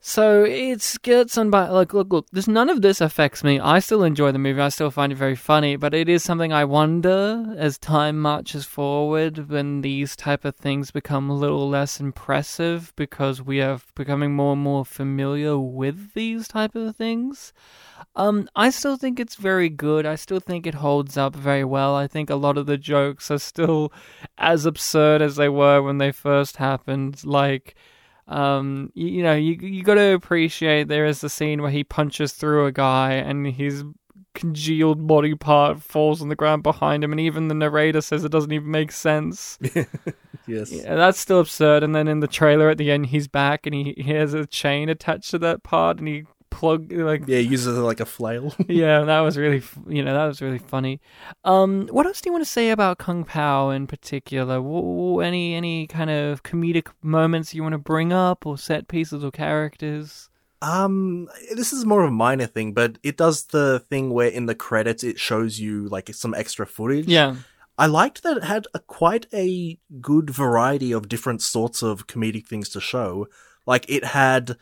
So 0.00 0.44
it's 0.44 0.98
gets 0.98 1.36
on 1.36 1.50
by 1.50 1.68
like 1.68 1.92
look 1.92 2.12
look 2.12 2.26
this 2.30 2.46
none 2.46 2.70
of 2.70 2.82
this 2.82 3.00
affects 3.00 3.42
me. 3.42 3.58
I 3.58 3.80
still 3.80 4.04
enjoy 4.04 4.30
the 4.32 4.38
movie. 4.38 4.60
I 4.60 4.68
still 4.68 4.90
find 4.90 5.10
it 5.10 5.16
very 5.16 5.34
funny, 5.34 5.76
but 5.76 5.94
it 5.94 6.08
is 6.08 6.22
something 6.22 6.52
I 6.52 6.64
wonder 6.64 7.54
as 7.56 7.78
time 7.78 8.18
marches 8.18 8.64
forward 8.64 9.50
when 9.50 9.80
these 9.80 10.14
type 10.14 10.44
of 10.44 10.54
things 10.54 10.90
become 10.90 11.28
a 11.28 11.34
little 11.34 11.68
less 11.68 11.98
impressive 11.98 12.92
because 12.96 13.42
we 13.42 13.60
are 13.60 13.80
becoming 13.94 14.34
more 14.34 14.52
and 14.52 14.62
more 14.62 14.84
familiar 14.84 15.58
with 15.58 16.14
these 16.14 16.46
type 16.46 16.74
of 16.74 16.94
things. 16.94 17.52
Um, 18.14 18.48
I 18.54 18.70
still 18.70 18.96
think 18.96 19.18
it's 19.18 19.36
very 19.36 19.68
good. 19.68 20.06
I 20.06 20.14
still 20.14 20.40
think 20.40 20.66
it 20.66 20.74
holds 20.74 21.16
up 21.16 21.34
very 21.34 21.64
well. 21.64 21.94
I 21.94 22.06
think 22.06 22.30
a 22.30 22.36
lot 22.36 22.58
of 22.58 22.66
the 22.66 22.78
jokes 22.78 23.30
are 23.30 23.38
still 23.38 23.92
as 24.38 24.66
absurd 24.66 25.20
as 25.22 25.36
they 25.36 25.48
were 25.48 25.82
when 25.82 25.98
they 25.98 26.12
first 26.12 26.58
happened. 26.58 27.24
Like, 27.24 27.74
um, 28.28 28.90
you, 28.94 29.08
you 29.08 29.22
know, 29.22 29.34
you 29.34 29.54
you 29.54 29.82
got 29.82 29.94
to 29.94 30.14
appreciate 30.14 30.88
there 30.88 31.06
is 31.06 31.20
the 31.20 31.28
scene 31.28 31.62
where 31.62 31.70
he 31.70 31.84
punches 31.84 32.32
through 32.32 32.66
a 32.66 32.72
guy 32.72 33.12
and 33.12 33.46
his 33.46 33.84
congealed 34.34 35.06
body 35.06 35.34
part 35.34 35.80
falls 35.80 36.20
on 36.20 36.28
the 36.28 36.36
ground 36.36 36.62
behind 36.62 37.02
him, 37.04 37.12
and 37.12 37.20
even 37.20 37.48
the 37.48 37.54
narrator 37.54 38.00
says 38.00 38.24
it 38.24 38.32
doesn't 38.32 38.52
even 38.52 38.70
make 38.70 38.92
sense. 38.92 39.58
Yes. 40.46 40.70
Yeah, 40.70 40.94
that's 40.94 41.18
still 41.18 41.40
absurd. 41.40 41.82
And 41.82 41.94
then 41.94 42.08
in 42.08 42.20
the 42.20 42.28
trailer 42.28 42.70
at 42.70 42.78
the 42.78 42.90
end, 42.90 43.06
he's 43.06 43.28
back 43.28 43.66
and 43.66 43.74
he, 43.74 43.94
he 43.96 44.12
has 44.12 44.32
a 44.32 44.46
chain 44.46 44.88
attached 44.88 45.30
to 45.32 45.38
that 45.40 45.62
part, 45.62 45.98
and 45.98 46.08
he 46.08 46.24
plug 46.50 46.92
like 46.92 47.24
Yeah, 47.26 47.38
uses 47.38 47.78
like 47.78 48.00
a 48.00 48.06
flail. 48.06 48.54
yeah, 48.68 49.02
that 49.04 49.20
was 49.20 49.36
really, 49.36 49.62
you 49.88 50.02
know, 50.04 50.14
that 50.14 50.26
was 50.26 50.40
really 50.40 50.58
funny. 50.58 51.00
Um, 51.44 51.88
what 51.88 52.06
else 52.06 52.20
do 52.20 52.28
you 52.28 52.32
want 52.32 52.44
to 52.44 52.50
say 52.50 52.70
about 52.70 52.98
Kung 52.98 53.24
Pao 53.24 53.70
in 53.70 53.86
particular? 53.86 54.56
W- 54.56 55.20
any 55.20 55.54
any 55.54 55.86
kind 55.86 56.10
of 56.10 56.42
comedic 56.42 56.88
moments 57.02 57.54
you 57.54 57.62
want 57.62 57.72
to 57.74 57.78
bring 57.78 58.12
up, 58.12 58.46
or 58.46 58.56
set 58.58 58.88
pieces 58.88 59.22
or 59.24 59.30
characters? 59.30 60.28
Um, 60.62 61.28
this 61.54 61.72
is 61.72 61.84
more 61.84 62.02
of 62.02 62.08
a 62.08 62.12
minor 62.12 62.46
thing, 62.46 62.72
but 62.72 62.98
it 63.02 63.16
does 63.18 63.44
the 63.46 63.78
thing 63.78 64.10
where 64.10 64.28
in 64.28 64.46
the 64.46 64.54
credits 64.54 65.04
it 65.04 65.18
shows 65.18 65.60
you 65.60 65.86
like 65.88 66.12
some 66.14 66.34
extra 66.34 66.66
footage. 66.66 67.06
Yeah, 67.06 67.36
I 67.78 67.86
liked 67.86 68.22
that 68.22 68.38
it 68.38 68.44
had 68.44 68.66
a 68.72 68.78
quite 68.78 69.26
a 69.34 69.78
good 70.00 70.30
variety 70.30 70.92
of 70.92 71.08
different 71.08 71.42
sorts 71.42 71.82
of 71.82 72.06
comedic 72.06 72.46
things 72.46 72.70
to 72.70 72.80
show. 72.80 73.28
Like 73.66 73.84
it 73.88 74.04
had 74.04 74.56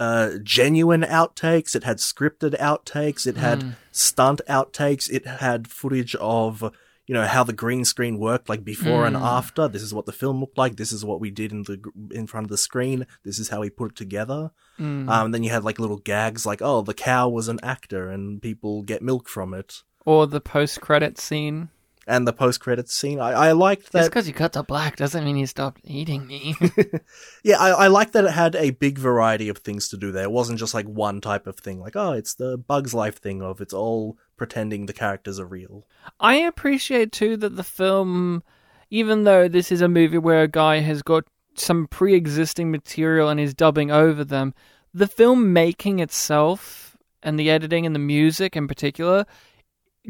uh, 0.00 0.38
genuine 0.42 1.02
outtakes, 1.02 1.76
it 1.76 1.84
had 1.84 1.98
scripted 1.98 2.58
outtakes, 2.58 3.26
it 3.26 3.36
had 3.36 3.60
Mm. 3.60 3.74
stunt 3.92 4.40
outtakes, 4.48 5.08
it 5.10 5.26
had 5.26 5.68
footage 5.68 6.14
of 6.16 6.72
you 7.06 7.14
know 7.14 7.26
how 7.26 7.42
the 7.42 7.52
green 7.52 7.84
screen 7.84 8.18
worked, 8.20 8.48
like 8.48 8.64
before 8.64 9.04
and 9.04 9.16
Mm. 9.16 9.22
after. 9.22 9.66
This 9.68 9.82
is 9.82 9.92
what 9.92 10.06
the 10.06 10.12
film 10.12 10.38
looked 10.40 10.56
like. 10.56 10.76
This 10.76 10.92
is 10.92 11.04
what 11.04 11.20
we 11.20 11.30
did 11.30 11.50
in 11.52 11.64
the 11.64 11.78
in 12.12 12.26
front 12.28 12.44
of 12.44 12.50
the 12.50 12.56
screen. 12.56 13.04
This 13.24 13.38
is 13.40 13.48
how 13.48 13.60
we 13.60 13.68
put 13.70 13.90
it 13.92 13.96
together. 13.96 14.52
Mm. 14.78 15.08
Um, 15.10 15.30
then 15.32 15.42
you 15.42 15.50
had 15.50 15.64
like 15.64 15.78
little 15.80 15.98
gags, 15.98 16.46
like 16.46 16.62
oh, 16.62 16.82
the 16.82 16.94
cow 16.94 17.28
was 17.28 17.48
an 17.48 17.58
actor, 17.62 18.08
and 18.10 18.40
people 18.40 18.82
get 18.82 19.02
milk 19.02 19.28
from 19.28 19.54
it. 19.54 19.82
or 20.06 20.26
the 20.26 20.40
post 20.40 20.80
credit 20.80 21.18
scene. 21.18 21.68
And 22.10 22.26
the 22.26 22.32
post 22.32 22.58
credits 22.58 22.92
scene, 22.92 23.20
I, 23.20 23.30
I 23.30 23.52
liked 23.52 23.92
that. 23.92 24.00
Just 24.00 24.10
because 24.10 24.26
you 24.26 24.34
cut 24.34 24.52
to 24.54 24.64
black 24.64 24.96
doesn't 24.96 25.24
mean 25.24 25.36
you 25.36 25.46
stopped 25.46 25.80
eating 25.84 26.26
me. 26.26 26.56
Yeah, 27.44 27.58
I, 27.58 27.70
I 27.70 27.86
like 27.86 28.12
that 28.12 28.24
it 28.24 28.32
had 28.32 28.56
a 28.56 28.70
big 28.70 28.98
variety 28.98 29.48
of 29.48 29.58
things 29.58 29.88
to 29.88 29.96
do 29.96 30.10
there. 30.12 30.24
It 30.24 30.32
wasn't 30.32 30.58
just 30.58 30.74
like 30.74 30.86
one 30.86 31.20
type 31.20 31.46
of 31.46 31.56
thing, 31.56 31.78
like, 31.78 31.94
oh, 31.96 32.12
it's 32.12 32.34
the 32.34 32.58
Bugs 32.58 32.92
Life 32.92 33.18
thing 33.18 33.40
of 33.40 33.60
it's 33.60 33.72
all 33.72 34.18
pretending 34.36 34.86
the 34.86 34.92
characters 34.92 35.38
are 35.38 35.46
real. 35.46 35.86
I 36.18 36.34
appreciate 36.34 37.12
too 37.12 37.36
that 37.38 37.56
the 37.56 37.62
film, 37.62 38.42
even 38.90 39.24
though 39.24 39.48
this 39.48 39.70
is 39.70 39.80
a 39.80 39.88
movie 39.88 40.18
where 40.18 40.42
a 40.42 40.48
guy 40.48 40.80
has 40.80 41.02
got 41.02 41.24
some 41.54 41.86
pre 41.86 42.14
existing 42.14 42.70
material 42.70 43.28
and 43.28 43.38
is 43.38 43.54
dubbing 43.54 43.90
over 43.90 44.24
them, 44.24 44.52
the 44.92 45.06
film 45.06 45.52
making 45.52 46.00
itself 46.00 46.96
and 47.22 47.38
the 47.38 47.50
editing 47.50 47.86
and 47.86 47.94
the 47.94 48.00
music 48.00 48.56
in 48.56 48.66
particular 48.66 49.26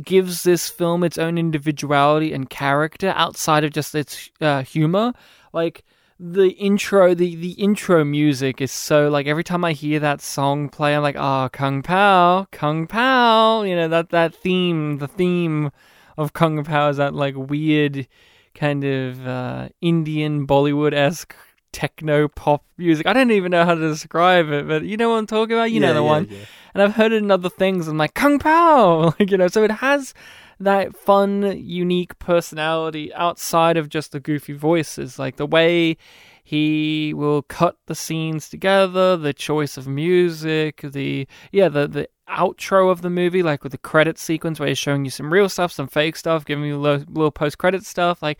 gives 0.02 0.42
this 0.42 0.68
film 0.68 1.04
its 1.04 1.18
own 1.18 1.38
individuality 1.38 2.32
and 2.32 2.48
character 2.48 3.12
outside 3.16 3.64
of 3.64 3.72
just 3.72 3.94
its 3.94 4.30
uh, 4.40 4.62
humor. 4.62 5.12
Like, 5.52 5.84
the 6.22 6.50
intro, 6.50 7.14
the, 7.14 7.34
the 7.34 7.52
intro 7.52 8.04
music 8.04 8.60
is 8.60 8.70
so 8.70 9.08
like 9.08 9.26
every 9.26 9.42
time 9.42 9.64
I 9.64 9.72
hear 9.72 9.98
that 10.00 10.20
song 10.20 10.68
play, 10.68 10.94
I'm 10.94 11.02
like, 11.02 11.16
ah, 11.18 11.48
Kung 11.48 11.82
Pao, 11.82 12.46
Kung 12.52 12.86
Pao. 12.86 13.62
You 13.62 13.74
know 13.74 13.88
that 13.88 14.10
that 14.10 14.34
theme, 14.34 14.98
the 14.98 15.08
theme 15.08 15.70
of 16.18 16.34
Kung 16.34 16.62
Pao 16.62 16.90
is 16.90 16.98
that 16.98 17.14
like 17.14 17.34
weird 17.36 18.06
kind 18.54 18.84
of 18.84 19.26
uh, 19.26 19.68
Indian 19.80 20.46
Bollywood 20.46 20.92
esque 20.92 21.34
techno 21.72 22.28
pop 22.28 22.64
music. 22.76 23.06
I 23.06 23.14
don't 23.14 23.30
even 23.30 23.50
know 23.50 23.64
how 23.64 23.74
to 23.74 23.88
describe 23.88 24.50
it, 24.50 24.68
but 24.68 24.82
you 24.82 24.98
know 24.98 25.08
what 25.08 25.16
I'm 25.16 25.26
talking 25.26 25.56
about. 25.56 25.70
You 25.70 25.80
know 25.80 25.94
the 25.94 26.02
yeah, 26.02 26.06
one. 26.06 26.28
yeah. 26.30 26.38
And 26.74 26.82
I've 26.82 26.94
heard 26.94 27.12
it 27.12 27.22
in 27.22 27.30
other 27.30 27.48
things. 27.48 27.88
I'm 27.88 27.98
like 27.98 28.14
Kung 28.14 28.38
Pao, 28.38 29.14
like 29.20 29.30
you 29.30 29.36
know. 29.36 29.48
So 29.48 29.64
it 29.64 29.70
has 29.70 30.14
that 30.58 30.94
fun, 30.94 31.42
unique 31.58 32.18
personality 32.18 33.12
outside 33.14 33.76
of 33.76 33.88
just 33.88 34.12
the 34.12 34.20
goofy 34.20 34.52
voices, 34.52 35.18
like 35.18 35.36
the 35.36 35.46
way 35.46 35.96
he 36.44 37.14
will 37.14 37.42
cut 37.42 37.76
the 37.86 37.94
scenes 37.94 38.48
together, 38.48 39.16
the 39.16 39.32
choice 39.32 39.76
of 39.76 39.86
music, 39.86 40.80
the 40.82 41.26
yeah, 41.52 41.68
the 41.68 41.88
the 41.88 42.08
outro 42.28 42.90
of 42.90 43.02
the 43.02 43.10
movie, 43.10 43.42
like 43.42 43.62
with 43.62 43.72
the 43.72 43.78
credit 43.78 44.18
sequence 44.18 44.60
where 44.60 44.68
he's 44.68 44.78
showing 44.78 45.04
you 45.04 45.10
some 45.10 45.32
real 45.32 45.48
stuff, 45.48 45.72
some 45.72 45.88
fake 45.88 46.16
stuff, 46.16 46.44
giving 46.44 46.64
you 46.64 46.78
little, 46.78 47.04
little 47.08 47.30
post 47.30 47.58
credit 47.58 47.84
stuff, 47.84 48.22
like 48.22 48.38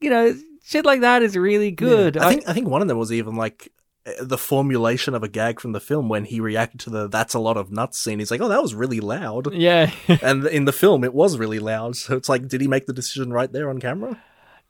you 0.00 0.10
know, 0.10 0.34
shit 0.64 0.84
like 0.84 1.00
that 1.00 1.22
is 1.22 1.36
really 1.36 1.70
good. 1.70 2.16
Yeah. 2.16 2.26
I 2.26 2.30
think 2.30 2.48
I 2.48 2.52
think 2.52 2.68
one 2.68 2.82
of 2.82 2.88
them 2.88 2.98
was 2.98 3.12
even 3.12 3.36
like 3.36 3.72
the 4.20 4.38
formulation 4.38 5.14
of 5.14 5.22
a 5.22 5.28
gag 5.28 5.60
from 5.60 5.72
the 5.72 5.80
film 5.80 6.08
when 6.08 6.24
he 6.24 6.40
reacted 6.40 6.80
to 6.80 6.90
the 6.90 7.08
"that's 7.08 7.34
a 7.34 7.38
lot 7.38 7.56
of 7.56 7.70
nuts" 7.70 7.98
scene. 7.98 8.18
He's 8.18 8.30
like, 8.30 8.40
"Oh, 8.40 8.48
that 8.48 8.62
was 8.62 8.74
really 8.74 9.00
loud," 9.00 9.52
yeah, 9.52 9.90
and 10.22 10.46
in 10.46 10.64
the 10.64 10.72
film 10.72 11.04
it 11.04 11.14
was 11.14 11.38
really 11.38 11.58
loud. 11.58 11.96
So 11.96 12.16
it's 12.16 12.28
like, 12.28 12.48
did 12.48 12.60
he 12.60 12.68
make 12.68 12.86
the 12.86 12.92
decision 12.92 13.32
right 13.32 13.50
there 13.50 13.68
on 13.68 13.80
camera? 13.80 14.18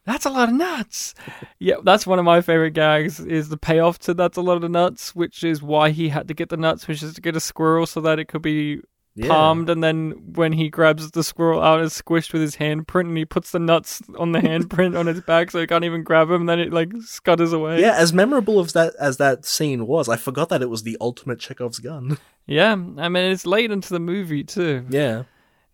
that's 0.07 0.25
a 0.25 0.31
lot 0.31 0.49
of 0.49 0.55
nuts. 0.55 1.15
yeah, 1.59 1.75
that's 1.83 2.07
one 2.07 2.21
of 2.21 2.25
my 2.25 2.41
favorite 2.41 2.71
gags 2.71 3.19
is 3.19 3.49
the 3.49 3.57
payoff 3.57 3.99
to 3.99 4.15
that's 4.15 4.37
a 4.37 4.41
lot 4.43 4.63
of 4.63 4.71
nuts, 4.71 5.15
which 5.15 5.43
is 5.43 5.63
why 5.63 5.91
he 5.91 6.09
had 6.09 6.29
to 6.29 6.35
get 6.35 6.49
the 6.49 6.57
nuts, 6.57 6.87
which 6.87 7.03
is 7.03 7.15
to 7.15 7.21
get 7.21 7.37
a 7.37 7.41
squirrel 7.41 7.87
so 7.87 8.01
that 8.01 8.19
it 8.19 8.27
could 8.27 8.43
be 8.43 8.81
Yeah. 9.17 9.29
palmed, 9.29 9.71
and 9.71 9.83
then 9.83 10.11
when 10.35 10.53
he 10.53 10.69
grabs 10.69 11.11
the 11.11 11.25
squirrel 11.25 11.63
out, 11.63 11.81
it's 11.81 12.01
squished 12.01 12.33
with 12.35 12.43
his 12.43 12.57
handprint, 12.57 13.09
and 13.09 13.17
he 13.17 13.25
puts 13.25 13.51
the 13.51 13.59
nuts 13.59 14.03
on 14.19 14.33
the 14.33 14.41
handprint 14.41 14.99
on 14.99 15.07
his 15.07 15.23
back, 15.23 15.51
so 15.51 15.59
he 15.59 15.67
can't 15.67 15.85
even 15.85 16.03
grab 16.03 16.29
him, 16.29 16.43
and 16.43 16.49
then 16.49 16.61
it 16.61 16.73
like 16.73 16.93
scutters 17.01 17.53
away. 17.55 17.81
Yeah, 17.81 17.95
as 17.97 18.13
memorable 18.13 18.61
as 18.61 18.75
that 18.75 18.95
as 19.01 19.17
that 19.17 19.47
scene 19.47 19.87
was, 19.87 20.09
I 20.09 20.17
forgot 20.17 20.51
that 20.51 20.61
it 20.61 20.69
was 20.69 20.83
the 20.83 20.99
ultimate 21.01 21.41
Chekhov's 21.41 21.79
gun. 21.79 22.19
yeah. 22.47 22.73
I 22.73 23.09
mean, 23.09 23.17
it's 23.33 23.47
late 23.47 23.71
into 23.71 23.89
the 23.89 24.01
movie 24.01 24.45
too. 24.45 24.85
Yeah. 24.91 25.23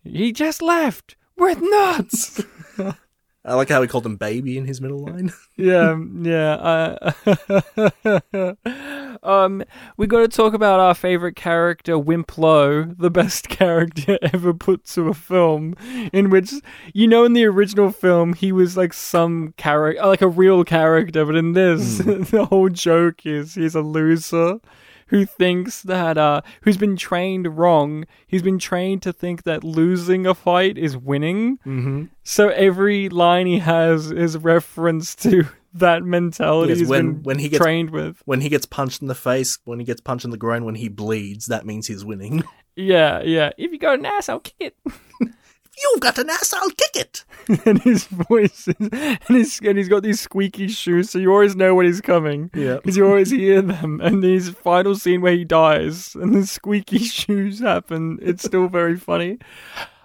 He 0.03 0.31
just 0.31 0.61
left 0.61 1.15
with 1.37 1.59
nuts. 1.61 2.41
I 3.45 3.55
like 3.55 3.67
how 3.67 3.81
he 3.81 3.89
called 3.89 4.05
him 4.05 4.15
baby 4.15 4.57
in 4.57 4.65
his 4.65 4.79
middle 4.79 4.99
line. 4.99 5.33
yeah, 5.57 5.97
yeah. 6.21 7.11
Uh, 7.25 8.55
um, 9.23 9.63
we 9.97 10.07
got 10.07 10.19
to 10.19 10.29
talk 10.29 10.53
about 10.53 10.79
our 10.79 10.95
favorite 10.95 11.35
character, 11.35 11.99
Wimp 11.99 12.37
Lo, 12.37 12.83
the 12.83 13.11
best 13.11 13.49
character 13.49 14.17
ever 14.21 14.53
put 14.53 14.85
to 14.85 15.09
a 15.09 15.13
film. 15.13 15.75
In 16.13 16.29
which, 16.29 16.53
you 16.93 17.05
know, 17.05 17.25
in 17.25 17.33
the 17.33 17.45
original 17.45 17.91
film, 17.91 18.33
he 18.33 18.53
was 18.53 18.77
like 18.77 18.93
some 18.93 19.53
character, 19.57 20.05
like 20.05 20.21
a 20.21 20.27
real 20.29 20.63
character, 20.63 21.25
but 21.25 21.35
in 21.35 21.51
this, 21.51 21.97
the 21.97 22.47
whole 22.49 22.69
joke 22.69 23.25
is 23.25 23.55
he's 23.55 23.75
a 23.75 23.81
loser 23.81 24.59
who 25.13 25.25
thinks 25.27 25.83
that 25.83 26.17
uh 26.17 26.41
who's 26.63 26.75
been 26.77 26.95
trained 26.97 27.55
wrong. 27.55 28.05
He's 28.25 28.41
been 28.41 28.57
trained 28.57 29.03
to 29.03 29.13
think 29.13 29.43
that 29.43 29.63
losing 29.63 30.25
a 30.25 30.33
fight 30.33 30.75
is 30.75 30.97
winning. 30.97 31.57
Mm-hmm. 31.59 32.05
So 32.23 32.49
every 32.49 33.09
line 33.09 33.45
he 33.45 33.59
has 33.59 34.09
is 34.11 34.35
reference 34.39 35.13
to 35.17 35.45
that 35.75 36.01
mentality 36.03 36.69
Yes, 36.69 36.79
he's 36.79 36.87
when- 36.89 37.21
when 37.21 37.37
he 37.37 37.49
gets- 37.49 37.61
trained 37.63 37.91
with. 37.91 38.21
When 38.25 38.41
he 38.41 38.49
gets 38.49 38.65
punched 38.65 39.01
in 39.03 39.07
the 39.07 39.15
face, 39.15 39.59
when 39.65 39.77
he 39.79 39.85
gets 39.85 40.01
punched 40.01 40.25
in 40.25 40.31
the 40.31 40.37
groin, 40.37 40.65
when 40.65 40.75
he 40.75 40.89
bleeds, 40.89 41.45
that 41.45 41.63
means 41.65 41.85
he's 41.87 42.03
winning. 42.03 42.43
Yeah, 42.75 43.21
yeah. 43.21 43.51
If 43.55 43.71
you 43.71 43.77
got 43.77 43.99
an 43.99 44.07
ass, 44.07 44.29
I'll 44.29 44.39
kick 44.39 44.55
it. 44.59 44.75
You've 45.83 45.99
got 45.99 46.17
an 46.17 46.29
ass, 46.29 46.53
I'll 46.53 46.69
kick 46.69 46.95
it. 46.95 47.25
and 47.65 47.81
his 47.83 48.05
voice 48.05 48.67
is, 48.67 48.75
and 48.79 49.19
he's 49.27 49.59
and 49.61 49.77
he's 49.77 49.89
got 49.89 50.03
these 50.03 50.21
squeaky 50.21 50.67
shoes, 50.69 51.09
so 51.09 51.19
you 51.19 51.31
always 51.31 51.55
know 51.55 51.75
when 51.75 51.85
he's 51.85 52.01
coming. 52.01 52.49
Yeah. 52.53 52.75
because 52.75 52.95
you 52.95 53.05
always 53.05 53.31
hear 53.31 53.61
them. 53.61 53.99
And 54.01 54.23
his 54.23 54.49
final 54.49 54.95
scene 54.95 55.21
where 55.21 55.33
he 55.33 55.43
dies 55.43 56.15
and 56.15 56.33
the 56.33 56.45
squeaky 56.47 56.99
shoes 56.99 57.59
happen, 57.59 58.19
it's 58.21 58.43
still 58.43 58.67
very 58.67 58.97
funny. 58.97 59.39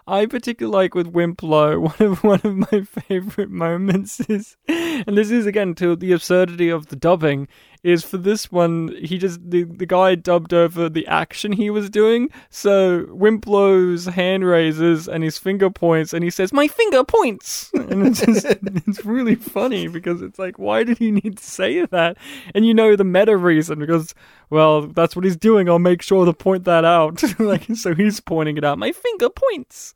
I 0.09 0.25
particularly 0.25 0.75
like 0.75 0.95
with 0.95 1.09
Wimp 1.09 1.43
Lo. 1.43 1.79
One 1.99 2.01
of 2.01 2.25
one 2.25 2.41
of 2.43 2.73
my 2.73 2.81
favorite 2.83 3.51
moments 3.51 4.21
is, 4.21 4.57
and 4.67 5.19
this 5.19 5.31
is 5.31 5.45
again 5.47 5.75
to 5.77 5.95
the 5.97 6.13
absurdity 6.13 6.71
of 6.71 6.87
the 6.87 6.97
dubbing, 6.97 7.47
is 7.83 8.05
for 8.05 8.17
this 8.17 8.51
one 8.51 8.95
he 9.01 9.19
just 9.19 9.51
the 9.51 9.65
the 9.65 9.87
guy 9.87 10.15
dubbed 10.15 10.53
over 10.53 10.89
the 10.89 11.07
action 11.07 11.53
he 11.53 11.71
was 11.71 11.91
doing. 11.91 12.31
So 12.51 13.07
Wimp 13.11 13.47
Lo's 13.47 14.07
hand 14.07 14.45
raises 14.45 15.09
and 15.09 15.23
his 15.25 15.39
finger 15.39 15.71
points, 15.71 16.13
and 16.13 16.25
he 16.25 16.31
says, 16.31 16.53
"My 16.53 16.69
finger 16.69 17.05
points," 17.05 17.71
and 17.75 18.07
it's 18.07 18.25
just 18.25 18.47
it's 18.63 19.05
really 19.05 19.35
funny 19.35 19.89
because 19.89 20.23
it's 20.23 20.39
like, 20.39 20.59
why 20.59 20.85
did 20.85 20.99
he 20.99 21.11
need 21.11 21.39
to 21.39 21.45
say 21.45 21.85
that? 21.87 22.17
And 22.55 22.67
you 22.67 22.75
know 22.75 22.97
the 22.97 23.05
meta 23.05 23.37
reason 23.37 23.79
because 23.79 24.15
well, 24.51 24.87
that's 24.87 25.15
what 25.15 25.25
he's 25.25 25.37
doing. 25.37 25.69
I'll 25.69 25.79
make 25.79 26.03
sure 26.03 26.25
to 26.25 26.33
point 26.33 26.65
that 26.65 26.85
out. 26.85 27.23
like 27.39 27.67
so, 27.75 27.95
he's 27.95 28.21
pointing 28.21 28.57
it 28.57 28.65
out. 28.65 28.79
My 28.79 28.93
finger 28.93 29.29
points. 29.29 29.95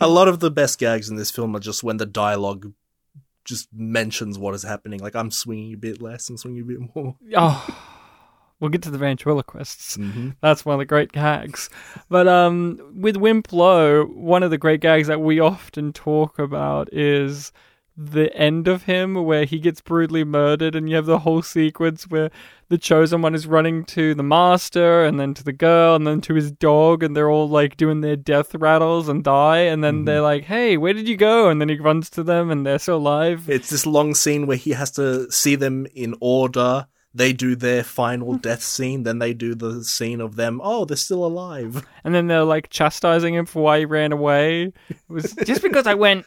a 0.00 0.08
lot 0.08 0.28
of 0.28 0.40
the 0.40 0.50
best 0.50 0.78
gags 0.78 1.08
in 1.08 1.16
this 1.16 1.30
film 1.30 1.56
are 1.56 1.60
just 1.60 1.82
when 1.82 1.96
the 1.96 2.06
dialogue 2.06 2.72
just 3.44 3.68
mentions 3.72 4.38
what 4.38 4.54
is 4.54 4.62
happening. 4.62 5.00
Like, 5.00 5.16
I'm 5.16 5.30
swinging 5.30 5.74
a 5.74 5.76
bit 5.76 6.00
less 6.00 6.28
and 6.28 6.38
swinging 6.38 6.62
a 6.62 6.64
bit 6.64 6.94
more. 6.94 7.16
Oh, 7.36 7.66
we'll 8.60 8.70
get 8.70 8.82
to 8.82 8.90
the 8.90 8.98
ventriloquists. 8.98 9.96
Mm-hmm. 9.96 10.30
That's 10.40 10.64
one 10.64 10.74
of 10.74 10.78
the 10.78 10.84
great 10.84 11.10
gags. 11.12 11.68
But 12.08 12.28
um, 12.28 12.80
with 12.94 13.16
Wimp 13.16 13.52
Lo, 13.52 14.04
one 14.04 14.42
of 14.42 14.50
the 14.50 14.58
great 14.58 14.80
gags 14.80 15.08
that 15.08 15.20
we 15.20 15.40
often 15.40 15.92
talk 15.92 16.38
about 16.38 16.88
is 16.92 17.52
the 17.96 18.34
end 18.34 18.68
of 18.68 18.84
him 18.84 19.14
where 19.14 19.44
he 19.44 19.58
gets 19.58 19.80
brutally 19.80 20.24
murdered 20.24 20.74
and 20.74 20.88
you 20.88 20.96
have 20.96 21.06
the 21.06 21.20
whole 21.20 21.42
sequence 21.42 22.04
where 22.08 22.30
the 22.68 22.78
chosen 22.78 23.20
one 23.20 23.34
is 23.34 23.46
running 23.46 23.84
to 23.84 24.14
the 24.14 24.22
master 24.22 25.04
and 25.04 25.20
then 25.20 25.34
to 25.34 25.44
the 25.44 25.52
girl 25.52 25.94
and 25.94 26.06
then 26.06 26.20
to 26.22 26.32
his 26.32 26.50
dog 26.50 27.02
and 27.02 27.14
they're 27.14 27.30
all 27.30 27.48
like 27.48 27.76
doing 27.76 28.00
their 28.00 28.16
death 28.16 28.54
rattles 28.54 29.08
and 29.08 29.24
die 29.24 29.58
and 29.58 29.84
then 29.84 30.06
they're 30.06 30.16
mm-hmm. 30.16 30.24
like 30.24 30.44
hey 30.44 30.78
where 30.78 30.94
did 30.94 31.06
you 31.06 31.16
go 31.16 31.50
and 31.50 31.60
then 31.60 31.68
he 31.68 31.76
runs 31.76 32.08
to 32.08 32.22
them 32.22 32.50
and 32.50 32.64
they're 32.64 32.78
still 32.78 32.96
alive 32.96 33.48
It's 33.50 33.68
this 33.68 33.84
long 33.84 34.14
scene 34.14 34.46
where 34.46 34.56
he 34.56 34.70
has 34.70 34.90
to 34.92 35.30
see 35.30 35.54
them 35.54 35.86
in 35.94 36.14
order. 36.20 36.86
They 37.14 37.34
do 37.34 37.54
their 37.54 37.84
final 37.84 38.34
death 38.38 38.62
scene, 38.62 39.02
then 39.02 39.18
they 39.18 39.34
do 39.34 39.54
the 39.54 39.84
scene 39.84 40.22
of 40.22 40.36
them. 40.36 40.62
Oh, 40.64 40.86
they're 40.86 40.96
still 40.96 41.26
alive. 41.26 41.84
and 42.04 42.14
then 42.14 42.26
they're 42.26 42.44
like 42.44 42.70
chastising 42.70 43.34
him 43.34 43.44
for 43.44 43.62
why 43.62 43.80
he 43.80 43.84
ran 43.84 44.12
away. 44.12 44.72
It 44.88 44.96
was 45.08 45.34
just 45.44 45.62
because 45.62 45.86
I 45.86 45.92
went, 45.92 46.24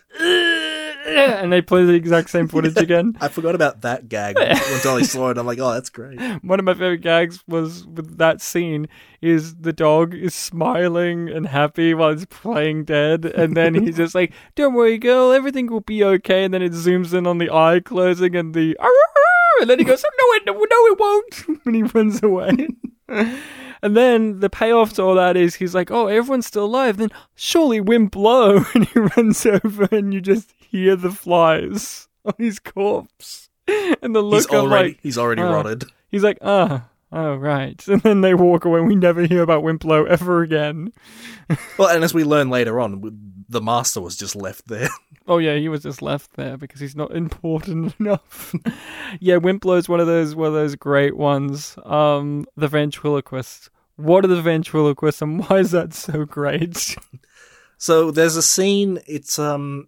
and 1.08 1.54
they 1.54 1.62
play 1.62 1.86
the 1.86 1.94
exact 1.94 2.32
same 2.32 2.48
footage 2.48 2.78
again. 2.78 3.16
I 3.22 3.28
forgot 3.28 3.54
about 3.54 3.82
that 3.82 4.10
gag 4.10 4.38
until 4.40 4.96
I 4.96 5.04
saw 5.04 5.30
it. 5.30 5.38
I'm 5.38 5.46
like, 5.46 5.60
oh, 5.60 5.72
that's 5.72 5.90
great. 5.90 6.20
One 6.44 6.58
of 6.58 6.66
my 6.66 6.74
favorite 6.74 7.02
gags 7.02 7.44
was 7.48 7.86
with 7.86 8.18
that 8.18 8.42
scene 8.42 8.88
is 9.22 9.56
the 9.58 9.74
dog 9.74 10.16
is 10.16 10.34
smiling 10.34 11.30
and 11.30 11.46
happy 11.48 11.94
while 11.94 12.12
he's 12.12 12.26
playing 12.26 12.86
dead, 12.86 13.26
and 13.26 13.56
then 13.56 13.76
he's 13.76 13.98
just 13.98 14.16
like, 14.16 14.34
"Don't 14.56 14.74
worry, 14.74 14.98
girl, 14.98 15.32
everything 15.32 15.68
will 15.68 15.82
be 15.82 16.04
okay." 16.04 16.44
And 16.44 16.54
then 16.54 16.62
it 16.62 16.72
zooms 16.72 17.14
in 17.14 17.28
on 17.28 17.38
the 17.38 17.52
eye 17.52 17.82
closing 17.84 18.36
and 18.36 18.54
the, 18.54 18.76
and 19.62 19.70
then 19.70 19.80
he 19.80 19.86
goes, 19.86 20.04
oh, 20.06 20.42
"No, 20.46 20.54
it, 20.54 20.70
no, 20.70 20.86
it 20.88 21.00
won't," 21.00 21.62
and 21.66 21.76
he 21.76 21.84
runs 21.84 22.24
away. 22.24 22.68
And 23.86 23.96
then 23.96 24.40
the 24.40 24.50
payoff 24.50 24.94
to 24.94 25.04
all 25.04 25.14
that 25.14 25.38
is 25.38 25.54
he's 25.54 25.76
like, 25.76 25.92
oh, 25.92 26.08
everyone's 26.08 26.48
still 26.48 26.66
alive. 26.66 26.98
Then 26.98 27.12
surely 27.36 27.80
Wimp 27.80 28.16
Lo. 28.16 28.66
And 28.74 28.88
he 28.88 29.00
runs 29.00 29.46
over 29.46 29.88
and 29.92 30.12
you 30.12 30.22
just 30.22 30.55
hear 30.76 30.96
the 30.96 31.12
flies 31.12 32.08
on 32.26 32.34
his 32.38 32.60
corpse. 32.60 33.50
And 33.68 34.16
the 34.16 34.22
look 34.22 34.42
He's 34.42 34.46
of 34.48 34.54
already 34.66 34.90
like, 34.90 35.00
he's 35.02 35.18
already 35.18 35.42
uh, 35.42 35.52
rotted. 35.52 35.86
he's 36.10 36.24
like, 36.24 36.38
ah, 36.42 36.88
oh, 37.12 37.36
right. 37.36 37.84
And 37.88 38.02
then 38.02 38.22
they 38.22 38.34
walk 38.36 38.66
away. 38.66 38.82
We 38.82 38.96
never 38.96 39.26
hear 39.26 39.42
about 39.42 39.64
Wimp 39.64 39.84
Lo 39.84 40.06
ever 40.06 40.42
again. 40.42 40.92
Well, 41.78 41.90
and 41.90 42.04
as 42.04 42.14
we 42.14 42.24
learn 42.24 42.50
later 42.50 42.80
on, 42.80 43.02
the 43.48 43.62
master 43.62 44.02
was 44.02 44.18
just 44.18 44.36
left 44.36 44.68
there. 44.68 44.90
Oh 45.28 45.38
yeah, 45.38 45.56
he 45.56 45.70
was 45.70 45.84
just 45.84 46.02
left 46.02 46.34
there 46.34 46.58
because 46.58 46.80
he's 46.80 46.96
not 46.96 47.16
important 47.16 47.94
enough. 48.00 48.56
yeah, 49.20 49.38
Wimp 49.38 49.64
Lo's 49.66 49.88
one 49.88 50.00
of 50.00 50.08
those 50.08 50.36
one 50.36 50.48
of 50.48 50.54
those 50.54 50.76
great 50.76 51.16
ones. 51.16 51.76
Um, 51.84 52.46
the 52.56 52.68
ventriloquist. 52.68 53.70
What 53.96 54.26
are 54.26 54.28
the 54.28 54.42
ventriloquists 54.42 55.22
and 55.22 55.40
why 55.48 55.60
is 55.60 55.72
that 55.72 55.94
so 55.94 56.26
great? 56.26 56.96
So 57.78 58.10
there's 58.12 58.36
a 58.36 58.42
scene. 58.42 59.00
It's 59.08 59.38
um, 59.38 59.88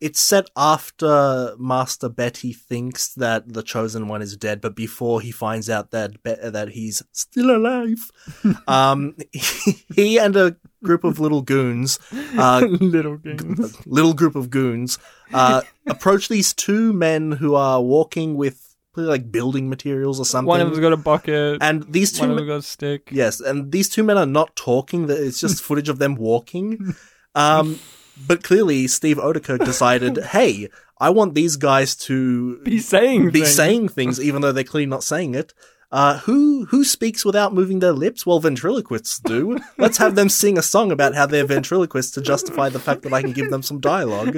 it's 0.00 0.20
set 0.20 0.48
after 0.56 1.54
Master 1.58 2.08
Betty 2.08 2.52
thinks 2.52 3.12
that 3.14 3.52
the 3.52 3.62
chosen 3.62 4.08
one 4.08 4.22
is 4.22 4.36
dead, 4.36 4.60
but 4.60 4.74
before 4.74 5.20
he 5.20 5.30
finds 5.30 5.68
out 5.68 5.90
that 5.90 6.22
Be- 6.22 6.36
that 6.50 6.70
he's 6.70 7.02
still 7.12 7.54
alive. 7.54 8.10
um, 8.68 9.16
he 9.94 10.18
and 10.18 10.36
a 10.36 10.56
group 10.82 11.04
of 11.04 11.20
little 11.20 11.42
goons, 11.42 11.98
uh, 12.38 12.60
Little 12.80 13.18
games. 13.18 13.86
little 13.86 14.14
group 14.14 14.34
of 14.36 14.48
goons, 14.48 14.98
uh, 15.34 15.60
approach 15.86 16.28
these 16.28 16.54
two 16.54 16.92
men 16.92 17.32
who 17.32 17.54
are 17.54 17.82
walking 17.82 18.36
with 18.36 18.66
like 18.96 19.30
building 19.30 19.68
materials 19.68 20.18
or 20.18 20.24
something. 20.24 20.48
One 20.48 20.60
of 20.60 20.68
them's 20.68 20.80
got 20.80 20.92
a 20.92 20.96
bucket. 20.96 21.58
and 21.60 21.84
these 21.92 22.12
two 22.12 22.22
one 22.22 22.30
of 22.30 22.36
them 22.36 22.46
got 22.46 22.56
a 22.56 22.62
stick. 22.62 23.08
Yes, 23.12 23.40
and 23.40 23.70
these 23.70 23.88
two 23.88 24.02
men 24.02 24.16
are 24.18 24.26
not 24.26 24.56
talking. 24.56 25.06
that 25.08 25.22
It's 25.22 25.40
just 25.40 25.62
footage 25.62 25.88
of 25.88 25.98
them 25.98 26.14
walking. 26.16 26.94
Um, 27.34 27.78
but 28.26 28.42
clearly, 28.42 28.86
Steve 28.88 29.16
Oedekerk 29.18 29.64
decided, 29.64 30.16
hey, 30.18 30.68
I 30.98 31.10
want 31.10 31.34
these 31.34 31.56
guys 31.56 31.96
to 31.96 32.58
Be 32.62 32.78
saying 32.78 33.30
be 33.30 33.40
things. 33.40 33.54
saying 33.54 33.88
things, 33.88 34.20
even 34.20 34.42
though 34.42 34.52
they're 34.52 34.64
clearly 34.64 34.86
not 34.86 35.02
saying 35.04 35.34
it. 35.34 35.54
Uh, 35.92 36.18
who 36.18 36.66
who 36.66 36.84
speaks 36.84 37.24
without 37.24 37.52
moving 37.52 37.80
their 37.80 37.92
lips? 37.92 38.24
Well, 38.24 38.38
ventriloquists 38.38 39.18
do. 39.18 39.58
Let's 39.76 39.98
have 39.98 40.14
them 40.14 40.28
sing 40.28 40.56
a 40.56 40.62
song 40.62 40.92
about 40.92 41.16
how 41.16 41.26
they're 41.26 41.44
ventriloquists 41.44 42.12
to 42.12 42.20
justify 42.20 42.68
the 42.68 42.78
fact 42.78 43.02
that 43.02 43.12
I 43.12 43.22
can 43.22 43.32
give 43.32 43.50
them 43.50 43.62
some 43.62 43.80
dialogue. 43.80 44.36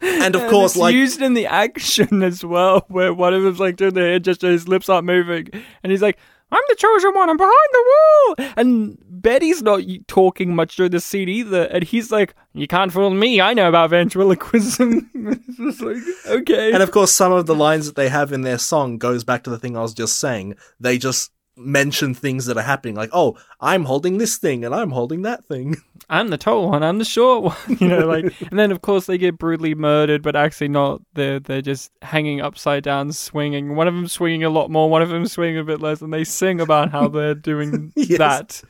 And 0.00 0.34
of 0.34 0.42
And 0.42 0.50
course, 0.50 0.76
like 0.76 0.94
used 0.94 1.20
in 1.20 1.34
the 1.34 1.46
action 1.46 2.22
as 2.22 2.44
well, 2.44 2.86
where 2.88 3.12
one 3.12 3.34
of 3.34 3.42
them's 3.42 3.60
like 3.60 3.76
doing 3.76 3.94
the 3.94 4.00
head 4.00 4.24
gesture, 4.24 4.50
his 4.50 4.66
lips 4.66 4.88
aren't 4.88 5.06
moving, 5.06 5.48
and 5.82 5.92
he's 5.92 6.00
like, 6.02 6.18
"I'm 6.54 6.62
the 6.68 6.76
chosen 6.76 7.12
one. 7.14 7.30
I'm 7.30 7.36
behind 7.36 7.68
the 7.72 7.84
wall." 7.92 8.48
And 8.56 8.98
Betty's 9.08 9.62
not 9.62 9.80
talking 10.06 10.54
much 10.54 10.76
during 10.76 10.92
the 10.92 11.00
scene 11.00 11.28
either, 11.28 11.64
and 11.64 11.84
he's 11.84 12.10
like, 12.12 12.34
"You 12.52 12.66
can't 12.66 12.92
fool 12.92 13.10
me. 13.10 13.40
I 13.40 13.54
know 13.54 13.68
about 13.68 13.90
ventriloquism." 13.90 15.10
it's 15.14 15.56
just 15.56 15.80
like, 15.80 15.96
okay. 16.26 16.72
And 16.72 16.82
of 16.82 16.90
course, 16.90 17.12
some 17.12 17.32
of 17.32 17.46
the 17.46 17.54
lines 17.54 17.86
that 17.86 17.96
they 17.96 18.08
have 18.08 18.32
in 18.32 18.42
their 18.42 18.58
song 18.58 18.98
goes 18.98 19.24
back 19.24 19.44
to 19.44 19.50
the 19.50 19.58
thing 19.58 19.76
I 19.76 19.82
was 19.82 19.94
just 19.94 20.20
saying. 20.20 20.56
They 20.80 20.98
just 20.98 21.32
mention 21.56 22.14
things 22.14 22.46
that 22.46 22.56
are 22.56 22.62
happening, 22.62 22.94
like, 22.94 23.10
"Oh, 23.12 23.36
I'm 23.60 23.84
holding 23.84 24.18
this 24.18 24.36
thing 24.38 24.64
and 24.64 24.74
I'm 24.74 24.90
holding 24.90 25.22
that 25.22 25.44
thing." 25.44 25.76
I'm 26.10 26.28
the 26.28 26.36
tall 26.36 26.68
one. 26.70 26.82
I'm 26.82 26.98
the 26.98 27.04
short 27.04 27.44
one. 27.44 27.56
You 27.80 27.88
know, 27.88 28.06
like, 28.06 28.24
and 28.50 28.58
then 28.58 28.70
of 28.72 28.82
course 28.82 29.06
they 29.06 29.16
get 29.18 29.38
brutally 29.38 29.74
murdered, 29.74 30.22
but 30.22 30.36
actually 30.36 30.68
not. 30.68 31.00
They're 31.14 31.40
they're 31.40 31.62
just 31.62 31.90
hanging 32.02 32.40
upside 32.40 32.82
down, 32.82 33.12
swinging. 33.12 33.74
One 33.76 33.88
of 33.88 33.94
them 33.94 34.08
swinging 34.08 34.44
a 34.44 34.50
lot 34.50 34.70
more. 34.70 34.90
One 34.90 35.02
of 35.02 35.08
them 35.08 35.26
swinging 35.26 35.58
a 35.58 35.64
bit 35.64 35.80
less, 35.80 36.02
and 36.02 36.12
they 36.12 36.24
sing 36.24 36.60
about 36.60 36.90
how 36.90 37.08
they're 37.08 37.34
doing 37.34 37.92
Yes. 37.96 38.18
that. 38.18 38.62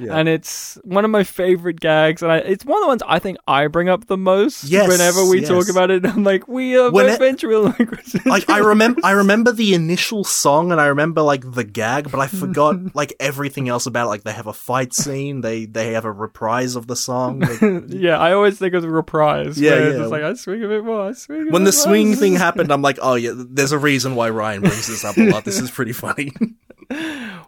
Yeah. 0.00 0.16
and 0.16 0.28
it's 0.28 0.78
one 0.82 1.04
of 1.04 1.10
my 1.10 1.24
favorite 1.24 1.78
gags, 1.78 2.22
and 2.22 2.32
I, 2.32 2.38
it's 2.38 2.64
one 2.64 2.78
of 2.78 2.82
the 2.82 2.88
ones 2.88 3.02
I 3.06 3.18
think 3.18 3.36
I 3.46 3.66
bring 3.66 3.88
up 3.90 4.06
the 4.06 4.16
most 4.16 4.64
Yes, 4.64 4.88
whenever 4.88 5.24
we 5.28 5.40
yes. 5.40 5.48
talk 5.48 5.68
about 5.68 5.90
it. 5.90 6.06
I'm 6.10 6.24
like, 6.24 6.48
we 6.48 6.76
are 6.78 6.90
When 6.90 7.06
both 7.06 7.16
it- 7.16 7.18
ventriloquists. 7.18 8.16
like 8.26 8.48
I 8.48 8.58
remember 8.72 9.00
I 9.04 9.10
remember 9.12 9.52
the 9.52 9.74
initial 9.74 10.24
song 10.24 10.72
and 10.72 10.80
I 10.80 10.86
remember 10.86 11.20
like 11.22 11.42
the 11.52 11.64
gag, 11.64 12.10
but 12.10 12.18
I 12.20 12.28
forgot 12.28 12.94
like 12.94 13.12
everything 13.20 13.68
else 13.68 13.86
about 13.86 14.06
it. 14.06 14.08
Like 14.08 14.22
they 14.22 14.32
have 14.32 14.46
a 14.46 14.52
fight 14.54 14.94
scene, 14.94 15.42
they 15.42 15.66
they 15.66 15.92
have 15.92 16.04
a 16.06 16.12
reprise 16.12 16.76
of 16.76 16.86
the 16.86 16.96
song. 16.96 17.40
Like, 17.40 17.84
yeah, 17.88 18.18
I 18.18 18.32
always 18.32 18.58
think 18.58 18.74
of 18.74 18.82
the 18.82 18.90
reprise. 18.90 19.60
Yeah, 19.60 19.72
where 19.72 19.88
it's 19.90 19.98
yeah. 19.98 20.06
like 20.06 20.22
I 20.22 20.32
swing 20.34 20.64
a 20.64 20.68
bit 20.68 20.84
more. 20.84 21.08
I 21.08 21.12
swing 21.12 21.48
a 21.48 21.50
when 21.50 21.64
the 21.64 21.72
swing 21.72 22.08
more. 22.08 22.16
thing 22.16 22.34
happened, 22.36 22.72
I'm 22.72 22.82
like, 22.82 22.98
oh 23.02 23.14
yeah, 23.14 23.32
there's 23.34 23.72
a 23.72 23.78
reason 23.78 24.14
why 24.14 24.30
Ryan 24.30 24.62
brings 24.62 24.86
this 24.86 25.04
up 25.04 25.16
a 25.18 25.28
lot. 25.30 25.44
This 25.44 25.60
is 25.60 25.70
pretty 25.70 25.92
funny. 25.92 26.32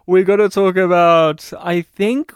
we 0.05 0.23
got 0.23 0.37
to 0.37 0.49
talk 0.49 0.75
about. 0.77 1.51
I 1.59 1.81
think 1.81 2.33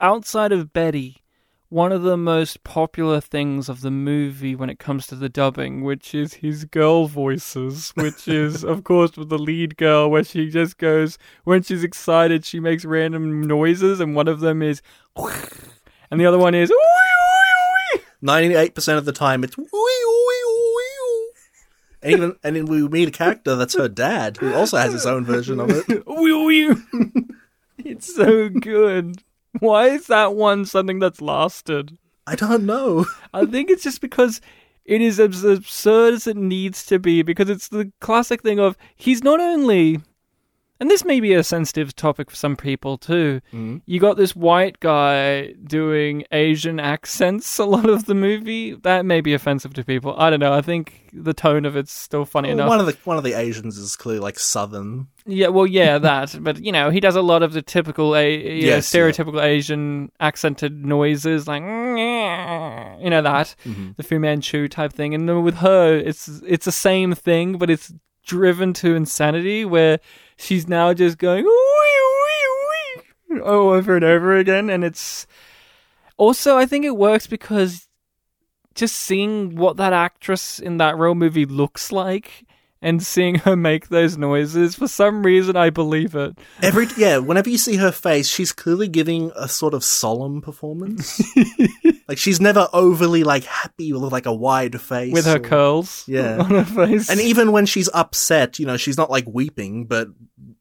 outside 0.00 0.52
of 0.52 0.72
Betty, 0.72 1.22
one 1.68 1.92
of 1.92 2.02
the 2.02 2.16
most 2.16 2.62
popular 2.62 3.20
things 3.20 3.68
of 3.68 3.80
the 3.80 3.90
movie 3.90 4.54
when 4.54 4.70
it 4.70 4.78
comes 4.78 5.06
to 5.08 5.16
the 5.16 5.28
dubbing, 5.28 5.82
which 5.82 6.14
is 6.14 6.34
his 6.34 6.64
girl 6.64 7.06
voices, 7.06 7.90
which 7.96 8.28
is 8.28 8.64
of 8.64 8.84
course 8.84 9.16
with 9.16 9.28
the 9.28 9.38
lead 9.38 9.76
girl 9.76 10.10
where 10.10 10.24
she 10.24 10.48
just 10.48 10.78
goes 10.78 11.18
when 11.44 11.62
she's 11.62 11.82
excited, 11.82 12.44
she 12.44 12.60
makes 12.60 12.84
random 12.84 13.42
noises, 13.42 14.00
and 14.00 14.14
one 14.14 14.28
of 14.28 14.40
them 14.40 14.62
is, 14.62 14.82
and 16.10 16.20
the 16.20 16.26
other 16.26 16.38
one 16.38 16.54
is. 16.54 16.72
Ninety-eight 18.22 18.74
percent 18.74 18.98
of 18.98 19.04
the 19.04 19.12
time, 19.12 19.44
it's. 19.44 19.56
And 22.04 22.12
even 22.12 22.36
and 22.42 22.56
then 22.56 22.66
we 22.66 22.86
meet 22.86 23.08
a 23.08 23.10
character 23.10 23.56
that's 23.56 23.74
her 23.74 23.88
dad, 23.88 24.36
who 24.36 24.52
also 24.54 24.76
has 24.76 24.92
his 24.92 25.06
own 25.06 25.24
version 25.24 25.58
of 25.58 25.70
it. 25.70 25.84
it's 27.78 28.14
so 28.14 28.48
good. 28.48 29.22
Why 29.60 29.88
is 29.88 30.06
that 30.08 30.34
one 30.34 30.64
something 30.64 30.98
that's 30.98 31.20
lasted? 31.20 31.96
I 32.26 32.34
don't 32.34 32.66
know. 32.66 33.06
I 33.34 33.46
think 33.46 33.70
it's 33.70 33.84
just 33.84 34.00
because 34.00 34.40
it 34.84 35.00
is 35.00 35.20
as 35.20 35.44
absurd 35.44 36.14
as 36.14 36.26
it 36.26 36.36
needs 36.36 36.84
to 36.86 36.98
be 36.98 37.22
because 37.22 37.48
it's 37.48 37.68
the 37.68 37.92
classic 38.00 38.42
thing 38.42 38.58
of 38.58 38.76
he's 38.96 39.22
not 39.22 39.40
only 39.40 40.00
and 40.80 40.90
this 40.90 41.04
may 41.04 41.20
be 41.20 41.32
a 41.34 41.42
sensitive 41.44 41.94
topic 41.94 42.30
for 42.30 42.36
some 42.36 42.56
people 42.56 42.98
too. 42.98 43.40
Mhm. 43.52 43.82
You 43.86 44.00
got 44.00 44.16
this 44.16 44.34
white 44.34 44.80
guy 44.80 45.52
doing 45.66 46.24
Asian 46.32 46.80
accents 46.80 47.58
a 47.58 47.64
lot 47.64 47.88
of 47.88 48.06
the 48.06 48.14
movie. 48.14 48.74
That 48.74 49.04
may 49.06 49.20
be 49.20 49.34
offensive 49.34 49.72
to 49.74 49.84
people. 49.84 50.14
I 50.18 50.30
don't 50.30 50.40
know. 50.40 50.52
I 50.52 50.60
think 50.62 51.02
the 51.12 51.32
tone 51.34 51.64
of 51.64 51.76
it's 51.76 51.92
still 51.92 52.24
funny 52.24 52.50
enough. 52.50 52.68
One 52.68 52.80
of 52.80 52.86
the 52.86 52.96
one 53.04 53.16
of 53.16 53.24
the 53.24 53.34
Asians 53.34 53.78
is 53.78 53.94
clearly 53.96 54.20
like 54.20 54.38
Southern. 54.38 55.06
Yeah, 55.26 55.48
well, 55.48 55.66
yeah, 55.66 55.98
that. 56.10 56.36
But 56.40 56.62
you 56.64 56.72
know, 56.72 56.90
he 56.90 57.00
does 57.00 57.16
a 57.16 57.22
lot 57.22 57.42
of 57.42 57.52
the 57.52 57.62
typical, 57.62 58.14
a 58.16 58.36
Yes, 58.60 58.92
yeah. 58.92 59.00
stereotypical 59.00 59.42
Asian 59.42 60.10
accented 60.20 60.84
noises, 60.84 61.46
like 61.48 61.62
you 61.62 63.10
know 63.10 63.22
that 63.22 63.54
the 63.96 64.02
Fu 64.02 64.18
Manchu 64.18 64.68
type 64.68 64.92
thing. 64.92 65.14
And 65.14 65.28
then 65.28 65.42
with 65.42 65.56
her, 65.56 65.96
it's 65.96 66.28
it's 66.46 66.64
the 66.64 66.72
same 66.72 67.14
thing, 67.14 67.58
but 67.58 67.70
it's 67.70 67.92
driven 68.26 68.72
to 68.72 68.94
insanity, 68.94 69.64
where 69.64 69.98
she's 70.36 70.68
now 70.68 70.92
just 70.92 71.18
going 71.18 71.44
"Wee, 71.44 71.50
wee, 71.50 73.36
wee," 73.36 73.40
oh, 73.44 73.74
over 73.74 73.96
and 73.96 74.04
over 74.04 74.36
again, 74.36 74.70
and 74.70 74.84
it's 74.84 75.26
also 76.16 76.56
I 76.56 76.66
think 76.66 76.84
it 76.84 76.96
works 76.96 77.26
because 77.26 77.88
just 78.74 78.96
seeing 78.96 79.56
what 79.56 79.76
that 79.76 79.92
actress 79.92 80.58
in 80.58 80.78
that 80.78 80.98
real 80.98 81.14
movie 81.14 81.46
looks 81.46 81.92
like 81.92 82.44
and 82.82 83.02
seeing 83.02 83.36
her 83.36 83.56
make 83.56 83.88
those 83.88 84.18
noises 84.18 84.74
for 84.74 84.86
some 84.86 85.24
reason 85.24 85.56
I 85.56 85.70
believe 85.70 86.14
it. 86.14 86.38
Every 86.62 86.86
yeah, 86.96 87.18
whenever 87.18 87.48
you 87.48 87.58
see 87.58 87.76
her 87.76 87.92
face, 87.92 88.28
she's 88.28 88.52
clearly 88.52 88.88
giving 88.88 89.32
a 89.34 89.48
sort 89.48 89.74
of 89.74 89.82
solemn 89.82 90.42
performance. 90.42 91.20
like 92.08 92.18
she's 92.18 92.40
never 92.40 92.68
overly 92.72 93.24
like 93.24 93.44
happy 93.44 93.92
with 93.92 94.12
like 94.12 94.26
a 94.26 94.34
wide 94.34 94.80
face 94.80 95.12
with 95.12 95.24
her 95.26 95.36
or- 95.36 95.40
curls 95.40 96.04
Yeah. 96.08 96.38
on 96.38 96.50
her 96.50 96.64
face. 96.64 97.08
And 97.10 97.20
even 97.20 97.52
when 97.52 97.66
she's 97.66 97.88
upset, 97.94 98.58
you 98.58 98.66
know, 98.66 98.76
she's 98.76 98.96
not 98.98 99.10
like 99.10 99.24
weeping, 99.26 99.86
but 99.86 100.08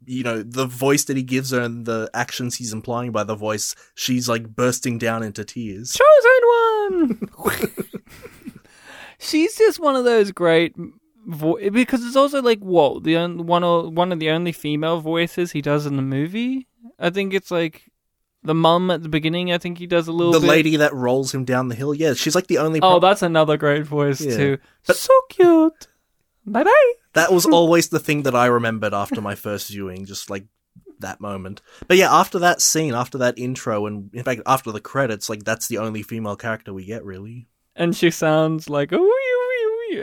you 0.06 0.24
know, 0.24 0.44
the 0.44 0.66
voice 0.66 1.06
that 1.06 1.16
he 1.18 1.24
gives 1.24 1.52
her 1.52 1.62
and 1.62 1.86
the 1.86 2.10
actions 2.14 2.56
he's 2.56 2.74
implying 2.74 3.12
by 3.12 3.24
the 3.24 3.36
voice, 3.36 3.74
she's 3.96 4.28
like 4.28 4.54
bursting 4.56 4.98
down 4.98 5.24
into 5.24 5.46
tears. 5.46 5.94
chosen 5.94 7.28
one. 7.38 7.70
She's 9.20 9.58
just 9.58 9.80
one 9.80 9.96
of 9.96 10.04
those 10.04 10.32
great 10.32 10.76
vo- 11.26 11.58
because 11.72 12.06
it's 12.06 12.16
also 12.18 12.41
like 12.41 12.60
what 12.60 13.04
the 13.04 13.16
on- 13.16 13.46
one 13.46 13.64
o- 13.64 13.88
one 13.89 14.12
of 14.12 14.20
the 14.20 14.30
only 14.32 14.52
female 14.52 15.00
voices 15.00 15.52
he 15.54 15.62
does 15.62 15.86
in 15.86 15.96
the 15.96 16.02
movie. 16.02 16.68
I 17.00 17.10
think 17.10 17.34
it's 17.34 17.50
like 17.52 17.84
the 18.44 18.54
mum 18.56 18.91
at 18.91 19.04
the 19.04 19.10
beginning. 19.10 19.52
I 19.52 19.58
think 19.58 19.78
he 19.78 19.88
does 19.88 20.08
a 20.08 20.12
little. 20.12 20.34
The 20.34 20.39
bit. 20.39 20.48
lady 20.48 20.76
that 20.78 20.94
rolls 20.94 21.34
him 21.34 21.46
down 21.46 21.68
the 21.70 21.76
hill, 21.76 21.94
yeah, 21.94 22.14
she's 22.14 22.36
like 22.36 22.48
the 22.48 22.58
only. 22.60 22.80
Oh, 22.82 23.00
that's 23.00 23.22
another 23.22 23.58
great 23.58 23.86
voice 23.86 24.22
Yeah. 24.22 24.36
too. 24.38 24.58
But- 24.88 24.96
so 24.98 25.14
cute. 25.30 25.88
Bye 26.46 26.64
bye. 26.64 26.94
That 27.14 27.32
was 27.32 27.46
always 27.60 27.89
the 27.89 28.00
thing 28.00 28.24
that 28.24 28.36
I 28.36 28.48
remembered 28.48 28.94
after 28.94 29.22
my 29.22 29.36
first 29.36 29.70
viewing, 29.70 30.06
just 30.06 30.30
like 30.30 30.46
that 31.00 31.22
moment. 31.22 31.62
But 31.88 31.98
yeah, 31.98 32.14
after 32.14 32.39
that 32.39 32.62
scene, 32.62 32.94
after 32.94 33.18
that 33.20 33.38
intro, 33.38 33.86
and 33.86 34.10
in 34.14 34.24
fact, 34.24 34.41
after 34.46 34.72
the 34.72 34.82
credits, 34.82 35.30
like 35.30 35.44
that's 35.44 35.68
the 35.68 35.78
only 35.78 36.04
female 36.04 36.36
character 36.36 36.74
we 36.74 36.86
get, 36.86 37.04
really. 37.06 37.48
And 37.76 37.96
she 37.96 38.12
sounds 38.12 38.70
like 38.70 38.91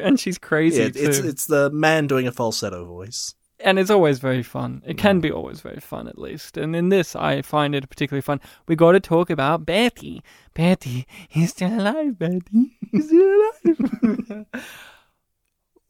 and 0.03 0.19
she's 0.21 0.39
crazy 0.39 0.83
Yeah, 0.83 0.89
too. 0.91 0.99
it's 1.09 1.19
it's 1.19 1.47
the 1.47 1.71
man 1.71 2.07
doing 2.07 2.27
a 2.27 2.33
falsetto 2.33 2.85
voice. 2.85 3.35
And 3.63 3.79
it's 3.79 3.91
always 3.91 4.19
very 4.19 4.43
fun. 4.43 4.83
It 4.87 4.99
can 4.99 5.19
mm. 5.19 5.23
be 5.23 5.31
always 5.31 5.61
very 5.61 5.81
fun, 5.81 6.09
at 6.09 6.19
least. 6.19 6.57
And 6.57 6.75
in 6.75 6.89
this, 6.89 7.15
I 7.15 7.43
find 7.43 7.75
it 7.75 7.89
particularly 7.89 8.23
fun. 8.23 8.41
We 8.67 8.77
got 8.77 8.93
to 8.93 9.01
talk 9.01 9.31
about 9.31 9.67
Betty. 9.67 10.23
Betty, 10.55 11.07
he's 11.29 11.51
still 11.51 11.79
alive. 11.79 12.19
Betty, 12.19 12.79
he's 12.91 13.07
still 13.07 13.51
alive. 13.65 14.47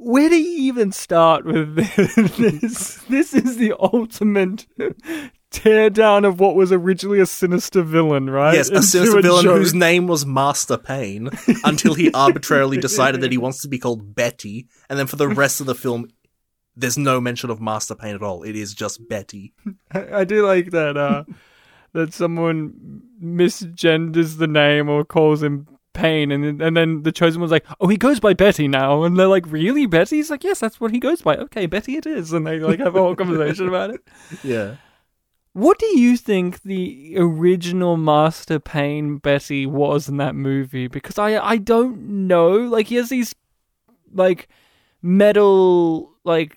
Where 0.03 0.31
do 0.31 0.37
you 0.37 0.73
even 0.73 0.93
start 0.93 1.45
with 1.45 1.77
this? 1.77 3.05
This 3.09 3.35
is 3.35 3.59
the 3.59 3.75
ultimate 3.79 4.67
tear 5.51 5.91
down 5.91 6.25
of 6.25 6.41
what 6.41 6.55
was 6.55 6.73
originally 6.73 7.21
a 7.21 7.27
sinister 7.27 7.83
villain, 7.83 8.31
right? 8.31 8.55
Yes, 8.55 8.71
a 8.71 8.83
sinister 8.83 9.21
villain 9.21 9.45
joke. 9.45 9.59
whose 9.59 9.75
name 9.75 10.07
was 10.07 10.25
Master 10.25 10.79
Pain 10.79 11.29
until 11.65 11.93
he 11.95 12.11
arbitrarily 12.13 12.79
decided 12.79 13.21
that 13.21 13.33
he 13.33 13.37
wants 13.37 13.61
to 13.63 13.69
be 13.69 13.79
called 13.79 14.15
Betty, 14.15 14.69
and 14.89 14.99
then 14.99 15.07
for 15.07 15.17
the 15.17 15.29
rest 15.29 15.61
of 15.61 15.67
the 15.67 15.75
film, 15.75 16.09
there's 16.77 16.97
no 16.99 17.21
mention 17.21 17.51
of 17.51 17.61
Master 17.61 17.95
Pain 17.95 18.15
at 18.15 18.23
all. 18.23 18.43
It 18.43 18.57
is 18.57 18.75
just 18.75 19.09
Betty. 19.09 19.53
I, 19.93 20.21
I 20.21 20.25
do 20.25 20.47
like 20.47 20.71
that 20.71 20.97
uh 20.97 21.25
that 21.93 22.13
someone 22.15 23.03
misgenders 23.23 24.39
the 24.39 24.47
name 24.47 24.89
or 24.89 25.05
calls 25.05 25.43
him 25.43 25.67
Pain 25.93 26.31
and 26.31 26.45
then- 26.45 26.61
and 26.67 26.77
then 26.77 27.03
the 27.03 27.11
chosen 27.13 27.41
one's 27.41 27.51
like, 27.51 27.67
Oh, 27.81 27.89
he 27.89 27.97
goes 27.97 28.21
by 28.21 28.33
Betty 28.33 28.69
now 28.69 29.03
and 29.03 29.19
they're 29.19 29.27
like, 29.27 29.45
Really? 29.49 29.87
Betty? 29.87 30.17
He's 30.17 30.31
like, 30.31 30.45
Yes, 30.45 30.61
that's 30.61 30.81
what 30.81 30.93
he 30.93 31.01
goes 31.01 31.21
by. 31.23 31.37
Okay, 31.37 31.67
Betty 31.67 31.97
it 31.97 32.07
is 32.07 32.33
and 32.33 32.47
they 32.47 32.61
like 32.61 32.79
have 32.79 32.95
a 32.95 33.01
whole 33.01 33.17
conversation 33.17 33.67
about 33.69 33.91
it. 33.91 34.01
Yeah. 34.45 34.77
What 35.53 35.81
do 35.81 35.87
you 35.99 36.17
think 36.17 36.63
the 36.63 37.17
original 37.19 37.97
Master 37.97 38.61
Pain 38.61 39.17
Betty 39.17 39.67
was 39.67 40.09
in 40.09 40.17
that 40.19 40.37
movie? 40.37 40.87
Because 40.87 41.19
I 41.19 41.37
I 41.45 41.57
don't 41.57 42.29
know. 42.29 42.53
Like 42.53 42.87
he 42.87 42.95
has 42.95 43.09
these 43.09 43.35
like 44.15 44.49
metal 45.03 46.15
like 46.37 46.53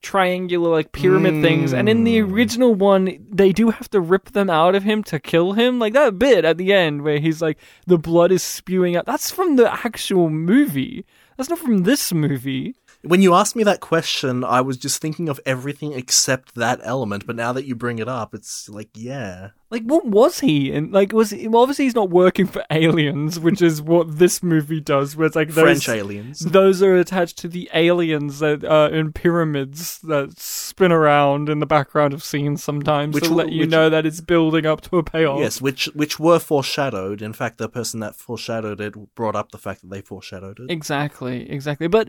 triangular 0.00 0.70
like 0.70 0.92
pyramid 0.92 1.42
things 1.42 1.72
and 1.74 1.88
in 1.88 2.04
the 2.04 2.18
Mm. 2.18 2.32
original 2.32 2.72
one 2.72 3.04
they 3.42 3.52
do 3.52 3.70
have 3.70 3.90
to 3.90 4.00
rip 4.00 4.26
them 4.30 4.48
out 4.48 4.76
of 4.76 4.84
him 4.84 5.02
to 5.10 5.18
kill 5.18 5.54
him 5.54 5.80
like 5.80 5.92
that 5.92 6.18
bit 6.20 6.44
at 6.44 6.56
the 6.56 6.72
end 6.72 7.02
where 7.02 7.18
he's 7.18 7.42
like 7.42 7.58
the 7.86 7.98
blood 7.98 8.30
is 8.30 8.42
spewing 8.42 8.94
out. 8.96 9.06
That's 9.06 9.30
from 9.32 9.56
the 9.56 9.68
actual 9.86 10.30
movie. 10.30 11.04
That's 11.36 11.50
not 11.50 11.58
from 11.58 11.82
this 11.82 12.12
movie 12.12 12.74
When 13.02 13.22
you 13.22 13.32
asked 13.34 13.54
me 13.54 13.62
that 13.62 13.78
question, 13.80 14.42
I 14.42 14.60
was 14.60 14.76
just 14.76 15.00
thinking 15.00 15.28
of 15.28 15.38
everything 15.46 15.92
except 15.92 16.56
that 16.56 16.80
element, 16.82 17.26
but 17.26 17.36
now 17.36 17.52
that 17.52 17.64
you 17.64 17.76
bring 17.76 18.00
it 18.00 18.08
up, 18.08 18.34
it's 18.34 18.68
like, 18.68 18.88
yeah. 18.94 19.50
Like, 19.70 19.84
what 19.84 20.04
was 20.06 20.40
he? 20.40 20.72
And 20.72 20.90
like, 20.92 21.12
was 21.12 21.30
he, 21.30 21.46
well, 21.46 21.62
obviously 21.62 21.84
he's 21.84 21.94
not 21.94 22.10
working 22.10 22.46
for 22.46 22.64
aliens, 22.70 23.38
which 23.38 23.62
is 23.62 23.80
what 23.80 24.18
this 24.18 24.42
movie 24.42 24.80
does. 24.80 25.14
Where 25.14 25.26
it's 25.26 25.36
like 25.36 25.50
those, 25.50 25.84
French 25.84 25.88
aliens. 26.00 26.40
those 26.40 26.82
are 26.82 26.96
attached 26.96 27.38
to 27.38 27.48
the 27.48 27.70
aliens 27.72 28.40
that 28.40 28.64
are 28.64 28.88
in 28.88 29.12
pyramids 29.12 30.00
that 30.00 30.38
spin 30.38 30.90
around 30.90 31.48
in 31.48 31.60
the 31.60 31.66
background 31.66 32.14
of 32.14 32.24
scenes 32.24 32.64
sometimes 32.64 33.14
Which 33.14 33.24
to 33.24 33.34
let 33.34 33.52
you 33.52 33.60
which- 33.60 33.70
know 33.70 33.88
that 33.90 34.06
it's 34.06 34.20
building 34.20 34.66
up 34.66 34.80
to 34.82 34.96
a 34.98 35.02
payoff. 35.04 35.38
Yes, 35.40 35.60
which 35.60 35.84
which 35.94 36.18
were 36.18 36.38
foreshadowed. 36.40 37.22
In 37.22 37.32
fact, 37.34 37.58
the 37.58 37.68
person 37.68 38.00
that 38.00 38.16
foreshadowed 38.16 38.80
it 38.80 39.14
brought 39.14 39.36
up 39.36 39.52
the 39.52 39.58
fact 39.58 39.82
that 39.82 39.90
they 39.90 40.00
foreshadowed 40.00 40.58
it. 40.58 40.70
Exactly, 40.70 41.48
exactly. 41.48 41.86
But 41.88 42.08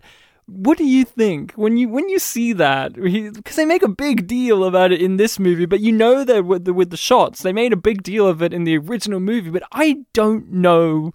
what 0.49 0.77
do 0.77 0.85
you 0.85 1.05
think 1.05 1.53
when 1.53 1.77
you 1.77 1.89
when 1.89 2.09
you 2.09 2.19
see 2.19 2.53
that? 2.53 2.93
Because 2.93 3.55
they 3.55 3.65
make 3.65 3.83
a 3.83 3.87
big 3.87 4.27
deal 4.27 4.63
about 4.63 4.91
it 4.91 5.01
in 5.01 5.17
this 5.17 5.39
movie, 5.39 5.65
but 5.65 5.79
you 5.79 5.91
know 5.91 6.23
that 6.23 6.45
with 6.45 6.65
the 6.65 6.73
with 6.73 6.89
the 6.89 6.97
shots, 6.97 7.41
they 7.41 7.53
made 7.53 7.73
a 7.73 7.77
big 7.77 8.03
deal 8.03 8.27
of 8.27 8.41
it 8.41 8.53
in 8.53 8.63
the 8.63 8.77
original 8.77 9.19
movie. 9.19 9.49
But 9.49 9.63
I 9.71 10.05
don't 10.13 10.51
know 10.51 11.13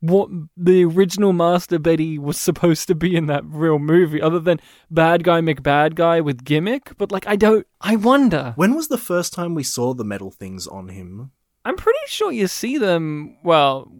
what 0.00 0.30
the 0.56 0.84
original 0.84 1.32
Master 1.32 1.78
Betty 1.78 2.18
was 2.18 2.40
supposed 2.40 2.88
to 2.88 2.94
be 2.94 3.14
in 3.14 3.26
that 3.26 3.44
real 3.44 3.78
movie, 3.78 4.20
other 4.20 4.40
than 4.40 4.60
bad 4.90 5.24
guy 5.24 5.40
McBad 5.40 5.94
guy 5.94 6.20
with 6.20 6.44
gimmick. 6.44 6.96
But 6.98 7.12
like, 7.12 7.26
I 7.26 7.36
don't. 7.36 7.66
I 7.80 7.96
wonder. 7.96 8.52
When 8.56 8.74
was 8.74 8.88
the 8.88 8.98
first 8.98 9.32
time 9.32 9.54
we 9.54 9.62
saw 9.62 9.94
the 9.94 10.04
metal 10.04 10.30
things 10.30 10.66
on 10.66 10.88
him? 10.88 11.30
I'm 11.64 11.76
pretty 11.76 11.98
sure 12.06 12.32
you 12.32 12.46
see 12.46 12.78
them. 12.78 13.36
Well, 13.44 13.92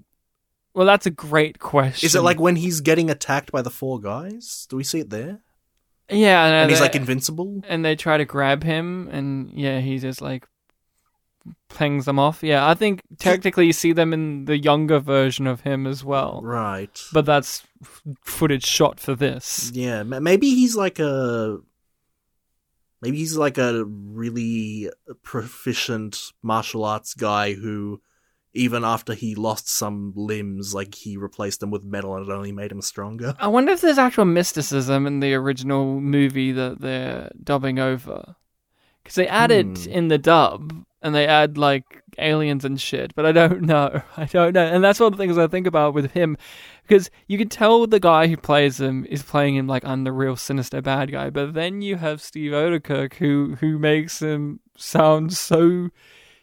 well, 0.75 0.87
that's 0.87 1.07
a 1.07 1.11
great 1.11 1.59
question. 1.59 2.07
Is 2.07 2.15
it 2.15 2.23
like 2.23 2.39
when 2.41 2.57
he's 2.57 2.81
getting 2.81 3.11
attacked 3.11 3.51
by 3.53 3.63
the 3.63 3.71
four 3.71 4.01
guys? 4.01 4.67
Do 4.71 4.77
we 4.77 4.85
see 4.85 5.01
it 5.01 5.11
there? 5.11 5.41
yeah, 6.09 6.45
and, 6.45 6.55
And 6.55 6.71
he's 6.71 6.79
they- 6.81 6.85
like 6.85 6.95
invincible? 6.97 7.63
and 7.69 7.85
they 7.85 7.97
try 7.97 8.17
to 8.19 8.25
grab 8.25 8.63
him, 8.63 9.09
and 9.13 9.51
yeah, 9.55 9.81
he 9.81 9.99
just 9.99 10.21
like 10.21 10.47
hangs 11.77 12.05
them 12.05 12.19
off. 12.19 12.43
Yeah, 12.43 12.69
I 12.69 12.75
think 12.75 13.03
technically 13.19 13.67
you 13.67 13.73
see 13.73 13.93
them 13.93 14.13
in 14.13 14.45
the 14.45 14.59
younger 14.59 14.99
version 14.99 15.47
of 15.47 15.63
him 15.63 15.87
as 15.87 16.05
well, 16.05 16.41
Right. 16.43 17.01
but 17.13 17.25
that's 17.25 17.63
f- 17.83 18.03
footage 18.25 18.67
shot 18.67 19.01
for 19.01 19.15
this. 19.15 19.71
Yeah, 19.73 20.03
ma- 20.03 20.21
maybe 20.21 20.51
he's 20.51 20.77
like 20.77 20.99
a 20.99 21.59
maybe 23.01 23.17
he's 23.17 23.37
like 23.37 23.57
a 23.57 23.85
really 23.87 24.91
proficient 25.23 26.33
martial 26.43 26.85
arts 26.85 27.15
guy 27.15 27.55
who 27.55 28.01
even 28.53 28.85
after 28.85 29.15
he 29.15 29.35
lost 29.35 29.69
some 29.69 30.13
limbs 30.17 30.75
like 30.75 30.95
he 30.95 31.17
replaced 31.17 31.61
them 31.61 31.71
with 31.71 31.85
metal 31.85 32.17
and 32.17 32.29
it 32.29 32.33
only 32.33 32.53
made 32.53 32.73
him 32.73 32.83
stronger. 32.83 33.35
I 33.39 33.47
wonder 33.49 33.73
if 33.73 33.81
there's 33.81 33.99
actual 33.99 34.25
mysticism 34.25 35.07
in 35.07 35.21
the 35.21 35.35
original 35.35 36.01
movie 36.01 36.53
that 36.53 36.81
they're 36.81 37.31
dubbing 37.43 37.79
over. 37.79 38.35
Because 39.03 39.15
they 39.15 39.29
add 39.29 39.51
it 39.51 39.67
Hmm. 39.85 39.91
in 39.91 40.09
the 40.09 40.19
dub, 40.19 40.85
and 41.01 41.15
they 41.15 41.27
add 41.27 41.57
like 41.57 42.03
aliens 42.19 42.67
and 42.67 42.79
shit, 42.79 43.15
but 43.15 43.25
I 43.25 43.33
don't 43.33 43.63
know. 43.63 44.03
I 44.17 44.27
don't 44.27 44.53
know. 44.53 44.67
And 44.67 44.85
that's 44.85 45.01
one 45.01 45.13
of 45.13 45.17
the 45.17 45.23
things 45.23 45.39
I 45.39 45.47
think 45.47 45.67
about 45.67 45.95
with 45.95 46.11
him. 46.13 46.37
Because 46.87 47.09
you 47.27 47.39
can 47.39 47.49
tell 47.49 47.87
the 47.87 47.99
guy 48.01 48.27
who 48.27 48.37
plays 48.37 48.79
him 48.81 49.07
is 49.09 49.23
playing 49.23 49.57
him 49.57 49.67
like 49.67 49.85
I'm 49.87 50.05
the 50.05 50.13
real 50.13 50.37
sinister 50.37 50.83
bad 50.83 51.11
guy, 51.13 51.31
but 51.31 51.55
then 51.55 51.81
you 51.83 51.97
have 51.97 52.21
Steve 52.21 52.51
Oedekerk 52.53 53.15
who 53.15 53.57
who 53.61 53.79
makes 53.79 54.21
him 54.21 54.61
sound 54.77 55.33
so 55.33 55.89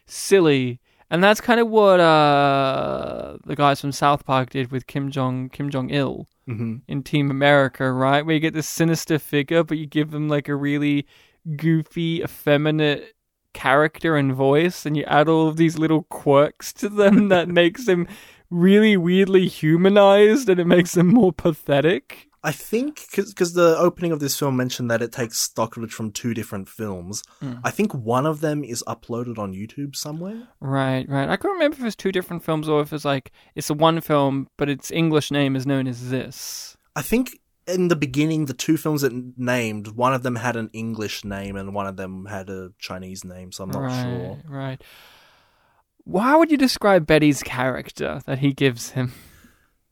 silly. 0.06 0.80
And 1.10 1.24
that's 1.24 1.40
kind 1.40 1.58
of 1.60 1.68
what 1.68 2.00
uh, 2.00 3.38
the 3.46 3.56
guys 3.56 3.80
from 3.80 3.92
South 3.92 4.24
Park 4.26 4.50
did 4.50 4.70
with 4.70 4.86
Kim 4.86 5.10
Jong 5.10 5.48
Kim 5.48 5.70
Jong 5.70 5.90
Il 5.90 6.26
hmm 6.46 6.76
in 6.86 7.02
Team 7.02 7.30
America, 7.30 7.90
right? 7.92 8.24
Where 8.24 8.34
you 8.34 8.40
get 8.40 8.54
this 8.54 8.68
sinister 8.68 9.18
figure, 9.18 9.62
but 9.64 9.78
you 9.78 9.86
give 9.86 10.10
them 10.10 10.28
like 10.28 10.48
a 10.48 10.54
really 10.54 11.06
goofy, 11.56 12.22
effeminate 12.22 13.14
character 13.54 14.16
and 14.16 14.34
voice, 14.34 14.86
and 14.86 14.96
you 14.96 15.04
add 15.04 15.28
all 15.28 15.48
of 15.48 15.56
these 15.56 15.78
little 15.78 16.04
quirks 16.04 16.72
to 16.74 16.88
them 16.88 17.28
that 17.30 17.48
makes 17.48 17.86
them 17.86 18.06
really 18.50 18.96
weirdly 18.96 19.48
humanized 19.48 20.48
and 20.48 20.60
it 20.60 20.66
makes 20.66 20.92
them 20.94 21.08
more 21.08 21.32
pathetic. 21.32 22.27
I 22.42 22.52
think 22.52 23.06
because 23.14 23.54
the 23.54 23.76
opening 23.78 24.12
of 24.12 24.20
this 24.20 24.38
film 24.38 24.56
mentioned 24.56 24.90
that 24.90 25.02
it 25.02 25.10
takes 25.10 25.38
stock 25.38 25.74
footage 25.74 25.92
from 25.92 26.12
two 26.12 26.34
different 26.34 26.68
films. 26.68 27.22
Mm. 27.42 27.60
I 27.64 27.70
think 27.70 27.92
one 27.92 28.26
of 28.26 28.40
them 28.40 28.62
is 28.62 28.84
uploaded 28.86 29.38
on 29.38 29.52
YouTube 29.52 29.96
somewhere. 29.96 30.48
Right, 30.60 31.08
right. 31.08 31.28
I 31.28 31.36
can't 31.36 31.54
remember 31.54 31.78
if 31.78 31.84
it's 31.84 31.96
two 31.96 32.12
different 32.12 32.44
films 32.44 32.68
or 32.68 32.80
if 32.80 32.92
it's 32.92 33.04
like 33.04 33.32
it's 33.56 33.70
a 33.70 33.74
one 33.74 34.00
film, 34.00 34.48
but 34.56 34.68
its 34.68 34.90
English 34.90 35.30
name 35.30 35.56
is 35.56 35.66
known 35.66 35.88
as 35.88 36.10
this. 36.10 36.76
I 36.94 37.02
think 37.02 37.40
in 37.66 37.88
the 37.88 37.96
beginning, 37.96 38.46
the 38.46 38.54
two 38.54 38.76
films 38.76 39.02
that 39.02 39.12
named, 39.36 39.88
one 39.88 40.14
of 40.14 40.22
them 40.22 40.36
had 40.36 40.56
an 40.56 40.70
English 40.72 41.24
name 41.24 41.56
and 41.56 41.74
one 41.74 41.86
of 41.86 41.96
them 41.96 42.26
had 42.26 42.48
a 42.50 42.70
Chinese 42.78 43.24
name, 43.24 43.52
so 43.52 43.64
I'm 43.64 43.70
not 43.70 43.82
right, 43.82 44.02
sure. 44.02 44.42
Right. 44.46 44.82
How 46.12 46.38
would 46.38 46.50
you 46.50 46.56
describe 46.56 47.06
Betty's 47.06 47.42
character 47.42 48.20
that 48.26 48.38
he 48.38 48.52
gives 48.52 48.90
him? 48.90 49.12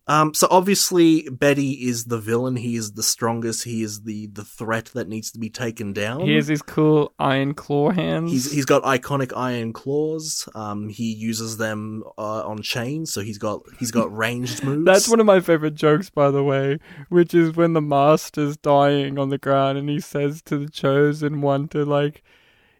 Um, 0.09 0.35
so 0.35 0.47
obviously 0.51 1.29
Betty 1.29 1.73
is 1.73 2.05
the 2.05 2.19
villain. 2.19 2.55
He 2.55 2.77
is 2.77 2.93
the 2.93 3.03
strongest. 3.03 3.65
He 3.65 3.83
is 3.83 4.03
the 4.03 4.29
the 4.29 4.45
threat 4.45 4.87
that 4.95 5.09
needs 5.09 5.33
to 5.33 5.41
be 5.41 5.51
taken 5.51 5.93
down. 5.93 6.21
He 6.21 6.37
has 6.37 6.47
his 6.47 6.63
cool 6.63 7.13
iron 7.19 7.55
claw 7.55 7.91
hands. 7.91 8.31
He's 8.31 8.53
he's 8.53 8.65
got 8.65 8.85
iconic 8.85 9.33
iron 9.37 9.73
claws. 9.73 10.49
Um, 10.55 10.89
he 10.89 11.13
uses 11.13 11.57
them 11.57 12.05
uh, 12.17 12.47
on 12.47 12.63
chains, 12.63 13.13
so 13.13 13.21
he's 13.21 13.39
got 13.39 13.63
he's 13.81 13.91
got 13.91 14.17
ranged 14.17 14.63
moves. 14.63 14.85
That's 14.85 15.09
one 15.09 15.19
of 15.19 15.27
my 15.27 15.41
favorite 15.41 15.75
jokes, 15.75 16.09
by 16.09 16.31
the 16.31 16.45
way, 16.45 16.79
which 17.09 17.35
is 17.35 17.57
when 17.57 17.73
the 17.73 17.83
master's 17.83 18.57
dying 18.57 19.19
on 19.19 19.31
the 19.31 19.39
ground 19.39 19.77
and 19.77 19.89
he 19.89 19.99
says 19.99 20.41
to 20.43 20.57
the 20.57 20.69
chosen 20.71 21.41
one 21.41 21.67
to, 21.69 21.85
like, 21.85 22.23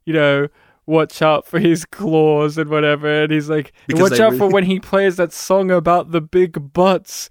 you 0.05 0.13
know, 0.13 0.47
watch 0.87 1.21
out 1.21 1.47
for 1.47 1.59
his 1.59 1.85
claws 1.85 2.57
and 2.59 2.71
whatever. 2.71 3.25
And 3.25 3.33
he's 3.33 3.51
like, 3.51 3.73
Because 3.87 4.11
watch 4.11 4.21
out 4.21 4.35
for 4.35 4.49
when 4.49 4.65
he 4.65 4.81
plays 4.81 5.17
that 5.17 5.33
song 5.33 5.71
about 5.71 6.13
the 6.13 6.21
big 6.21 6.73
butts. 6.73 7.29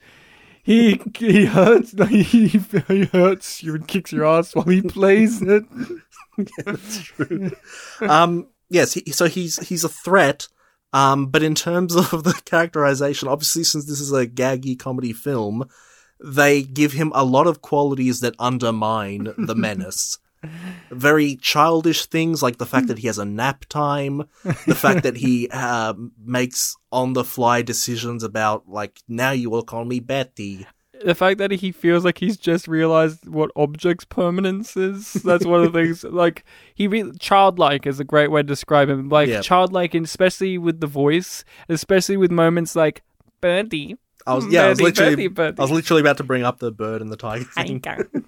He 0.63 0.99
he 1.15 1.45
hurts 1.45 1.93
he, 2.09 2.47
he 2.47 3.05
hurts 3.05 3.61
you 3.61 3.75
and 3.75 3.87
kicks 3.87 4.11
your 4.11 4.25
ass 4.25 4.55
while 4.55 4.65
he 4.65 4.81
plays 4.81 5.41
it. 5.41 5.63
yeah, 6.37 6.45
That's 6.65 7.01
true. 7.01 7.51
um, 8.01 8.47
yes, 8.69 8.93
he, 8.93 9.11
so 9.11 9.27
he's 9.27 9.57
he's 9.67 9.83
a 9.83 9.89
threat. 9.89 10.47
Um, 10.91 11.27
but 11.27 11.43
in 11.43 11.55
terms 11.55 11.95
of 12.13 12.23
the 12.23 12.41
characterization, 12.45 13.27
obviously, 13.27 13.63
since 13.63 13.85
this 13.85 13.99
is 13.99 14.11
a 14.11 14.25
gaggy 14.25 14.77
comedy 14.77 15.13
film, 15.13 15.69
they 16.23 16.63
give 16.63 16.93
him 16.93 17.11
a 17.13 17.23
lot 17.23 17.47
of 17.47 17.61
qualities 17.61 18.21
that 18.21 18.33
undermine 18.39 19.33
the 19.37 19.55
menace. 19.55 20.17
Very 20.91 21.35
childish 21.35 22.05
things 22.05 22.41
like 22.43 22.57
the 22.57 22.65
fact 22.65 22.87
that 22.87 22.99
he 22.99 23.07
has 23.07 23.17
a 23.17 23.25
nap 23.25 23.65
time, 23.69 24.23
the 24.43 24.75
fact 24.75 25.03
that 25.03 25.17
he 25.17 25.49
uh, 25.51 25.93
makes 26.23 26.75
on 26.91 27.13
the 27.13 27.23
fly 27.23 27.61
decisions 27.61 28.23
about 28.23 28.69
like 28.69 28.99
now 29.07 29.31
you 29.31 29.49
will 29.49 29.63
call 29.63 29.83
me 29.85 29.99
Betty. 29.99 30.65
the 31.03 31.13
fact 31.15 31.37
that 31.39 31.51
he 31.51 31.71
feels 31.71 32.05
like 32.05 32.17
he's 32.19 32.37
just 32.37 32.67
realized 32.67 33.27
what 33.27 33.51
objects 33.57 34.05
permanence 34.05 34.77
is 34.77 35.11
that's 35.13 35.45
one 35.45 35.61
of 35.63 35.73
the 35.73 35.77
things 35.79 36.03
like 36.23 36.45
he 36.73 36.87
re- 36.87 37.11
childlike 37.19 37.85
is 37.85 37.99
a 37.99 38.05
great 38.05 38.31
way 38.31 38.39
to 38.41 38.47
describe 38.47 38.87
him 38.89 39.09
like 39.09 39.27
Yeah. 39.27 39.41
childlike 39.41 39.93
and 39.93 40.05
especially 40.05 40.57
with 40.57 40.79
the 40.79 40.87
voice 40.87 41.43
especially 41.67 42.15
with 42.15 42.31
moments 42.31 42.75
like 42.77 43.01
birdie 43.41 43.97
I 44.27 44.33
was 44.33 44.47
yeah, 44.47 44.63
I 44.65 44.69
was 44.69 44.81
literally 44.81 45.15
birdie, 45.15 45.27
birdie. 45.27 45.59
I 45.59 45.61
was 45.61 45.71
literally 45.71 46.01
about 46.01 46.17
to 46.17 46.23
bring 46.23 46.43
up 46.43 46.57
the 46.59 46.71
bird 46.71 47.01
and 47.01 47.11
the 47.11 47.17
tiger 47.17 47.45
thing. 47.45 47.83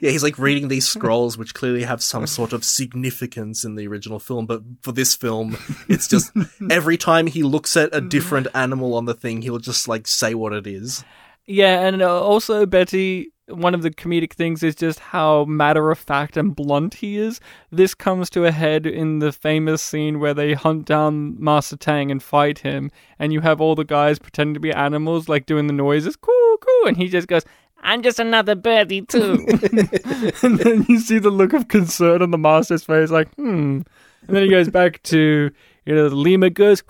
Yeah, 0.00 0.10
he's 0.10 0.22
like 0.22 0.38
reading 0.38 0.68
these 0.68 0.86
scrolls, 0.86 1.36
which 1.36 1.54
clearly 1.54 1.82
have 1.82 2.02
some 2.02 2.26
sort 2.28 2.52
of 2.52 2.64
significance 2.64 3.64
in 3.64 3.74
the 3.74 3.88
original 3.88 4.20
film. 4.20 4.46
But 4.46 4.62
for 4.82 4.92
this 4.92 5.16
film, 5.16 5.56
it's 5.88 6.06
just 6.06 6.30
every 6.70 6.96
time 6.96 7.26
he 7.26 7.42
looks 7.42 7.76
at 7.76 7.92
a 7.92 8.00
different 8.00 8.46
animal 8.54 8.94
on 8.94 9.06
the 9.06 9.14
thing, 9.14 9.42
he'll 9.42 9.58
just 9.58 9.88
like 9.88 10.06
say 10.06 10.34
what 10.34 10.52
it 10.52 10.66
is. 10.66 11.04
yeah 11.46 11.80
and 11.86 12.02
uh, 12.02 12.22
also 12.22 12.64
betty 12.66 13.31
one 13.52 13.74
of 13.74 13.82
the 13.82 13.90
comedic 13.90 14.32
things 14.32 14.62
is 14.62 14.74
just 14.74 14.98
how 14.98 15.44
matter 15.44 15.90
of 15.90 15.98
fact 15.98 16.36
and 16.36 16.54
blunt 16.54 16.94
he 16.94 17.18
is. 17.18 17.40
This 17.70 17.94
comes 17.94 18.30
to 18.30 18.44
a 18.44 18.52
head 18.52 18.86
in 18.86 19.18
the 19.18 19.32
famous 19.32 19.82
scene 19.82 20.20
where 20.20 20.34
they 20.34 20.54
hunt 20.54 20.86
down 20.86 21.42
Master 21.42 21.76
Tang 21.76 22.10
and 22.10 22.22
fight 22.22 22.60
him, 22.60 22.90
and 23.18 23.32
you 23.32 23.40
have 23.40 23.60
all 23.60 23.74
the 23.74 23.84
guys 23.84 24.18
pretending 24.18 24.54
to 24.54 24.60
be 24.60 24.72
animals, 24.72 25.28
like 25.28 25.46
doing 25.46 25.66
the 25.66 25.72
noises, 25.72 26.16
coo 26.16 26.58
coo, 26.60 26.86
and 26.86 26.96
he 26.96 27.08
just 27.08 27.28
goes, 27.28 27.44
"I'm 27.80 28.02
just 28.02 28.18
another 28.18 28.54
birdie 28.54 29.02
too." 29.02 29.44
and 30.42 30.58
then 30.58 30.86
you 30.88 30.98
see 30.98 31.18
the 31.18 31.30
look 31.30 31.52
of 31.52 31.68
concern 31.68 32.22
on 32.22 32.30
the 32.30 32.38
Master's 32.38 32.84
face, 32.84 33.10
like, 33.10 33.32
"Hmm," 33.34 33.82
and 34.26 34.36
then 34.36 34.42
he 34.42 34.48
goes 34.48 34.68
back 34.68 35.02
to, 35.04 35.50
you 35.84 35.94
know, 35.94 36.08
the 36.08 36.16
lemur 36.16 36.50
goes. 36.50 36.82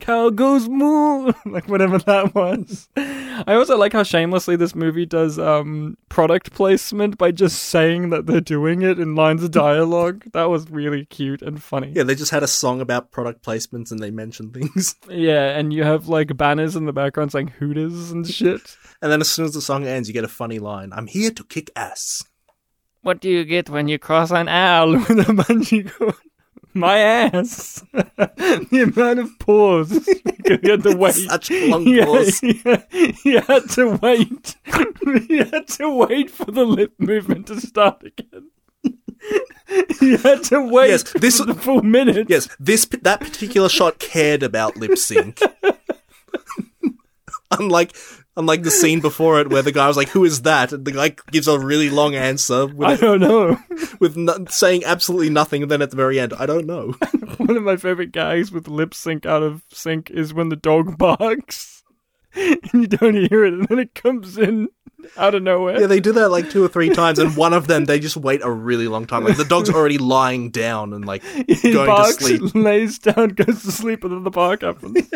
Cow 0.00 0.28
goes 0.28 0.68
moo, 0.68 1.32
like 1.46 1.66
whatever 1.66 1.98
that 1.98 2.34
was. 2.34 2.88
I 3.46 3.54
also 3.54 3.76
like 3.76 3.92
how 3.92 4.02
shamelessly 4.02 4.56
this 4.56 4.74
movie 4.74 5.06
does 5.06 5.38
um, 5.38 5.96
product 6.08 6.52
placement 6.52 7.18
by 7.18 7.30
just 7.30 7.64
saying 7.64 8.10
that 8.10 8.26
they're 8.26 8.40
doing 8.40 8.82
it 8.82 8.98
in 8.98 9.14
lines 9.14 9.42
of 9.42 9.50
dialogue. 9.50 10.24
that 10.32 10.44
was 10.44 10.70
really 10.70 11.04
cute 11.06 11.42
and 11.42 11.62
funny. 11.62 11.92
Yeah, 11.94 12.02
they 12.04 12.14
just 12.14 12.30
had 12.30 12.42
a 12.42 12.48
song 12.48 12.80
about 12.80 13.10
product 13.10 13.44
placements 13.44 13.90
and 13.90 14.00
they 14.00 14.10
mentioned 14.10 14.54
things. 14.54 14.96
Yeah, 15.08 15.56
and 15.56 15.72
you 15.72 15.84
have 15.84 16.08
like 16.08 16.36
banners 16.36 16.76
in 16.76 16.86
the 16.86 16.92
background 16.92 17.32
saying 17.32 17.48
Hooters 17.48 18.10
and 18.10 18.26
shit. 18.26 18.76
And 19.02 19.12
then 19.12 19.20
as 19.20 19.30
soon 19.30 19.44
as 19.44 19.52
the 19.52 19.60
song 19.60 19.86
ends, 19.86 20.08
you 20.08 20.14
get 20.14 20.24
a 20.24 20.28
funny 20.28 20.58
line 20.58 20.90
I'm 20.92 21.06
here 21.06 21.30
to 21.30 21.44
kick 21.44 21.70
ass. 21.76 22.24
What 23.02 23.20
do 23.20 23.28
you 23.28 23.44
get 23.44 23.68
when 23.68 23.86
you 23.86 23.98
cross 23.98 24.30
an 24.30 24.48
owl 24.48 24.92
with 24.92 25.10
a 25.10 25.32
bungee 25.32 25.90
cord? 25.92 26.14
My 26.74 26.98
ass. 26.98 27.84
the 27.92 28.92
amount 28.94 29.20
of 29.20 29.38
pause. 29.38 29.90
Because 30.24 30.58
he 30.60 30.70
had 30.70 30.82
to 30.82 30.96
wait. 30.96 31.14
Such 31.14 31.50
a 31.50 31.68
long 31.70 31.86
Yeah, 31.86 32.04
pause. 32.04 32.42
yeah, 32.42 32.82
he 33.22 33.34
had 33.34 33.70
to 33.70 33.98
wait. 34.02 34.56
he 35.28 35.38
had 35.38 35.68
to 35.68 35.90
wait 35.94 36.30
for 36.30 36.50
the 36.50 36.64
lip 36.64 36.92
movement 36.98 37.46
to 37.46 37.60
start 37.60 38.02
again. 38.02 38.50
he 40.00 40.16
had 40.16 40.42
to 40.44 40.60
wait 40.62 40.90
Yes, 40.90 41.02
this- 41.14 41.38
for 41.38 41.46
the 41.46 41.54
full 41.54 41.82
minute. 41.82 42.26
Yes, 42.28 42.48
this 42.58 42.84
that 42.86 43.20
particular 43.20 43.68
shot 43.68 43.98
cared 43.98 44.42
about 44.42 44.76
lip 44.76 44.98
sync. 44.98 45.40
unlike 47.50 47.96
unlike 48.36 48.62
the 48.62 48.70
scene 48.70 49.00
before 49.00 49.40
it 49.40 49.50
where 49.50 49.62
the 49.62 49.72
guy 49.72 49.86
was 49.88 49.96
like, 49.96 50.08
"Who 50.10 50.24
is 50.24 50.42
that?" 50.42 50.72
and 50.72 50.84
the 50.84 50.92
guy 50.92 51.14
gives 51.30 51.48
a 51.48 51.58
really 51.58 51.90
long 51.90 52.14
answer 52.14 52.62
I 52.62 52.64
with 52.64 53.00
don't 53.00 53.20
know. 53.20 53.58
with 54.00 54.16
no- 54.16 54.44
saying 54.48 54.84
absolutely 54.84 55.30
nothing, 55.30 55.62
and 55.62 55.70
then 55.70 55.82
at 55.82 55.90
the 55.90 55.96
very 55.96 56.18
end, 56.20 56.32
I 56.38 56.46
don't 56.46 56.66
know. 56.66 56.92
One 57.38 57.56
of 57.56 57.62
my 57.62 57.76
favorite 57.76 58.12
gags 58.12 58.50
with 58.52 58.68
lip 58.68 58.94
sync 58.94 59.26
out 59.26 59.42
of 59.42 59.62
sync 59.72 60.10
is 60.10 60.32
when 60.34 60.48
the 60.48 60.56
dog 60.56 60.96
barks. 60.98 61.82
and 62.34 62.60
you 62.72 62.86
don't 62.86 63.14
hear 63.28 63.44
it, 63.44 63.52
and 63.54 63.68
then 63.68 63.78
it 63.78 63.94
comes 63.94 64.36
in 64.38 64.68
out 65.16 65.34
of 65.34 65.42
nowhere. 65.42 65.80
Yeah, 65.80 65.86
they 65.86 66.00
do 66.00 66.12
that 66.12 66.30
like 66.30 66.50
two 66.50 66.64
or 66.64 66.68
three 66.68 66.88
times, 66.90 67.18
and 67.20 67.36
one 67.36 67.52
of 67.52 67.66
them 67.68 67.84
they 67.84 68.00
just 68.00 68.16
wait 68.16 68.40
a 68.42 68.50
really 68.50 68.88
long 68.88 69.06
time. 69.06 69.22
Like 69.24 69.36
the 69.36 69.44
dog's 69.44 69.70
already 69.70 69.98
lying 69.98 70.50
down 70.50 70.92
and 70.94 71.04
like 71.04 71.22
he 71.22 71.72
going 71.72 71.86
barks, 71.86 72.16
to 72.16 72.24
sleep. 72.38 72.54
lays 72.54 72.98
down, 72.98 73.28
goes 73.30 73.62
to 73.62 73.70
sleep, 73.70 74.02
and 74.02 74.12
then 74.12 74.24
the 74.24 74.30
bark 74.30 74.62
happens. 74.62 75.08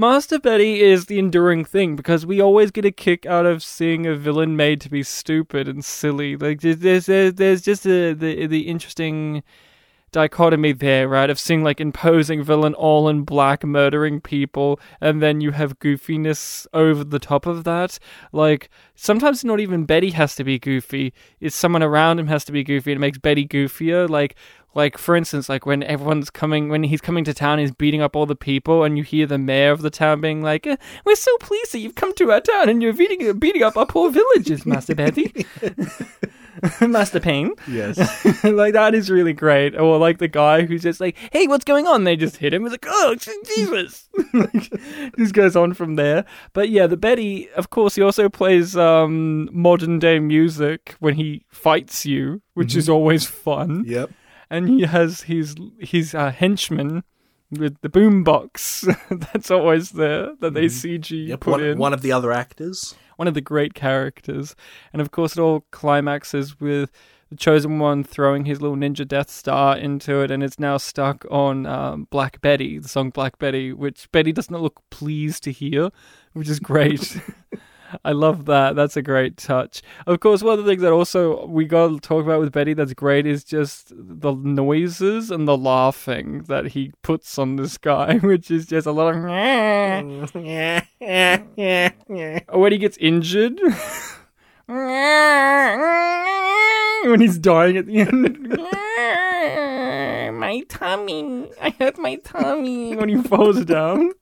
Master 0.00 0.38
Betty 0.38 0.80
is 0.80 1.04
the 1.06 1.18
enduring 1.18 1.62
thing 1.62 1.94
because 1.94 2.24
we 2.24 2.40
always 2.40 2.70
get 2.70 2.86
a 2.86 2.90
kick 2.90 3.26
out 3.26 3.44
of 3.44 3.62
seeing 3.62 4.06
a 4.06 4.16
villain 4.16 4.56
made 4.56 4.80
to 4.80 4.88
be 4.88 5.02
stupid 5.02 5.68
and 5.68 5.84
silly. 5.84 6.38
Like 6.38 6.62
there's 6.62 7.04
there's, 7.04 7.34
there's 7.34 7.60
just 7.60 7.84
a, 7.84 8.14
the 8.14 8.46
the 8.46 8.60
interesting 8.60 9.42
dichotomy 10.12 10.72
there, 10.72 11.08
right? 11.08 11.30
Of 11.30 11.38
seeing 11.38 11.62
like 11.62 11.80
imposing 11.80 12.42
villain 12.42 12.74
all 12.74 13.08
in 13.08 13.22
black 13.22 13.64
murdering 13.64 14.20
people, 14.20 14.80
and 15.00 15.22
then 15.22 15.40
you 15.40 15.52
have 15.52 15.78
goofiness 15.78 16.66
over 16.72 17.04
the 17.04 17.18
top 17.18 17.46
of 17.46 17.64
that. 17.64 17.98
Like 18.32 18.70
sometimes 18.94 19.44
not 19.44 19.60
even 19.60 19.84
Betty 19.84 20.10
has 20.10 20.34
to 20.36 20.44
be 20.44 20.58
goofy; 20.58 21.12
it's 21.40 21.56
someone 21.56 21.82
around 21.82 22.18
him 22.18 22.26
has 22.28 22.44
to 22.46 22.52
be 22.52 22.64
goofy, 22.64 22.92
and 22.92 22.98
it 22.98 23.00
makes 23.00 23.18
Betty 23.18 23.46
goofier. 23.46 24.08
Like 24.08 24.36
like 24.74 24.96
for 24.96 25.16
instance 25.16 25.48
like 25.48 25.66
when 25.66 25.82
everyone's 25.82 26.30
coming 26.30 26.68
when 26.68 26.84
he's 26.84 27.00
coming 27.00 27.24
to 27.24 27.34
town 27.34 27.58
he's 27.58 27.72
beating 27.72 28.00
up 28.00 28.14
all 28.14 28.26
the 28.26 28.36
people 28.36 28.84
and 28.84 28.96
you 28.96 29.02
hear 29.02 29.26
the 29.26 29.38
mayor 29.38 29.72
of 29.72 29.82
the 29.82 29.90
town 29.90 30.20
being 30.20 30.42
like 30.42 30.66
"Uh, 30.66 30.76
we're 31.04 31.16
so 31.16 31.36
pleased 31.38 31.72
that 31.72 31.80
you've 31.80 31.96
come 31.96 32.14
to 32.14 32.30
our 32.30 32.40
town 32.40 32.68
and 32.68 32.82
you're 32.82 32.92
beating, 32.92 33.38
beating 33.38 33.62
up 33.62 33.76
our 33.76 33.86
poor 33.86 34.10
villages 34.10 34.64
master 34.64 34.94
betty 34.94 35.44
master 36.80 37.20
Pain. 37.20 37.52
Yes. 37.68 37.98
like 38.44 38.74
that 38.74 38.94
is 38.94 39.10
really 39.10 39.32
great. 39.32 39.76
Or 39.78 39.98
like 39.98 40.18
the 40.18 40.28
guy 40.28 40.62
who's 40.62 40.82
just 40.82 41.00
like 41.00 41.16
hey 41.32 41.46
what's 41.46 41.64
going 41.64 41.86
on? 41.86 42.04
They 42.04 42.16
just 42.16 42.36
hit 42.36 42.54
him. 42.54 42.64
It's 42.66 42.72
like 42.72 42.86
oh 42.88 43.14
jesus. 43.56 44.08
Like, 44.32 44.72
just 45.16 45.34
goes 45.34 45.56
on 45.56 45.74
from 45.74 45.96
there. 45.96 46.24
But 46.52 46.70
yeah 46.70 46.86
the 46.86 46.96
betty 46.96 47.50
of 47.52 47.70
course 47.70 47.94
he 47.94 48.02
also 48.02 48.28
plays 48.28 48.76
um 48.76 49.48
modern 49.52 49.98
day 49.98 50.18
music 50.18 50.96
when 51.00 51.14
he 51.14 51.44
fights 51.50 52.04
you 52.06 52.42
which 52.54 52.76
is 52.76 52.88
always 52.88 53.26
fun. 53.26 53.84
Yep. 53.86 54.10
and 54.50 54.68
he 54.68 54.82
has 54.82 55.22
his 55.22 55.54
his 55.78 56.14
uh, 56.14 56.30
henchman 56.30 57.04
with 57.50 57.80
the 57.80 57.88
boombox. 57.88 58.94
That's 59.32 59.50
always 59.50 59.90
there 59.90 60.34
that 60.40 60.54
they 60.54 60.66
CG 60.66 61.00
Mm-hmm. 61.00 61.28
Yep. 61.30 61.40
put 61.40 61.50
One, 61.52 61.64
in. 61.64 61.78
one 61.78 61.92
of 61.92 62.02
the 62.02 62.12
other 62.12 62.32
actors. 62.32 62.94
One 63.16 63.28
of 63.28 63.34
the 63.34 63.40
great 63.42 63.74
characters, 63.74 64.56
and 64.94 65.02
of 65.02 65.10
course, 65.10 65.36
it 65.36 65.40
all 65.40 65.66
climaxes 65.72 66.58
with 66.58 66.90
the 67.28 67.36
chosen 67.36 67.78
one 67.78 68.02
throwing 68.02 68.46
his 68.46 68.62
little 68.62 68.76
ninja 68.78 69.06
Death 69.06 69.28
Star 69.30 69.76
into 69.76 70.20
it, 70.22 70.30
and 70.30 70.42
it's 70.42 70.58
now 70.58 70.78
stuck 70.78 71.26
on 71.30 71.66
um, 71.66 72.06
Black 72.10 72.40
Betty, 72.40 72.78
the 72.78 72.88
song 72.88 73.10
Black 73.10 73.38
Betty, 73.38 73.74
which 73.74 74.10
Betty 74.10 74.32
does 74.32 74.50
not 74.50 74.62
look 74.62 74.80
pleased 74.90 75.42
to 75.44 75.52
hear, 75.52 75.90
which 76.32 76.48
is 76.48 76.58
great. 76.60 77.20
I 78.04 78.12
love 78.12 78.44
that. 78.46 78.76
That's 78.76 78.96
a 78.96 79.02
great 79.02 79.36
touch. 79.36 79.82
Of 80.06 80.20
course, 80.20 80.42
one 80.42 80.58
of 80.58 80.64
the 80.64 80.70
things 80.70 80.82
that 80.82 80.92
also 80.92 81.46
we 81.46 81.64
got 81.64 81.88
to 81.88 81.98
talk 82.00 82.24
about 82.24 82.40
with 82.40 82.52
Betty 82.52 82.74
that's 82.74 82.92
great 82.94 83.26
is 83.26 83.42
just 83.44 83.92
the 83.96 84.32
noises 84.32 85.30
and 85.30 85.48
the 85.48 85.56
laughing 85.56 86.42
that 86.44 86.68
he 86.68 86.92
puts 87.02 87.38
on 87.38 87.56
this 87.56 87.76
guy, 87.78 88.14
which 88.22 88.50
is 88.50 88.66
just 88.66 88.86
a 88.86 88.92
lot 88.92 89.14
of. 89.14 89.22
when 92.52 92.72
he 92.72 92.78
gets 92.78 92.96
injured. 92.98 93.60
when 94.66 94.80
he's 97.20 97.38
dying 97.38 97.76
at 97.76 97.86
the 97.86 98.00
end. 98.00 98.48
my 100.38 100.60
tummy. 100.68 101.50
I 101.60 101.70
hurt 101.70 101.98
my 101.98 102.14
tummy. 102.16 102.96
When 102.96 103.08
he 103.08 103.22
falls 103.22 103.64
down. 103.64 104.12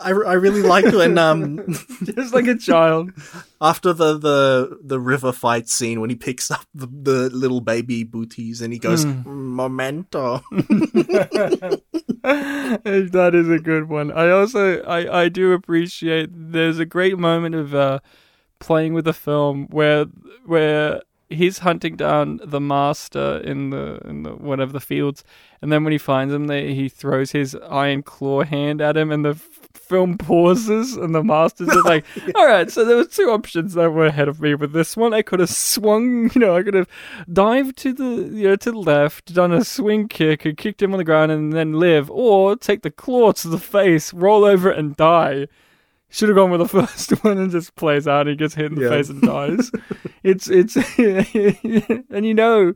I, 0.00 0.10
I 0.10 0.32
really 0.34 0.62
liked 0.62 0.94
when 0.94 1.18
um 1.18 1.64
Just 2.04 2.32
like 2.34 2.46
a 2.46 2.56
child. 2.56 3.12
after 3.60 3.92
the, 3.92 4.16
the 4.18 4.78
the 4.82 4.98
river 4.98 5.32
fight 5.32 5.68
scene 5.68 6.00
when 6.00 6.10
he 6.10 6.16
picks 6.16 6.50
up 6.50 6.64
the, 6.74 6.86
the 6.86 7.30
little 7.30 7.60
baby 7.60 8.04
booties 8.04 8.62
and 8.62 8.72
he 8.72 8.78
goes 8.78 9.04
memento. 9.04 10.42
that 12.22 13.30
is 13.34 13.48
a 13.48 13.58
good 13.58 13.88
one. 13.88 14.10
I 14.12 14.30
also 14.30 14.82
I 14.82 15.22
I 15.24 15.28
do 15.28 15.52
appreciate 15.52 16.30
there's 16.32 16.78
a 16.78 16.86
great 16.86 17.18
moment 17.18 17.54
of 17.54 17.74
uh 17.74 18.00
playing 18.58 18.94
with 18.94 19.04
the 19.04 19.12
film 19.12 19.66
where 19.70 20.06
where 20.46 21.02
he's 21.30 21.58
hunting 21.58 21.96
down 21.96 22.40
the 22.44 22.60
master 22.60 23.38
in 23.38 23.70
the 23.70 24.00
in 24.04 24.24
the 24.24 24.30
whatever 24.32 24.72
the 24.72 24.80
fields 24.80 25.22
and 25.62 25.72
then 25.72 25.84
when 25.84 25.92
he 25.92 25.98
finds 25.98 26.34
him 26.34 26.48
they, 26.48 26.74
he 26.74 26.88
throws 26.88 27.30
his 27.30 27.54
iron 27.68 28.02
claw 28.02 28.42
hand 28.42 28.80
at 28.80 28.96
him 28.96 29.12
and 29.12 29.24
the 29.24 29.34
film 29.90 30.16
pauses 30.16 30.96
and 30.96 31.14
the 31.14 31.22
master's 31.22 31.66
just 31.68 31.84
like 31.84 32.04
all 32.36 32.46
right 32.46 32.70
so 32.70 32.84
there 32.84 32.96
were 32.96 33.04
two 33.04 33.28
options 33.30 33.74
that 33.74 33.90
were 33.90 34.06
ahead 34.06 34.28
of 34.28 34.40
me 34.40 34.54
with 34.54 34.72
this 34.72 34.96
one 34.96 35.12
i 35.12 35.20
could 35.20 35.40
have 35.40 35.50
swung 35.50 36.30
you 36.34 36.40
know 36.40 36.56
i 36.56 36.62
could 36.62 36.74
have 36.74 36.88
dived 37.32 37.76
to 37.76 37.92
the 37.92 38.04
you 38.32 38.48
know 38.48 38.56
to 38.56 38.70
the 38.70 38.78
left 38.78 39.34
done 39.34 39.52
a 39.52 39.64
swing 39.64 40.06
kick 40.08 40.44
and 40.44 40.56
kicked 40.56 40.80
him 40.80 40.92
on 40.92 40.98
the 40.98 41.04
ground 41.04 41.32
and 41.32 41.52
then 41.52 41.72
live 41.74 42.08
or 42.10 42.54
take 42.56 42.82
the 42.82 42.90
claw 42.90 43.32
to 43.32 43.48
the 43.48 43.58
face 43.58 44.12
roll 44.14 44.44
over 44.44 44.70
and 44.70 44.96
die 44.96 45.46
should 46.12 46.28
have 46.28 46.36
gone 46.36 46.50
with 46.50 46.60
the 46.60 46.68
first 46.86 47.10
one 47.24 47.38
and 47.38 47.52
just 47.52 47.76
plays 47.76 48.08
out. 48.08 48.26
He 48.26 48.34
gets 48.34 48.54
hit 48.54 48.66
in 48.66 48.74
the 48.74 48.82
Yeah. 48.82 48.88
face 48.90 49.08
and 49.10 49.22
dies. 49.22 49.70
it's 50.24 50.48
it's 50.50 50.74
and 50.98 52.26
you 52.26 52.34
know 52.34 52.72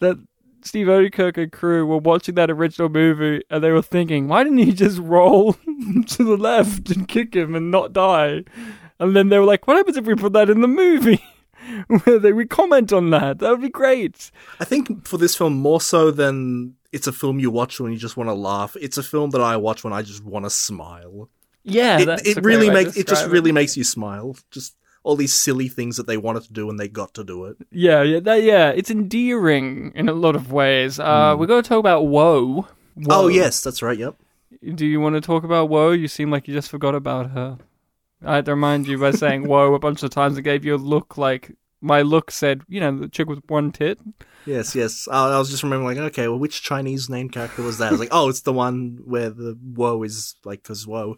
that 0.00 0.18
Steve 0.64 0.86
Oedekerk 0.86 1.36
and 1.36 1.52
crew 1.52 1.86
were 1.86 1.98
watching 1.98 2.34
that 2.36 2.50
original 2.50 2.88
movie 2.88 3.42
and 3.50 3.62
they 3.62 3.70
were 3.70 3.82
thinking, 3.82 4.28
why 4.28 4.42
didn't 4.42 4.58
he 4.58 4.72
just 4.72 4.98
roll 4.98 5.52
to 6.06 6.24
the 6.24 6.36
left 6.36 6.90
and 6.90 7.06
kick 7.06 7.34
him 7.34 7.54
and 7.54 7.70
not 7.70 7.92
die? 7.92 8.44
And 8.98 9.14
then 9.14 9.28
they 9.28 9.38
were 9.38 9.44
like, 9.44 9.66
what 9.66 9.76
happens 9.76 9.96
if 9.96 10.06
we 10.06 10.14
put 10.14 10.32
that 10.32 10.50
in 10.50 10.62
the 10.62 10.68
movie? 10.68 11.22
Where 12.04 12.18
they 12.18 12.32
we 12.32 12.46
comment 12.46 12.92
on 12.92 13.10
that. 13.10 13.38
That 13.38 13.50
would 13.50 13.62
be 13.62 13.70
great. 13.70 14.30
I 14.60 14.64
think 14.64 15.06
for 15.06 15.18
this 15.18 15.34
film 15.34 15.54
more 15.54 15.80
so 15.80 16.10
than 16.10 16.74
it's 16.92 17.06
a 17.06 17.12
film 17.12 17.38
you 17.38 17.50
watch 17.50 17.80
when 17.80 17.92
you 17.92 17.98
just 17.98 18.16
want 18.16 18.28
to 18.28 18.34
laugh. 18.34 18.76
It's 18.80 18.98
a 18.98 19.02
film 19.02 19.30
that 19.30 19.40
I 19.40 19.56
watch 19.56 19.82
when 19.82 19.92
I 19.92 20.02
just 20.02 20.24
want 20.24 20.44
to 20.44 20.50
smile. 20.50 21.28
Yeah, 21.62 22.00
it 22.00 22.04
that's 22.04 22.22
it 22.28 22.44
really 22.44 22.66
great 22.66 22.74
way 22.74 22.82
to 22.82 22.84
makes 22.84 22.96
it 22.96 23.08
just 23.08 23.22
describe 23.22 23.32
really 23.32 23.52
makes 23.52 23.76
you 23.76 23.84
smile. 23.84 24.36
Just 24.50 24.76
all 25.04 25.14
these 25.16 25.32
silly 25.34 25.68
things 25.68 25.96
that 25.96 26.06
they 26.08 26.16
wanted 26.16 26.42
to 26.42 26.52
do 26.52 26.68
and 26.68 26.80
they 26.80 26.88
got 26.88 27.14
to 27.14 27.22
do 27.22 27.44
it. 27.44 27.56
Yeah, 27.70 28.02
yeah, 28.02 28.18
that, 28.20 28.42
yeah. 28.42 28.70
It's 28.70 28.90
endearing 28.90 29.92
in 29.94 30.08
a 30.08 30.12
lot 30.14 30.34
of 30.34 30.50
ways. 30.50 30.98
Uh, 30.98 31.34
Hmm. 31.34 31.40
We're 31.40 31.46
going 31.46 31.62
to 31.62 31.68
talk 31.68 31.78
about 31.78 32.06
Woe. 32.06 32.66
Oh 33.08 33.28
yes, 33.28 33.60
that's 33.60 33.82
right. 33.82 33.98
Yep. 33.98 34.16
Do 34.74 34.86
you 34.86 35.00
want 35.00 35.14
to 35.14 35.20
talk 35.20 35.44
about 35.44 35.68
Woe? 35.68 35.90
You 35.92 36.08
seem 36.08 36.30
like 36.30 36.48
you 36.48 36.54
just 36.54 36.70
forgot 36.70 36.94
about 36.94 37.30
her. 37.30 37.58
I 38.24 38.36
had 38.36 38.46
to 38.46 38.52
remind 38.52 38.88
you 38.88 38.98
by 38.98 39.10
saying 39.10 39.46
Woe 39.48 39.74
a 39.74 39.78
bunch 39.78 40.02
of 40.02 40.10
times 40.10 40.36
and 40.36 40.44
gave 40.44 40.64
you 40.64 40.74
a 40.74 40.76
look 40.76 41.18
like 41.18 41.54
my 41.84 42.02
look 42.02 42.30
said, 42.30 42.62
you 42.68 42.80
know, 42.80 42.98
the 42.98 43.08
chick 43.08 43.28
with 43.28 43.40
one 43.48 43.70
tit. 43.70 43.98
Yes, 44.46 44.74
yes. 44.74 45.06
I, 45.10 45.28
I 45.34 45.38
was 45.38 45.50
just 45.50 45.62
remembering, 45.62 45.96
like, 45.96 46.06
okay, 46.12 46.28
well, 46.28 46.38
which 46.38 46.62
Chinese 46.62 47.08
name 47.08 47.28
character 47.30 47.62
was 47.62 47.78
that? 47.78 47.88
I 47.88 47.90
was 47.92 48.00
like, 48.00 48.08
oh, 48.12 48.28
it's 48.28 48.42
the 48.42 48.52
one 48.52 48.98
where 49.04 49.30
the 49.30 49.58
woe 49.62 50.02
is 50.02 50.34
like 50.44 50.62
because 50.62 50.86
woe. 50.86 51.16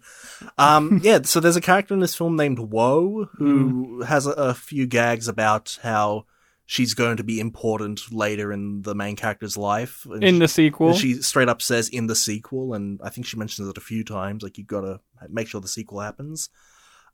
Um, 0.58 1.00
yeah. 1.04 1.20
So 1.22 1.40
there's 1.40 1.56
a 1.56 1.60
character 1.60 1.94
in 1.94 2.00
this 2.00 2.14
film 2.14 2.36
named 2.36 2.58
Woe 2.58 3.28
who 3.36 4.02
has 4.02 4.26
a, 4.26 4.30
a 4.32 4.54
few 4.54 4.86
gags 4.86 5.26
about 5.28 5.78
how 5.82 6.26
she's 6.66 6.94
going 6.94 7.16
to 7.16 7.24
be 7.24 7.38
important 7.40 8.12
later 8.12 8.52
in 8.52 8.82
the 8.82 8.94
main 8.94 9.16
character's 9.16 9.56
life. 9.56 10.04
And 10.10 10.22
In 10.22 10.34
she- 10.34 10.38
the 10.40 10.48
sequel. 10.48 10.94
she 10.94 11.14
straight 11.22 11.48
up 11.48 11.62
says 11.62 11.88
in 11.88 12.06
the 12.08 12.16
sequel, 12.16 12.74
and 12.74 13.00
I 13.02 13.10
think 13.10 13.26
she 13.26 13.36
mentions 13.36 13.68
it 13.68 13.78
a 13.78 13.80
few 13.80 14.04
times. 14.04 14.42
Like 14.42 14.56
you 14.58 14.64
got 14.64 14.82
to 14.82 15.00
make 15.28 15.48
sure 15.48 15.60
the 15.60 15.68
sequel 15.68 16.00
happens. 16.00 16.48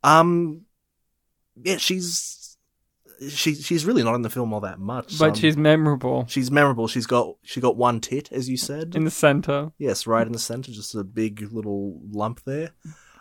Um, 0.05 0.63
yeah, 1.63 1.77
she's 1.79 2.52
she 3.29 3.55
she's 3.55 3.85
really 3.85 4.03
not 4.03 4.15
in 4.15 4.23
the 4.23 4.31
film 4.31 4.53
all 4.53 4.61
that 4.61 4.79
much. 4.79 5.19
but 5.19 5.31
Um, 5.31 5.35
she's 5.35 5.57
memorable 5.57 6.27
she's 6.29 6.51
memorable. 6.51 6.89
She's 6.89 7.07
got 7.07 7.37
she 7.43 7.61
got 7.61 7.77
one 7.77 8.01
tit, 8.01 8.31
as 8.33 8.49
you 8.49 8.57
said. 8.57 8.95
in 8.95 9.05
the 9.05 9.11
center. 9.11 9.73
yes, 9.79 10.07
right 10.07 10.27
in 10.27 10.33
the 10.33 10.39
center, 10.39 10.73
just 10.73 10.95
a 10.95 11.05
big 11.05 11.53
little 11.53 12.01
lump 12.11 12.43
there. 12.45 12.71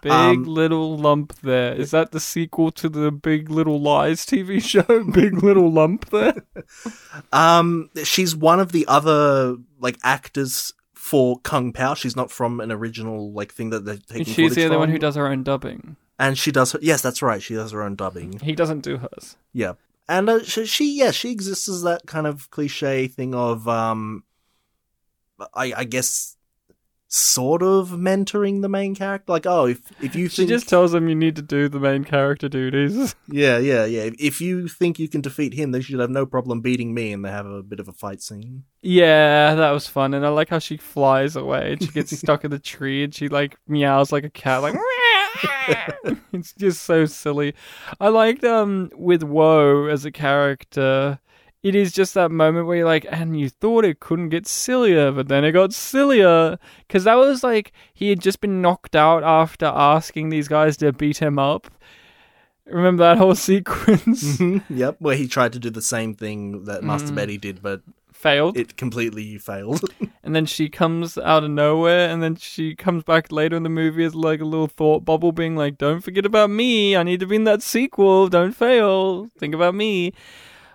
Big 0.01 0.11
Um, 0.11 0.43
little 0.45 0.97
lump 0.97 1.33
there. 1.41 1.73
Is 1.75 1.91
that 1.91 2.11
the 2.11 2.19
sequel 2.19 2.71
to 2.71 2.89
the 2.89 3.11
Big 3.11 3.51
Little 3.51 3.79
Lies 3.79 4.25
TV 4.25 4.59
show? 4.73 5.03
Big 5.11 5.43
little 5.43 5.71
lump 5.71 6.09
there? 6.09 6.33
Um, 7.31 7.89
she's 8.03 8.35
one 8.35 8.59
of 8.59 8.71
the 8.71 8.85
other 8.87 9.57
like 9.79 9.97
actors 10.03 10.73
for 10.95 11.39
Kung 11.41 11.71
Pao. 11.73 11.93
She's 11.93 12.15
not 12.15 12.31
from 12.31 12.59
an 12.59 12.71
original 12.71 13.31
like 13.33 13.53
thing 13.53 13.69
that 13.71 13.85
they're 13.85 13.97
taking. 13.97 14.33
She's 14.33 14.55
the 14.55 14.65
other 14.65 14.79
one 14.79 14.89
who 14.89 14.97
does 14.99 15.15
her 15.15 15.27
own 15.27 15.43
dubbing. 15.43 15.97
And 16.21 16.37
she 16.37 16.51
does. 16.51 16.71
Her, 16.73 16.79
yes, 16.81 17.01
that's 17.01 17.21
right. 17.21 17.41
She 17.41 17.55
does 17.55 17.71
her 17.71 17.81
own 17.81 17.95
dubbing. 17.95 18.39
He 18.39 18.53
doesn't 18.53 18.81
do 18.81 18.97
hers. 18.97 19.35
Yeah, 19.53 19.73
and 20.07 20.29
uh, 20.29 20.43
she, 20.43 20.65
she, 20.65 20.97
yeah, 20.97 21.11
she 21.11 21.31
exists 21.31 21.67
as 21.67 21.81
that 21.81 22.05
kind 22.05 22.27
of 22.27 22.49
cliche 22.51 23.07
thing 23.07 23.33
of, 23.33 23.67
um, 23.67 24.23
I, 25.55 25.73
I 25.77 25.83
guess, 25.83 26.37
sort 27.07 27.63
of 27.63 27.89
mentoring 27.89 28.61
the 28.61 28.69
main 28.69 28.93
character. 28.93 29.31
Like, 29.31 29.47
oh, 29.47 29.65
if 29.65 29.81
if 29.99 30.15
you 30.15 30.29
She 30.29 30.43
think, 30.43 30.49
just 30.49 30.69
tells 30.69 30.93
him 30.93 31.09
you 31.09 31.15
need 31.15 31.35
to 31.37 31.41
do 31.41 31.67
the 31.67 31.79
main 31.79 32.03
character 32.03 32.47
duties. 32.47 33.15
yeah, 33.27 33.57
yeah, 33.57 33.85
yeah, 33.85 34.11
if 34.19 34.39
you 34.41 34.67
think 34.67 34.99
you 34.99 35.07
can 35.09 35.21
defeat 35.21 35.55
him, 35.55 35.71
then 35.71 35.79
you 35.79 35.83
should 35.83 35.99
have 35.99 36.11
no 36.11 36.27
problem 36.27 36.61
beating 36.61 36.93
me, 36.93 37.11
and 37.13 37.25
they 37.25 37.31
have 37.31 37.47
a 37.47 37.63
bit 37.63 37.79
of 37.79 37.87
a 37.87 37.93
fight 37.93 38.21
scene. 38.21 38.65
Yeah, 38.83 39.55
that 39.55 39.71
was 39.71 39.87
fun, 39.87 40.13
and 40.13 40.23
I 40.23 40.29
like 40.29 40.49
how 40.49 40.59
she 40.59 40.77
flies 40.77 41.35
away 41.35 41.73
and 41.73 41.81
she 41.83 41.89
gets 41.89 42.15
stuck 42.15 42.43
in 42.43 42.51
the 42.51 42.59
tree 42.59 43.03
and 43.03 43.13
she 43.13 43.27
like 43.27 43.57
meows 43.67 44.11
like 44.11 44.23
a 44.23 44.29
cat, 44.29 44.61
like. 44.61 44.75
It's 46.33 46.53
just 46.53 46.83
so 46.83 47.05
silly. 47.05 47.53
I 47.99 48.07
liked 48.07 48.43
um 48.43 48.89
with 48.95 49.23
Woe 49.23 49.87
as 49.87 50.05
a 50.05 50.11
character. 50.11 51.19
It 51.63 51.75
is 51.75 51.91
just 51.91 52.15
that 52.15 52.31
moment 52.31 52.65
where 52.65 52.77
you're 52.77 52.85
like, 52.87 53.05
and 53.11 53.39
you 53.39 53.49
thought 53.49 53.85
it 53.85 53.99
couldn't 53.99 54.29
get 54.29 54.47
sillier, 54.47 55.11
but 55.11 55.27
then 55.27 55.43
it 55.43 55.51
got 55.51 55.73
sillier. 55.73 56.57
Because 56.87 57.03
that 57.03 57.15
was 57.15 57.43
like, 57.43 57.71
he 57.93 58.09
had 58.09 58.19
just 58.19 58.41
been 58.41 58.61
knocked 58.63 58.95
out 58.95 59.23
after 59.23 59.67
asking 59.67 60.29
these 60.29 60.47
guys 60.47 60.75
to 60.77 60.91
beat 60.91 61.17
him 61.19 61.37
up. 61.37 61.67
Remember 62.65 63.03
that 63.03 63.19
whole 63.19 63.35
sequence? 63.49 64.39
yep, 64.69 64.95
where 64.99 65.15
he 65.15 65.27
tried 65.27 65.53
to 65.53 65.59
do 65.59 65.69
the 65.69 65.83
same 65.83 66.15
thing 66.15 66.63
that 66.65 66.83
Master 66.83 67.13
Betty 67.13 67.37
did, 67.37 67.61
but 67.61 67.81
Failed. 68.21 68.55
it 68.55 68.77
completely 68.77 69.37
failed. 69.39 69.83
and 70.23 70.35
then 70.35 70.45
she 70.45 70.69
comes 70.69 71.17
out 71.17 71.43
of 71.43 71.49
nowhere, 71.49 72.07
and 72.09 72.21
then 72.21 72.35
she 72.35 72.75
comes 72.75 73.03
back 73.03 73.31
later 73.31 73.55
in 73.55 73.63
the 73.63 73.69
movie 73.69 74.03
as 74.03 74.13
like 74.13 74.41
a 74.41 74.45
little 74.45 74.67
thought 74.67 75.03
bubble, 75.03 75.31
being 75.31 75.55
like, 75.55 75.79
"Don't 75.79 76.01
forget 76.01 76.25
about 76.25 76.51
me. 76.51 76.95
I 76.95 77.01
need 77.01 77.19
to 77.21 77.25
be 77.25 77.37
in 77.37 77.45
that 77.45 77.63
sequel. 77.63 78.27
Don't 78.27 78.53
fail. 78.53 79.27
Think 79.39 79.55
about 79.55 79.73
me." 79.73 80.13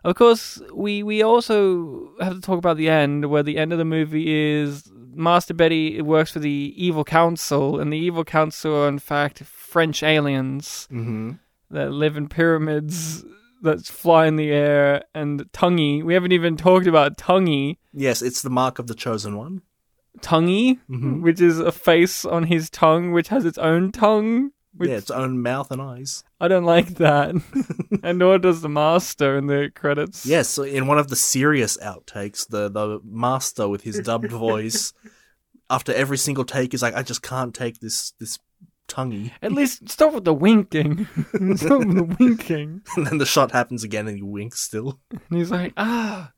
Of 0.03 0.17
course, 0.17 0.61
we 0.73 1.03
we 1.05 1.23
also 1.23 2.11
have 2.21 2.35
to 2.35 2.41
talk 2.41 2.59
about 2.59 2.77
the 2.77 2.89
end, 2.89 3.27
where 3.27 3.43
the 3.45 3.59
end 3.59 3.73
of 3.73 3.79
the 3.79 3.85
movie 3.85 4.33
is 4.33 4.91
Master 5.15 5.55
Betty 5.55 6.03
works 6.03 6.33
for 6.33 6.41
the 6.41 6.75
evil 6.77 7.05
council, 7.05 7.79
and 7.81 7.93
the 7.93 7.99
evil 7.99 8.25
council 8.25 8.75
are 8.75 8.89
in 8.89 8.99
fact 8.99 9.45
French 9.45 10.03
aliens 10.03 10.87
hmm 10.91 11.33
that 11.71 11.91
live 11.91 12.17
in 12.17 12.29
pyramids 12.29 13.25
that 13.63 13.85
fly 13.87 14.27
in 14.27 14.37
the 14.37 14.51
air, 14.51 15.05
and 15.15 15.51
Tonguey. 15.53 16.03
We 16.03 16.15
haven't 16.15 16.33
even 16.33 16.57
talked 16.57 16.87
about 16.87 17.17
Tonguey. 17.17 17.79
Yes, 17.93 18.23
it's 18.23 18.43
the 18.43 18.51
mark 18.51 18.79
of 18.79 18.87
the 18.87 18.95
chosen 18.95 19.37
one. 19.37 19.63
tonguey, 20.23 20.79
Mhm. 20.91 21.21
which 21.21 21.43
is 21.43 21.59
a 21.61 21.71
face 21.71 22.25
on 22.25 22.45
his 22.45 22.71
tongue, 22.71 23.13
which 23.13 23.29
has 23.29 23.45
its 23.45 23.59
own 23.59 23.93
tongue. 23.93 24.51
Which 24.75 24.89
yeah, 24.89 24.97
its 24.97 25.11
own 25.11 25.43
mouth 25.43 25.71
and 25.71 25.81
eyes. 25.81 26.25
I 26.41 26.49
don't 26.49 26.65
like 26.65 26.95
that, 26.97 27.35
and 28.03 28.19
nor 28.19 28.39
does 28.39 28.63
the 28.63 28.69
master 28.69 29.37
in 29.37 29.47
the 29.47 29.71
credits. 29.75 30.25
Yes, 30.27 30.49
so 30.49 30.63
in 30.63 30.87
one 30.87 30.99
of 30.99 31.09
the 31.09 31.17
serious 31.17 31.77
outtakes, 31.83 32.47
the 32.49 32.69
the 32.71 33.01
master 33.05 33.69
with 33.69 33.83
his 33.83 34.01
dubbed 34.01 34.31
voice, 34.33 34.93
after 35.71 35.93
every 35.93 36.17
single 36.19 36.45
take, 36.45 36.73
is 36.75 36.81
like, 36.83 36.95
"I 36.95 37.03
just 37.03 37.21
can't 37.23 37.55
take 37.55 37.81
this 37.81 38.13
this 38.19 38.39
tonguey," 38.89 39.33
At 39.43 39.53
least 39.53 39.89
stop 39.89 40.15
with 40.15 40.25
the 40.25 40.35
winking. 40.35 41.07
stop 41.57 41.81
with 41.81 41.97
the 41.97 42.17
winking. 42.19 42.83
and 42.97 43.07
then 43.07 43.19
the 43.19 43.27
shot 43.27 43.53
happens 43.53 43.85
again, 43.85 44.09
and 44.09 44.17
he 44.17 44.23
winks 44.23 44.61
still. 44.61 44.99
And 45.11 45.39
he's 45.39 45.51
like, 45.51 45.73
ah. 45.77 46.33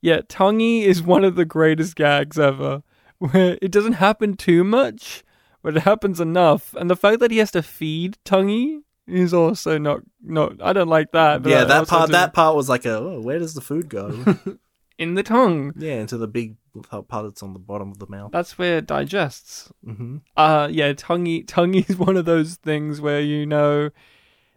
Yeah, 0.00 0.20
tonguey 0.28 0.82
is 0.82 1.02
one 1.02 1.24
of 1.24 1.36
the 1.36 1.44
greatest 1.44 1.94
gags 1.94 2.38
ever, 2.38 2.82
where 3.18 3.58
it 3.60 3.70
doesn't 3.70 3.94
happen 3.94 4.34
too 4.34 4.64
much, 4.64 5.22
but 5.62 5.76
it 5.76 5.82
happens 5.82 6.20
enough. 6.20 6.74
And 6.74 6.88
the 6.88 6.96
fact 6.96 7.20
that 7.20 7.30
he 7.30 7.38
has 7.38 7.50
to 7.50 7.62
feed 7.62 8.16
tonguey 8.24 8.80
is 9.06 9.34
also 9.34 9.76
not 9.76 10.00
not. 10.22 10.62
I 10.62 10.72
don't 10.72 10.88
like 10.88 11.12
that. 11.12 11.42
But 11.42 11.50
yeah, 11.50 11.64
that 11.64 11.88
part 11.88 12.10
that 12.10 12.32
part 12.32 12.56
was 12.56 12.68
like, 12.68 12.86
a, 12.86 12.96
"Oh, 12.96 13.20
where 13.20 13.38
does 13.38 13.54
the 13.54 13.60
food 13.60 13.88
go?" 13.88 14.24
in 15.00 15.14
the 15.14 15.22
tongue. 15.24 15.72
yeah, 15.76 15.94
into 16.00 16.16
the 16.16 16.28
big 16.28 16.56
part 17.08 17.24
that's 17.24 17.42
on 17.42 17.52
the 17.52 17.58
bottom 17.58 17.90
of 17.90 17.98
the 17.98 18.06
mouth. 18.08 18.30
That's 18.32 18.56
where 18.58 18.78
it 18.78 18.86
digests. 18.86 19.72
hmm 19.84 20.18
Uh 20.36 20.68
yeah, 20.70 20.92
tonguey 20.92 21.44
tonguey 21.54 21.88
is 21.88 21.96
one 21.96 22.16
of 22.16 22.24
those 22.26 22.56
things 22.56 23.00
where 23.00 23.20
you 23.20 23.44
know 23.46 23.90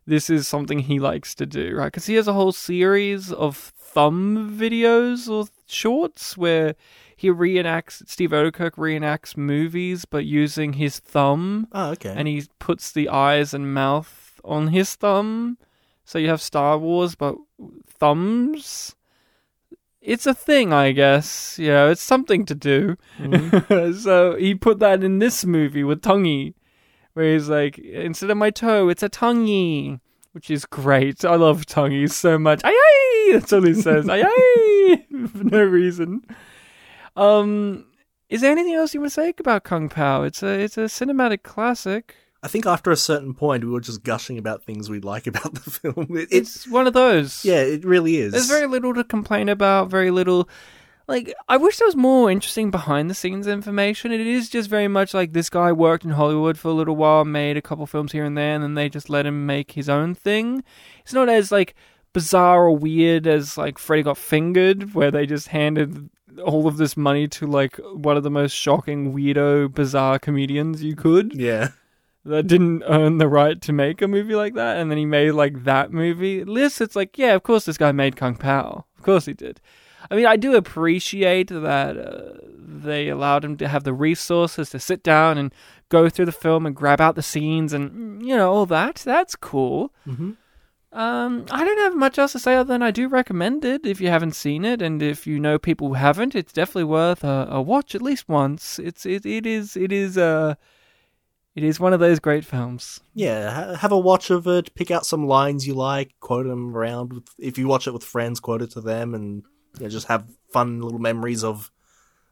this 0.05 0.29
is 0.29 0.47
something 0.47 0.79
he 0.79 0.99
likes 0.99 1.33
to 1.35 1.45
do, 1.45 1.75
right? 1.75 1.87
Because 1.87 2.05
he 2.07 2.15
has 2.15 2.27
a 2.27 2.33
whole 2.33 2.51
series 2.51 3.31
of 3.31 3.55
thumb 3.55 4.51
videos 4.59 5.29
or 5.29 5.47
shorts 5.65 6.35
where 6.37 6.75
he 7.15 7.29
reenacts 7.29 8.03
Steve 8.09 8.31
Oedekerk 8.31 8.71
reenacts 8.71 9.37
movies, 9.37 10.03
but 10.03 10.25
using 10.25 10.73
his 10.73 10.99
thumb, 10.99 11.67
Oh, 11.71 11.91
okay. 11.91 12.13
and 12.17 12.27
he 12.27 12.43
puts 12.59 12.91
the 12.91 13.07
eyes 13.07 13.53
and 13.53 13.73
mouth 13.73 14.41
on 14.43 14.67
his 14.69 14.93
thumb. 14.95 15.57
So 16.03 16.19
you 16.19 16.27
have 16.27 16.41
Star 16.41 16.77
Wars, 16.77 17.15
but 17.15 17.35
thumbs. 17.87 18.95
It's 20.03 20.25
a 20.25 20.33
thing, 20.33 20.73
I 20.73 20.91
guess. 20.91 21.57
You 21.57 21.69
know, 21.69 21.89
it's 21.89 22.01
something 22.01 22.45
to 22.45 22.55
do. 22.55 22.97
so 23.97 24.35
he 24.35 24.53
put 24.53 24.79
that 24.79 25.01
in 25.01 25.19
this 25.19 25.45
movie 25.45 25.85
with 25.85 26.01
Tonguey, 26.01 26.55
where 27.13 27.33
he's 27.33 27.47
like, 27.47 27.79
instead 27.79 28.29
of 28.29 28.35
my 28.37 28.49
toe, 28.49 28.89
it's 28.89 29.01
a 29.01 29.07
tonguey, 29.07 30.01
which 30.33 30.51
is 30.51 30.65
great. 30.65 31.23
I 31.23 31.35
love 31.35 31.65
tonguey 31.65 32.09
so 32.09 32.37
much. 32.37 32.61
Aye 32.65 32.71
aye! 32.71 33.29
That's 33.33 33.53
all 33.53 33.63
he 33.63 33.73
says. 33.73 34.09
aye 34.09 34.23
aye! 34.23 35.05
For 35.27 35.43
no 35.45 35.63
reason. 35.63 36.21
Um, 37.15 37.85
is 38.29 38.41
there 38.41 38.51
anything 38.51 38.73
else 38.73 38.93
you 38.93 38.99
want 38.99 39.11
to 39.11 39.21
say 39.21 39.33
about 39.39 39.63
Kung 39.63 39.87
Pao? 39.87 40.23
It's 40.23 40.43
a 40.43 40.59
it's 40.59 40.77
a 40.77 40.85
cinematic 40.85 41.43
classic. 41.43 42.15
I 42.43 42.49
think 42.49 42.65
after 42.65 42.91
a 42.91 42.97
certain 42.97 43.33
point, 43.33 43.63
we 43.63 43.71
were 43.71 43.79
just 43.79 44.03
gushing 44.03 44.37
about 44.37 44.63
things 44.63 44.89
we 44.89 44.99
like 44.99 45.27
about 45.27 45.53
the 45.55 45.71
film. 45.71 46.07
It, 46.17 46.27
it's 46.29 46.57
It's 46.57 46.67
one 46.67 46.85
of 46.87 46.93
those. 46.93 47.43
yeah, 47.45 47.61
it 47.61 47.85
really 47.85 48.17
is. 48.17 48.33
There's 48.33 48.49
very 48.49 48.67
little 48.67 48.93
to 48.93 49.03
complain 49.03 49.47
about, 49.49 49.89
very 49.89 50.11
little. 50.11 50.49
Like, 51.07 51.33
I 51.49 51.57
wish 51.57 51.77
there 51.77 51.87
was 51.87 51.95
more 51.95 52.29
interesting 52.29 52.69
behind 52.69 53.09
the 53.09 53.13
scenes 53.13 53.47
information. 53.47 54.11
It 54.11 54.21
is 54.21 54.49
just 54.49 54.69
very 54.69 54.87
much 54.87 55.13
like 55.13 55.33
this 55.33 55.49
guy 55.49 55.71
worked 55.71 56.03
in 56.05 56.11
Hollywood 56.11 56.57
for 56.57 56.67
a 56.67 56.73
little 56.73 56.95
while, 56.95 57.25
made 57.25 57.57
a 57.57 57.61
couple 57.61 57.85
films 57.85 58.11
here 58.11 58.25
and 58.25 58.37
there, 58.37 58.55
and 58.55 58.63
then 58.63 58.73
they 58.75 58.89
just 58.89 59.09
let 59.09 59.25
him 59.25 59.45
make 59.45 59.71
his 59.71 59.89
own 59.89 60.13
thing. 60.13 60.63
It's 61.03 61.13
not 61.13 61.29
as, 61.29 61.51
like, 61.51 61.75
bizarre 62.13 62.65
or 62.65 62.75
weird 62.75 63.25
as, 63.25 63.57
like, 63.57 63.77
Freddy 63.77 64.03
Got 64.03 64.17
Fingered, 64.17 64.93
where 64.93 65.11
they 65.11 65.25
just 65.25 65.47
handed 65.49 66.09
all 66.45 66.67
of 66.67 66.77
this 66.77 66.95
money 66.97 67.27
to, 67.29 67.47
like, 67.47 67.77
one 67.93 68.17
of 68.17 68.23
the 68.23 68.31
most 68.31 68.53
shocking, 68.53 69.13
weirdo, 69.13 69.73
bizarre 69.73 70.19
comedians 70.19 70.83
you 70.83 70.95
could 70.95 71.33
yeah. 71.33 71.69
That 72.25 72.47
didn't 72.47 72.83
earn 72.87 73.17
the 73.17 73.27
right 73.27 73.61
to 73.61 73.73
make 73.73 74.01
a 74.01 74.07
movie 74.07 74.35
like 74.35 74.53
that, 74.53 74.77
and 74.77 74.89
then 74.89 74.97
he 74.97 75.05
made 75.05 75.31
like 75.31 75.63
that 75.63 75.91
movie. 75.91 76.43
List, 76.43 76.81
it's 76.81 76.95
like, 76.95 77.17
yeah, 77.17 77.33
of 77.33 77.43
course 77.43 77.65
this 77.65 77.77
guy 77.77 77.91
made 77.91 78.15
Kung 78.15 78.35
Pao. 78.35 78.85
Of 78.97 79.03
course 79.03 79.25
he 79.25 79.33
did. 79.33 79.59
I 80.11 80.15
mean, 80.15 80.25
I 80.25 80.35
do 80.35 80.55
appreciate 80.55 81.47
that 81.49 81.97
uh, 81.97 82.37
they 82.57 83.09
allowed 83.09 83.45
him 83.45 83.55
to 83.57 83.67
have 83.67 83.83
the 83.83 83.93
resources 83.93 84.69
to 84.71 84.79
sit 84.79 85.01
down 85.03 85.37
and 85.37 85.53
go 85.89 86.09
through 86.09 86.25
the 86.25 86.31
film 86.31 86.65
and 86.65 86.75
grab 86.75 86.99
out 86.99 87.15
the 87.15 87.21
scenes 87.21 87.71
and 87.73 88.21
you 88.25 88.35
know 88.35 88.51
all 88.51 88.65
that. 88.65 88.95
That's 88.97 89.35
cool. 89.35 89.93
hmm 90.05 90.31
Um, 90.91 91.45
I 91.49 91.63
don't 91.63 91.79
have 91.79 91.95
much 91.95 92.19
else 92.19 92.33
to 92.33 92.39
say 92.39 92.55
other 92.55 92.67
than 92.73 92.83
I 92.83 92.91
do 92.91 93.07
recommend 93.07 93.65
it 93.65 93.85
if 93.85 93.99
you 93.99 94.09
haven't 94.09 94.35
seen 94.35 94.63
it, 94.65 94.81
and 94.81 95.01
if 95.01 95.25
you 95.25 95.39
know 95.39 95.57
people 95.57 95.87
who 95.87 95.93
haven't, 95.95 96.35
it's 96.35 96.53
definitely 96.53 96.83
worth 96.83 97.23
a, 97.23 97.47
a 97.49 97.61
watch 97.61 97.95
at 97.95 98.01
least 98.01 98.29
once. 98.29 98.79
It's 98.79 99.05
it 99.05 99.25
it 99.25 99.45
is 99.45 99.75
it 99.75 99.91
is 99.91 100.17
uh 100.17 100.55
it 101.55 101.63
is 101.63 101.79
one 101.79 101.93
of 101.93 101.99
those 101.99 102.19
great 102.19 102.45
films. 102.45 102.99
Yeah, 103.13 103.51
ha- 103.51 103.75
have 103.75 103.91
a 103.91 103.99
watch 103.99 104.29
of 104.29 104.47
it. 104.47 104.73
Pick 104.75 104.91
out 104.91 105.05
some 105.05 105.27
lines 105.27 105.67
you 105.67 105.73
like. 105.73 106.13
Quote 106.19 106.47
them 106.47 106.75
around. 106.75 107.13
With, 107.13 107.27
if 107.37 107.57
you 107.57 107.67
watch 107.67 107.87
it 107.87 107.91
with 107.93 108.03
friends, 108.03 108.39
quote 108.39 108.61
it 108.61 108.71
to 108.71 108.81
them, 108.81 109.13
and 109.13 109.43
you 109.77 109.83
know, 109.83 109.89
just 109.89 110.07
have 110.07 110.27
fun 110.51 110.81
little 110.81 110.99
memories 110.99 111.43
of 111.43 111.71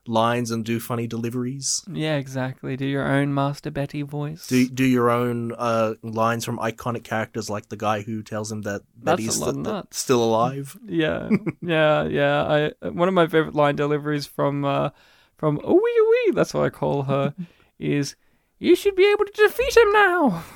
lines 0.07 0.49
and 0.49 0.65
do 0.65 0.80
funny 0.80 1.05
deliveries. 1.05 1.84
Yeah, 1.91 2.15
exactly. 2.17 2.76
Do 2.76 2.86
your 2.86 3.07
own 3.07 3.34
Master 3.34 3.69
Betty 3.69 4.01
voice. 4.01 4.47
Do 4.47 4.67
do 4.67 4.86
your 4.86 5.09
own 5.09 5.53
uh, 5.57 5.93
lines 6.01 6.43
from 6.43 6.57
iconic 6.57 7.03
characters, 7.03 7.49
like 7.49 7.69
the 7.69 7.78
guy 7.78 8.01
who 8.01 8.24
tells 8.24 8.51
him 8.51 8.63
that 8.63 8.82
Betty's 8.95 9.39
st- 9.39 9.93
still 9.93 10.24
alive. 10.24 10.78
yeah, 10.88 11.30
yeah, 11.61 12.03
yeah. 12.05 12.72
I 12.82 12.89
one 12.89 13.07
of 13.07 13.13
my 13.13 13.28
favorite 13.28 13.55
line 13.55 13.76
deliveries 13.76 14.26
from 14.26 14.65
uh 14.65 14.89
from 15.38 15.57
wee 15.63 15.76
wee. 16.09 16.32
That's 16.34 16.53
what 16.53 16.65
I 16.65 16.69
call 16.69 17.03
her. 17.03 17.36
is 17.80 18.15
you 18.62 18.76
should 18.76 18.95
be 18.95 19.12
able 19.12 19.26
to 19.26 19.32
defeat 19.32 19.76
him 19.76 19.91
now. 19.91 20.43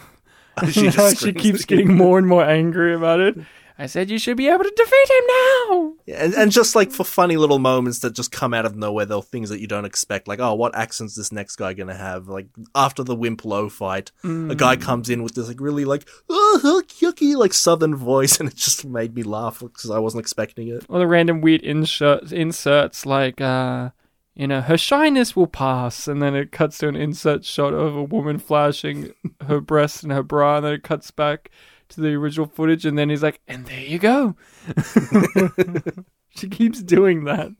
She 0.72 0.89
she 1.16 1.34
keeps 1.34 1.66
getting 1.66 1.97
more 1.97 2.18
and 2.18 2.26
more 2.26 2.45
angry 2.45 2.95
about 2.95 3.20
it. 3.20 3.36
I 3.78 3.88
said 3.88 4.10
you 4.10 4.18
should 4.18 4.38
be 4.38 4.47
able 4.47 4.64
to 4.64 4.74
defeat 4.74 5.10
him 5.10 5.24
now. 5.28 5.93
Yeah, 6.06 6.24
and, 6.24 6.34
and 6.34 6.51
just 6.51 6.76
like 6.76 6.91
for 6.91 7.03
funny 7.03 7.36
little 7.36 7.60
moments 7.60 7.99
that 7.99 8.16
just 8.16 8.32
come 8.32 8.53
out 8.53 8.66
of 8.66 8.78
nowhere, 8.78 9.06
they're 9.06 9.22
things 9.22 9.49
that 9.49 9.60
you 9.60 9.68
don't 9.68 9.84
expect. 9.84 10.30
Like, 10.30 10.39
oh, 10.39 10.53
what 10.53 10.74
accent's 10.74 11.16
this 11.16 11.34
next 11.34 11.58
guy 11.58 11.74
gonna 11.74 11.93
have? 11.93 12.30
Like 12.30 12.47
after 12.74 13.03
the 13.03 13.16
Wimp 13.16 13.43
Lo 13.43 13.68
fight, 13.68 14.14
a 14.24 14.56
guy 14.56 14.78
comes 14.78 15.10
in 15.10 15.24
with 15.24 15.36
this 15.36 15.49
like 15.49 15.60
really 15.60 15.84
like 15.84 16.08
oh 16.30 16.82
yucky 16.88 17.36
like 17.36 17.53
southern 17.53 17.95
voice, 17.95 18.39
and 18.39 18.47
it 18.47 18.56
just 18.56 18.86
made 18.86 19.14
me 19.14 19.24
laugh 19.24 19.60
because 19.60 19.91
I 19.91 19.99
wasn't 19.99 20.22
expecting 20.22 20.70
it. 20.70 20.86
Or 20.88 20.99
the 20.99 21.08
random 21.08 21.41
weird 21.41 21.62
insert, 21.62 22.32
inserts 22.32 23.06
like, 23.06 23.41
uh, 23.41 23.89
you 24.36 24.47
know, 24.47 24.61
her 24.61 24.77
shyness 24.77 25.36
will 25.36 25.47
pass, 25.47 26.07
and 26.07 26.21
then 26.21 26.36
it 26.36 26.51
cuts 26.51 26.79
to 26.79 26.89
an 26.89 26.95
insert 26.95 27.45
shot 27.45 27.73
of 27.73 27.95
a 27.95 28.03
woman 28.03 28.38
flashing 28.38 29.13
her 29.47 29.61
breasts 29.61 30.03
and 30.03 30.11
her 30.11 30.23
bra, 30.23 30.57
and 30.57 30.65
then 30.65 30.73
it 30.73 30.83
cuts 30.83 31.09
back 31.09 31.49
to 31.89 32.01
the 32.01 32.13
original 32.15 32.45
footage, 32.45 32.86
and 32.86 32.97
then 32.97 33.09
he's 33.09 33.23
like, 33.23 33.39
and 33.47 33.65
there 33.65 33.79
you 33.79 33.97
go. 33.97 34.36
she 36.36 36.49
keeps 36.49 36.81
doing 36.83 37.23
that 37.23 37.51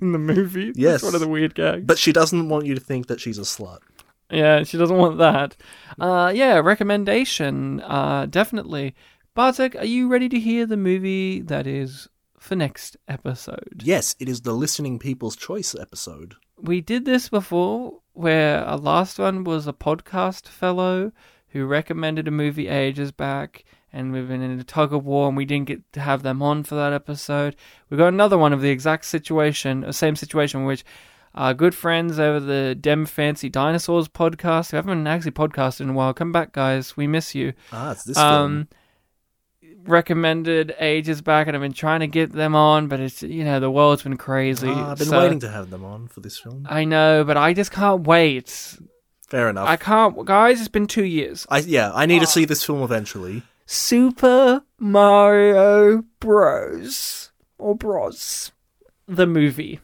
in 0.00 0.12
the 0.12 0.18
movie. 0.18 0.72
Yes. 0.74 1.02
That's 1.02 1.04
one 1.04 1.14
of 1.14 1.20
the 1.20 1.28
weird 1.28 1.54
gags. 1.54 1.84
But 1.84 1.98
she 1.98 2.12
doesn't 2.12 2.48
want 2.48 2.64
you 2.64 2.74
to 2.74 2.80
think 2.80 3.08
that 3.08 3.20
she's 3.20 3.38
a 3.38 3.42
slut. 3.42 3.80
Yeah, 4.30 4.62
she 4.64 4.78
doesn't 4.78 4.96
want 4.96 5.18
that. 5.18 5.56
Uh, 5.98 6.32
yeah, 6.34 6.58
recommendation, 6.58 7.80
uh, 7.80 8.26
definitely. 8.26 8.94
Bartek, 9.34 9.76
are 9.76 9.84
you 9.84 10.08
ready 10.08 10.28
to 10.28 10.40
hear 10.40 10.66
the 10.66 10.76
movie 10.76 11.40
that 11.42 11.66
is 11.66 12.08
for 12.40 12.56
next 12.56 12.96
episode? 13.06 13.82
Yes, 13.84 14.16
it 14.18 14.28
is 14.28 14.42
the 14.42 14.52
listening 14.52 14.98
people's 14.98 15.36
choice 15.36 15.74
episode. 15.74 16.34
We 16.60 16.80
did 16.80 17.04
this 17.04 17.28
before, 17.28 18.00
where 18.12 18.64
our 18.64 18.78
last 18.78 19.18
one 19.18 19.44
was 19.44 19.66
a 19.66 19.72
podcast 19.72 20.48
fellow 20.48 21.12
who 21.48 21.64
recommended 21.66 22.28
a 22.28 22.32
movie 22.32 22.68
ages 22.68 23.12
back, 23.12 23.64
and 23.92 24.12
we've 24.12 24.28
been 24.28 24.42
in 24.42 24.58
a 24.58 24.64
tug 24.64 24.92
of 24.92 25.04
war, 25.04 25.28
and 25.28 25.36
we 25.36 25.44
didn't 25.44 25.68
get 25.68 25.92
to 25.92 26.00
have 26.00 26.22
them 26.22 26.42
on 26.42 26.62
for 26.62 26.74
that 26.74 26.92
episode. 26.92 27.56
We 27.88 27.96
got 27.96 28.08
another 28.08 28.36
one 28.36 28.52
of 28.52 28.60
the 28.60 28.70
exact 28.70 29.06
situation, 29.06 29.80
the 29.80 29.92
same 29.92 30.16
situation, 30.16 30.64
which 30.64 30.84
our 31.34 31.54
good 31.54 31.74
friends 31.74 32.18
over 32.18 32.40
the 32.40 32.74
Dem 32.74 33.06
Fancy 33.06 33.48
Dinosaurs 33.48 34.08
podcast, 34.08 34.70
who 34.72 34.76
haven't 34.76 35.06
actually 35.06 35.30
podcasted 35.30 35.82
in 35.82 35.90
a 35.90 35.92
while, 35.92 36.12
come 36.12 36.32
back, 36.32 36.52
guys. 36.52 36.96
We 36.96 37.06
miss 37.06 37.34
you. 37.34 37.52
Ah, 37.72 37.92
it's 37.92 38.04
this 38.04 38.16
film. 38.16 38.68
Recommended 39.88 40.74
ages 40.78 41.22
back, 41.22 41.46
and 41.46 41.56
I've 41.56 41.62
been 41.62 41.72
trying 41.72 42.00
to 42.00 42.06
get 42.06 42.32
them 42.32 42.54
on, 42.54 42.88
but 42.88 43.00
it's 43.00 43.22
you 43.22 43.42
know 43.44 43.58
the 43.58 43.70
world's 43.70 44.02
been 44.02 44.16
crazy. 44.16 44.68
Ah, 44.70 44.90
I've 44.92 44.98
been 44.98 45.08
so- 45.08 45.18
waiting 45.18 45.40
to 45.40 45.48
have 45.50 45.70
them 45.70 45.84
on 45.84 46.08
for 46.08 46.20
this 46.20 46.38
film. 46.38 46.66
I 46.68 46.84
know, 46.84 47.24
but 47.24 47.36
I 47.36 47.54
just 47.54 47.72
can't 47.72 48.06
wait. 48.06 48.76
Fair 49.28 49.48
enough. 49.50 49.68
I 49.68 49.76
can't, 49.76 50.24
guys. 50.24 50.58
It's 50.60 50.68
been 50.68 50.86
two 50.86 51.04
years. 51.04 51.46
I 51.50 51.58
yeah, 51.60 51.90
I 51.94 52.06
need 52.06 52.20
to 52.20 52.26
see 52.26 52.44
this 52.44 52.64
film 52.64 52.82
eventually. 52.82 53.42
Super 53.66 54.62
Mario 54.78 56.04
Bros. 56.20 57.30
or 57.58 57.74
Bros. 57.74 58.52
The 59.06 59.26
movie. 59.26 59.80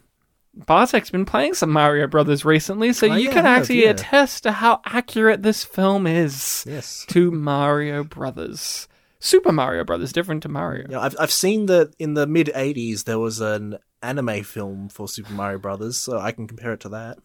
Bartek's 0.54 1.10
been 1.10 1.24
playing 1.24 1.54
some 1.54 1.70
Mario 1.70 2.06
Brothers 2.06 2.44
recently, 2.44 2.92
so 2.92 3.08
Oh, 3.10 3.14
you 3.16 3.26
yeah, 3.28 3.32
can 3.32 3.44
have, 3.44 3.62
actually 3.62 3.84
yeah. 3.84 3.90
attest 3.90 4.44
to 4.44 4.52
how 4.52 4.80
accurate 4.84 5.42
this 5.42 5.64
film 5.64 6.06
is 6.06 6.64
Yes. 6.68 7.04
to 7.08 7.30
Mario 7.30 8.04
Brothers. 8.04 8.86
Super 9.24 9.52
Mario 9.52 9.84
Brothers, 9.84 10.12
different 10.12 10.42
to 10.42 10.50
Mario. 10.50 10.86
Yeah, 10.90 11.00
I've 11.00 11.16
I've 11.18 11.32
seen 11.32 11.64
that 11.66 11.94
in 11.98 12.12
the 12.12 12.26
mid 12.26 12.48
'80s 12.54 13.04
there 13.04 13.18
was 13.18 13.40
an 13.40 13.78
anime 14.02 14.44
film 14.44 14.90
for 14.90 15.08
Super 15.08 15.32
Mario 15.32 15.58
Brothers, 15.58 15.96
so 15.96 16.18
I 16.18 16.30
can 16.30 16.46
compare 16.46 16.74
it 16.74 16.80
to 16.80 16.90
that. 16.90 17.16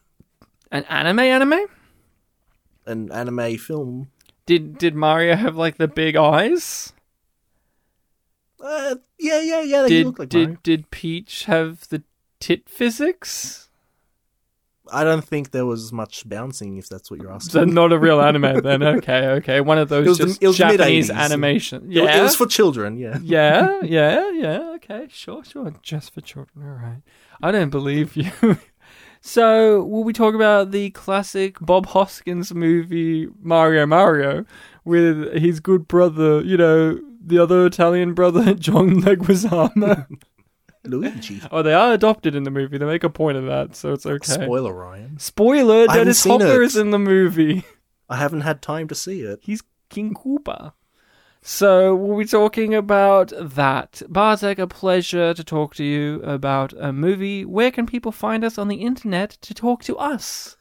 An 0.72 0.84
anime 0.84 1.18
anime? 1.18 1.66
An 2.86 3.12
anime 3.12 3.58
film. 3.58 4.10
Did 4.46 4.78
did 4.78 4.94
Mario 4.94 5.36
have 5.36 5.56
like 5.56 5.76
the 5.76 5.88
big 5.88 6.16
eyes? 6.16 6.94
Uh, 8.58 8.96
yeah, 9.18 9.42
yeah, 9.42 9.60
yeah. 9.60 9.82
They 9.82 9.88
Did 9.88 10.18
like 10.18 10.28
did 10.30 10.48
Mario. 10.48 10.58
did 10.62 10.90
Peach 10.90 11.44
have 11.44 11.86
the 11.90 12.02
tit 12.40 12.66
physics? 12.66 13.68
I 14.92 15.04
don't 15.04 15.24
think 15.24 15.50
there 15.52 15.66
was 15.66 15.92
much 15.92 16.28
bouncing, 16.28 16.76
if 16.78 16.88
that's 16.88 17.10
what 17.10 17.20
you're 17.20 17.32
asking. 17.32 17.52
So 17.52 17.64
not 17.64 17.92
a 17.92 17.98
real 17.98 18.20
anime 18.30 18.60
then. 18.62 18.82
Okay, 18.82 19.26
okay. 19.38 19.60
One 19.60 19.78
of 19.78 19.88
those 19.88 20.06
It 20.06 20.08
was 20.08 20.18
the- 20.18 20.26
just 20.26 20.42
it 20.42 20.46
was 20.48 20.56
Japanese 20.56 21.10
animation. 21.10 21.84
It- 21.86 21.92
Yeah. 22.04 22.18
it 22.18 22.22
was 22.22 22.36
for 22.36 22.46
children. 22.46 22.96
Yeah. 22.98 23.18
yeah, 23.22 23.80
yeah, 23.82 24.30
yeah. 24.32 24.72
Okay, 24.76 25.06
sure, 25.10 25.44
sure. 25.44 25.72
Just 25.82 26.12
for 26.14 26.20
children. 26.20 26.64
All 26.66 26.74
right. 26.74 27.02
I 27.42 27.50
don't 27.52 27.70
believe 27.70 28.16
you. 28.16 28.30
so, 29.20 29.82
will 29.84 30.04
we 30.04 30.12
talk 30.12 30.34
about 30.34 30.70
the 30.70 30.90
classic 30.90 31.56
Bob 31.60 31.86
Hoskins 31.86 32.54
movie 32.54 33.28
Mario 33.42 33.86
Mario 33.86 34.44
with 34.84 35.32
his 35.34 35.60
good 35.60 35.86
brother, 35.88 36.40
you 36.42 36.56
know, 36.56 36.98
the 37.24 37.38
other 37.38 37.66
Italian 37.66 38.14
brother, 38.14 38.54
John 38.54 39.02
Leguizamo? 39.02 40.06
Luigi. 40.84 41.40
oh, 41.50 41.62
they 41.62 41.74
are 41.74 41.92
adopted 41.92 42.34
in 42.34 42.44
the 42.44 42.50
movie. 42.50 42.78
They 42.78 42.86
make 42.86 43.04
a 43.04 43.10
point 43.10 43.36
of 43.36 43.46
that, 43.46 43.76
so 43.76 43.92
it's 43.92 44.06
okay. 44.06 44.32
Spoiler, 44.32 44.72
Ryan. 44.72 45.18
Spoiler: 45.18 45.74
I 45.76 45.80
haven't 45.80 45.96
Dennis 45.96 46.20
seen 46.20 46.40
Hopper 46.40 46.62
it. 46.62 46.66
is 46.66 46.76
in 46.76 46.90
the 46.90 46.98
movie. 46.98 47.64
I 48.08 48.16
haven't 48.16 48.40
had 48.42 48.60
time 48.62 48.88
to 48.88 48.94
see 48.94 49.20
it. 49.20 49.40
He's 49.42 49.62
King 49.88 50.14
Koopa. 50.14 50.72
So 51.42 51.94
we'll 51.94 52.18
be 52.18 52.26
talking 52.26 52.74
about 52.74 53.32
that. 53.36 54.02
Bartek, 54.08 54.58
a 54.58 54.66
pleasure 54.66 55.32
to 55.32 55.42
talk 55.42 55.74
to 55.76 55.84
you 55.84 56.20
about 56.22 56.74
a 56.78 56.92
movie. 56.92 57.44
Where 57.44 57.70
can 57.70 57.86
people 57.86 58.12
find 58.12 58.44
us 58.44 58.58
on 58.58 58.68
the 58.68 58.76
internet 58.76 59.30
to 59.42 59.54
talk 59.54 59.82
to 59.84 59.96
us? 59.96 60.56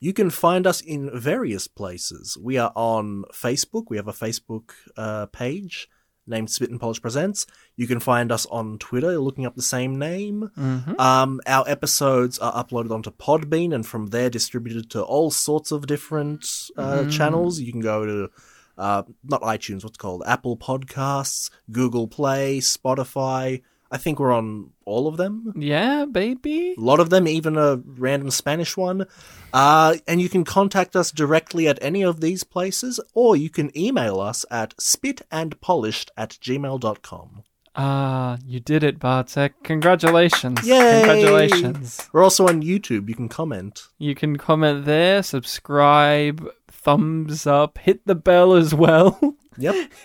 You 0.00 0.12
can 0.12 0.30
find 0.30 0.66
us 0.66 0.80
in 0.80 1.10
various 1.18 1.66
places. 1.66 2.36
We 2.40 2.58
are 2.58 2.72
on 2.76 3.24
Facebook. 3.32 3.84
We 3.88 3.96
have 3.96 4.06
a 4.06 4.12
Facebook 4.12 4.72
uh, 4.96 5.26
page 5.26 5.88
named 6.28 6.50
Spit 6.50 6.70
and 6.70 6.80
Polish 6.80 7.00
Presents. 7.02 7.46
You 7.76 7.86
can 7.86 8.00
find 8.00 8.30
us 8.30 8.46
on 8.46 8.78
Twitter, 8.78 9.18
looking 9.18 9.46
up 9.46 9.56
the 9.56 9.62
same 9.62 9.98
name. 9.98 10.50
Mm-hmm. 10.56 11.00
Um, 11.00 11.40
our 11.46 11.64
episodes 11.68 12.38
are 12.38 12.52
uploaded 12.64 12.90
onto 12.90 13.10
Podbean 13.10 13.74
and 13.74 13.86
from 13.86 14.08
there 14.08 14.30
distributed 14.30 14.90
to 14.90 15.02
all 15.02 15.30
sorts 15.30 15.72
of 15.72 15.86
different 15.86 16.44
uh, 16.76 16.98
Mm. 17.04 17.12
channels. 17.12 17.60
You 17.60 17.72
can 17.72 17.80
go 17.80 18.04
to 18.06 18.30
uh, 18.76 19.02
not 19.24 19.42
iTunes, 19.42 19.82
what's 19.84 19.96
called 19.98 20.22
Apple 20.26 20.56
Podcasts, 20.56 21.50
Google 21.72 22.06
Play, 22.06 22.58
Spotify. 22.60 23.62
I 23.90 23.96
think 23.96 24.18
we're 24.18 24.32
on 24.32 24.70
all 24.84 25.08
of 25.08 25.16
them. 25.16 25.54
Yeah, 25.56 26.04
baby. 26.04 26.74
A 26.76 26.80
lot 26.80 27.00
of 27.00 27.10
them, 27.10 27.26
even 27.26 27.56
a 27.56 27.76
random 27.76 28.30
Spanish 28.30 28.76
one. 28.76 29.06
Uh, 29.52 29.96
and 30.06 30.20
you 30.20 30.28
can 30.28 30.44
contact 30.44 30.94
us 30.94 31.10
directly 31.10 31.66
at 31.66 31.78
any 31.80 32.02
of 32.02 32.20
these 32.20 32.44
places, 32.44 33.00
or 33.14 33.36
you 33.36 33.48
can 33.48 33.76
email 33.76 34.20
us 34.20 34.44
at 34.50 34.76
spitandpolished 34.76 36.10
at 36.16 36.30
gmail.com. 36.30 37.44
Ah, 37.80 38.38
you 38.44 38.58
did 38.58 38.82
it, 38.82 38.98
Bartek. 38.98 39.62
Congratulations. 39.62 40.66
Yay! 40.66 41.04
Congratulations. 41.04 42.08
We're 42.12 42.24
also 42.24 42.48
on 42.48 42.60
YouTube. 42.60 43.08
You 43.08 43.14
can 43.14 43.28
comment. 43.28 43.86
You 43.98 44.16
can 44.16 44.36
comment 44.36 44.84
there, 44.84 45.22
subscribe, 45.22 46.44
thumbs 46.66 47.46
up, 47.46 47.78
hit 47.78 48.04
the 48.04 48.16
bell 48.16 48.54
as 48.54 48.74
well. 48.74 49.36
Yep. 49.58 49.90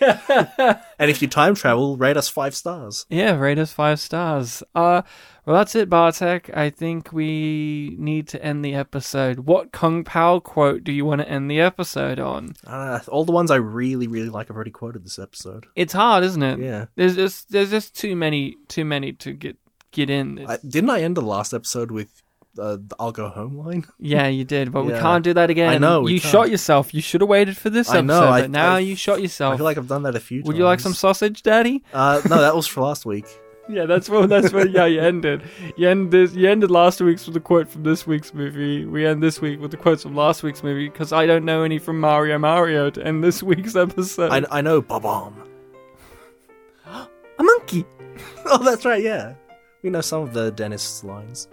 and 0.98 1.10
if 1.10 1.22
you 1.22 1.28
time 1.28 1.54
travel, 1.54 1.96
rate 1.96 2.16
us 2.16 2.28
five 2.28 2.54
stars. 2.54 3.06
Yeah, 3.08 3.36
rate 3.36 3.58
us 3.58 3.72
five 3.72 4.00
stars. 4.00 4.62
Uh, 4.74 5.02
well, 5.46 5.56
that's 5.56 5.74
it, 5.74 5.90
Bartek. 5.90 6.50
I 6.54 6.70
think 6.70 7.12
we 7.12 7.96
need 7.98 8.26
to 8.28 8.42
end 8.42 8.64
the 8.64 8.74
episode. 8.74 9.40
What 9.40 9.72
Kung 9.72 10.04
Pow 10.04 10.40
quote 10.40 10.84
do 10.84 10.92
you 10.92 11.04
want 11.04 11.20
to 11.20 11.28
end 11.28 11.50
the 11.50 11.60
episode 11.60 12.18
on? 12.18 12.54
Uh, 12.66 13.00
all 13.08 13.24
the 13.24 13.32
ones 13.32 13.50
I 13.50 13.56
really, 13.56 14.06
really 14.06 14.30
like, 14.30 14.50
I've 14.50 14.56
already 14.56 14.70
quoted 14.70 15.04
this 15.04 15.18
episode. 15.18 15.66
It's 15.76 15.92
hard, 15.92 16.24
isn't 16.24 16.42
it? 16.42 16.58
Yeah. 16.60 16.86
There's 16.96 17.16
just 17.16 17.50
there's 17.50 17.70
just 17.70 17.94
too 17.94 18.16
many 18.16 18.56
too 18.68 18.84
many 18.84 19.12
to 19.12 19.32
get 19.32 19.56
get 19.92 20.10
in. 20.10 20.44
I, 20.48 20.58
didn't 20.66 20.90
I 20.90 21.02
end 21.02 21.16
the 21.16 21.22
last 21.22 21.52
episode 21.54 21.90
with 21.90 22.22
uh, 22.58 22.78
I'll 22.98 23.12
go 23.12 23.28
home 23.28 23.56
line? 23.56 23.84
yeah, 23.98 24.26
you 24.28 24.44
did, 24.44 24.72
but 24.72 24.84
we 24.84 24.92
Yeah. 24.92 25.00
can't 25.00 25.24
do 25.24 25.34
that 25.34 25.50
again. 25.50 25.70
I 25.70 25.78
know, 25.78 26.02
we 26.02 26.14
you 26.14 26.20
can't. 26.20 26.32
shot 26.32 26.50
yourself. 26.50 26.92
You 26.94 27.00
should 27.00 27.20
have 27.20 27.28
waited 27.30 27.56
for 27.56 27.70
this 27.70 27.88
I 27.90 27.98
episode, 27.98 28.06
know, 28.06 28.28
I- 28.28 28.40
but 28.42 28.50
now 28.50 28.74
I- 28.76 28.78
you 28.80 28.96
shot 28.96 29.20
yourself. 29.20 29.50
I 29.50 29.52
yourself. 29.54 29.56
feel 29.58 29.64
like 29.64 29.78
I've 29.78 29.88
done 29.88 30.02
that 30.04 30.14
a 30.14 30.20
few 30.20 30.40
times. 30.40 30.48
Would 30.48 30.56
you 30.56 30.64
like 30.64 30.80
some 30.80 30.94
sausage, 30.94 31.42
Daddy? 31.42 31.82
Uh, 31.92 32.20
no, 32.28 32.40
that 32.40 32.54
was 32.56 32.66
for 32.66 32.80
last 32.82 33.04
week. 33.06 33.26
Yeah, 33.66 33.86
that's 33.86 34.10
what 34.10 34.28
that's 34.28 34.52
what 34.52 34.72
yeah, 34.72 34.84
you 34.84 35.00
ended. 35.00 35.40
You 35.78 35.88
ended 35.88 36.32
you 36.32 36.50
ended 36.50 36.70
last 36.70 37.00
week's 37.00 37.26
with 37.26 37.34
a 37.36 37.40
quote 37.40 37.66
from 37.66 37.82
this 37.82 38.06
week's 38.06 38.34
movie. 38.34 38.84
We 38.84 39.06
end 39.06 39.22
this 39.22 39.40
week 39.40 39.58
with 39.58 39.70
the 39.70 39.78
quotes 39.78 40.02
from 40.02 40.14
last 40.14 40.42
week's 40.42 40.62
movie 40.62 40.86
because 40.90 41.14
I 41.14 41.24
don't 41.24 41.46
know 41.46 41.62
any 41.62 41.78
from 41.78 41.98
Mario 41.98 42.36
Mario 42.36 42.90
to 42.90 43.02
end 43.02 43.24
this 43.24 43.42
week's 43.42 43.74
episode. 43.74 44.30
I, 44.30 44.58
I 44.58 44.60
know 44.60 44.82
Bob-omb. 44.82 45.32
a 46.86 47.08
monkey. 47.42 47.86
Oh, 48.44 48.62
that's 48.62 48.84
right, 48.84 49.02
yeah. 49.02 49.32
We 49.82 49.88
know 49.88 50.02
some 50.02 50.20
of 50.24 50.34
the 50.34 50.50
dentist's 50.52 51.02
lines. 51.02 51.48